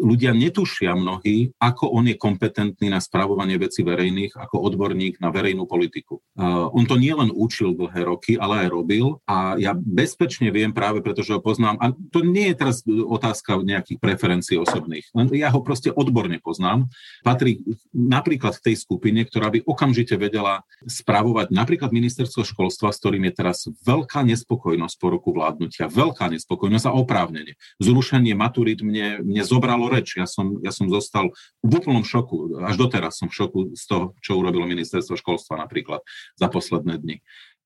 ľudia 0.00 0.36
netušia 0.36 0.92
mnohí, 0.92 1.56
ako 1.56 1.88
on 1.88 2.12
je 2.12 2.16
kompetentný 2.20 2.92
na 2.92 3.00
spravovanie 3.00 3.56
veci 3.56 3.80
verejných, 3.80 4.36
ako 4.36 4.60
odborník 4.60 5.18
na 5.24 5.32
verejnú 5.32 5.64
politiku. 5.64 6.20
Uh, 6.36 6.68
on 6.76 6.84
to 6.84 7.00
nielen 7.00 7.32
učil 7.32 7.72
dlhé 7.72 8.04
roky, 8.04 8.36
ale 8.36 8.68
aj 8.68 8.68
robil 8.72 9.20
a 9.24 9.56
ja 9.56 9.72
bezpečne 9.72 10.52
viem 10.52 10.72
práve, 10.76 11.00
pretože 11.00 11.32
ho 11.32 11.40
poznám, 11.40 11.80
a 11.80 11.92
to 12.12 12.20
nie 12.20 12.52
je 12.52 12.56
teraz 12.60 12.84
otázka 12.86 13.64
nejakých 13.64 13.98
preferencií 14.00 14.56
osobných, 14.60 15.08
ja 15.32 15.48
ho 15.50 15.60
proste 15.64 15.90
odborne 15.90 16.36
poznám. 16.44 16.86
Patrí 17.24 17.64
napríklad 17.90 18.60
v 18.60 18.64
tej 18.70 18.76
skupine, 18.76 18.93
ktorá 19.00 19.48
by 19.50 19.64
okamžite 19.64 20.14
vedela 20.18 20.62
spravovať 20.84 21.50
napríklad 21.50 21.90
ministerstvo 21.90 22.44
školstva, 22.44 22.92
s 22.92 23.00
ktorým 23.00 23.28
je 23.30 23.32
teraz 23.34 23.58
veľká 23.86 24.22
nespokojnosť 24.26 24.96
po 25.00 25.08
roku 25.10 25.30
vládnutia, 25.32 25.90
veľká 25.90 26.30
nespokojnosť 26.34 26.86
a 26.90 26.96
oprávnenie. 26.96 27.54
Zrušenie 27.80 28.36
maturit 28.36 28.84
mne, 28.84 29.24
mne 29.24 29.42
zobralo 29.42 29.88
reč. 29.88 30.18
Ja 30.18 30.28
som, 30.28 30.60
ja 30.60 30.70
som 30.70 30.90
zostal 30.90 31.32
v 31.64 31.72
úplnom 31.78 32.04
šoku. 32.04 32.60
Až 32.64 32.76
doteraz 32.76 33.18
som 33.20 33.32
v 33.32 33.36
šoku 33.36 33.58
z 33.74 33.84
toho, 33.88 34.04
čo 34.20 34.36
urobilo 34.36 34.68
ministerstvo 34.68 35.16
školstva 35.18 35.60
napríklad 35.60 36.04
za 36.36 36.46
posledné 36.52 37.00
dni. 37.00 37.16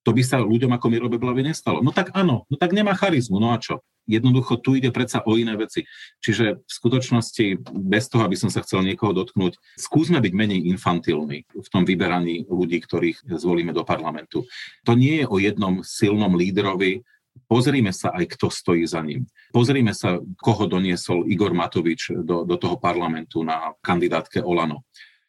To 0.08 0.16
by 0.16 0.24
sa 0.24 0.40
ľuďom 0.40 0.72
ako 0.72 0.88
Miro 0.88 1.12
Beblavi 1.12 1.44
nestalo. 1.44 1.84
No 1.84 1.92
tak 1.92 2.16
áno, 2.16 2.48
no 2.48 2.56
tak 2.56 2.72
nemá 2.72 2.96
charizmu, 2.96 3.36
no 3.36 3.52
a 3.52 3.60
čo? 3.60 3.84
Jednoducho 4.08 4.56
tu 4.56 4.72
ide 4.72 4.88
predsa 4.88 5.20
o 5.20 5.36
iné 5.36 5.52
veci. 5.52 5.84
Čiže 6.24 6.64
v 6.64 6.70
skutočnosti, 6.72 7.60
bez 7.76 8.08
toho, 8.08 8.24
aby 8.24 8.32
som 8.32 8.48
sa 8.48 8.64
chcel 8.64 8.88
niekoho 8.88 9.12
dotknúť, 9.12 9.60
skúsme 9.76 10.16
byť 10.24 10.32
menej 10.32 10.64
infantilní 10.72 11.44
v 11.44 11.68
tom 11.68 11.84
vyberaní 11.84 12.48
ľudí, 12.48 12.80
ktorých 12.80 13.28
zvolíme 13.36 13.76
do 13.76 13.84
parlamentu. 13.84 14.48
To 14.88 14.96
nie 14.96 15.20
je 15.20 15.26
o 15.28 15.36
jednom 15.36 15.84
silnom 15.84 16.32
lídrovi, 16.32 17.04
Pozrime 17.46 17.94
sa 17.94 18.10
aj, 18.18 18.34
kto 18.34 18.50
stojí 18.50 18.82
za 18.82 18.98
ním. 18.98 19.22
Pozrime 19.54 19.94
sa, 19.94 20.18
koho 20.42 20.66
doniesol 20.66 21.22
Igor 21.30 21.54
Matovič 21.54 22.10
do, 22.26 22.42
do 22.42 22.56
toho 22.58 22.82
parlamentu 22.82 23.46
na 23.46 23.78
kandidátke 23.78 24.42
Olano 24.42 24.82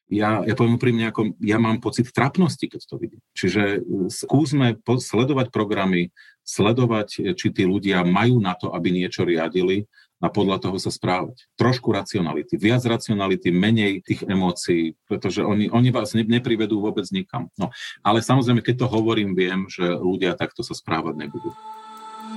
ja, 0.09 0.41
ja 0.41 0.57
poviem 0.57 0.81
úprimne, 0.81 1.05
ako 1.13 1.37
ja 1.37 1.61
mám 1.61 1.77
pocit 1.77 2.09
trapnosti, 2.09 2.65
keď 2.65 2.81
to 2.81 2.95
vidím. 2.97 3.21
Čiže 3.37 3.63
e, 3.77 3.79
skúsme 4.09 4.81
sledovať 4.81 5.53
programy, 5.53 6.09
sledovať, 6.41 7.07
e, 7.21 7.37
či 7.37 7.53
tí 7.53 7.63
ľudia 7.69 8.01
majú 8.01 8.41
na 8.41 8.57
to, 8.57 8.73
aby 8.73 8.89
niečo 8.89 9.21
riadili 9.21 9.85
a 10.19 10.27
podľa 10.27 10.65
toho 10.65 10.81
sa 10.81 10.89
správať. 10.91 11.45
Trošku 11.55 11.93
racionality, 11.93 12.57
viac 12.57 12.83
racionality, 12.83 13.53
menej 13.53 14.01
tých 14.03 14.25
emócií, 14.25 14.97
pretože 15.05 15.45
oni, 15.45 15.69
oni 15.69 15.89
vás 15.93 16.17
ne, 16.17 16.25
neprivedú 16.25 16.81
vôbec 16.81 17.05
nikam. 17.13 17.47
No, 17.55 17.69
ale 18.03 18.25
samozrejme, 18.25 18.65
keď 18.65 18.83
to 18.83 18.87
hovorím, 18.91 19.37
viem, 19.37 19.69
že 19.69 19.85
ľudia 19.85 20.35
takto 20.35 20.65
sa 20.65 20.73
správať 20.73 21.21
nebudú. 21.21 21.53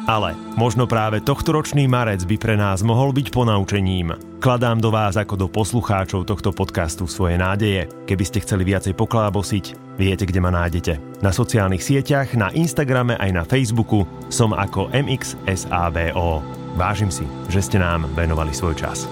Ale 0.02 0.34
možno 0.58 0.90
práve 0.90 1.22
tohtoročný 1.22 1.86
marec 1.86 2.26
by 2.26 2.34
pre 2.34 2.58
nás 2.58 2.82
mohol 2.82 3.14
byť 3.14 3.30
ponaučením. 3.30 4.18
Kladám 4.42 4.82
do 4.82 4.90
vás 4.90 5.14
ako 5.14 5.38
do 5.38 5.46
poslucháčov 5.46 6.26
tohto 6.26 6.50
podcastu 6.50 7.06
svoje 7.06 7.38
nádeje. 7.38 7.86
Keby 8.10 8.24
ste 8.26 8.42
chceli 8.42 8.66
viacej 8.66 8.98
poklábosiť, 8.98 9.94
viete, 9.94 10.26
kde 10.26 10.42
ma 10.42 10.50
nájdete. 10.50 11.22
Na 11.22 11.30
sociálnych 11.30 11.86
sieťach, 11.86 12.34
na 12.34 12.50
Instagrame 12.50 13.14
aj 13.14 13.30
na 13.30 13.44
Facebooku 13.46 14.02
som 14.26 14.50
ako 14.50 14.90
MXSABO. 14.90 16.42
Vážim 16.74 17.14
si, 17.14 17.22
že 17.46 17.62
ste 17.62 17.78
nám 17.78 18.10
venovali 18.18 18.50
svoj 18.50 18.74
čas. 18.74 19.06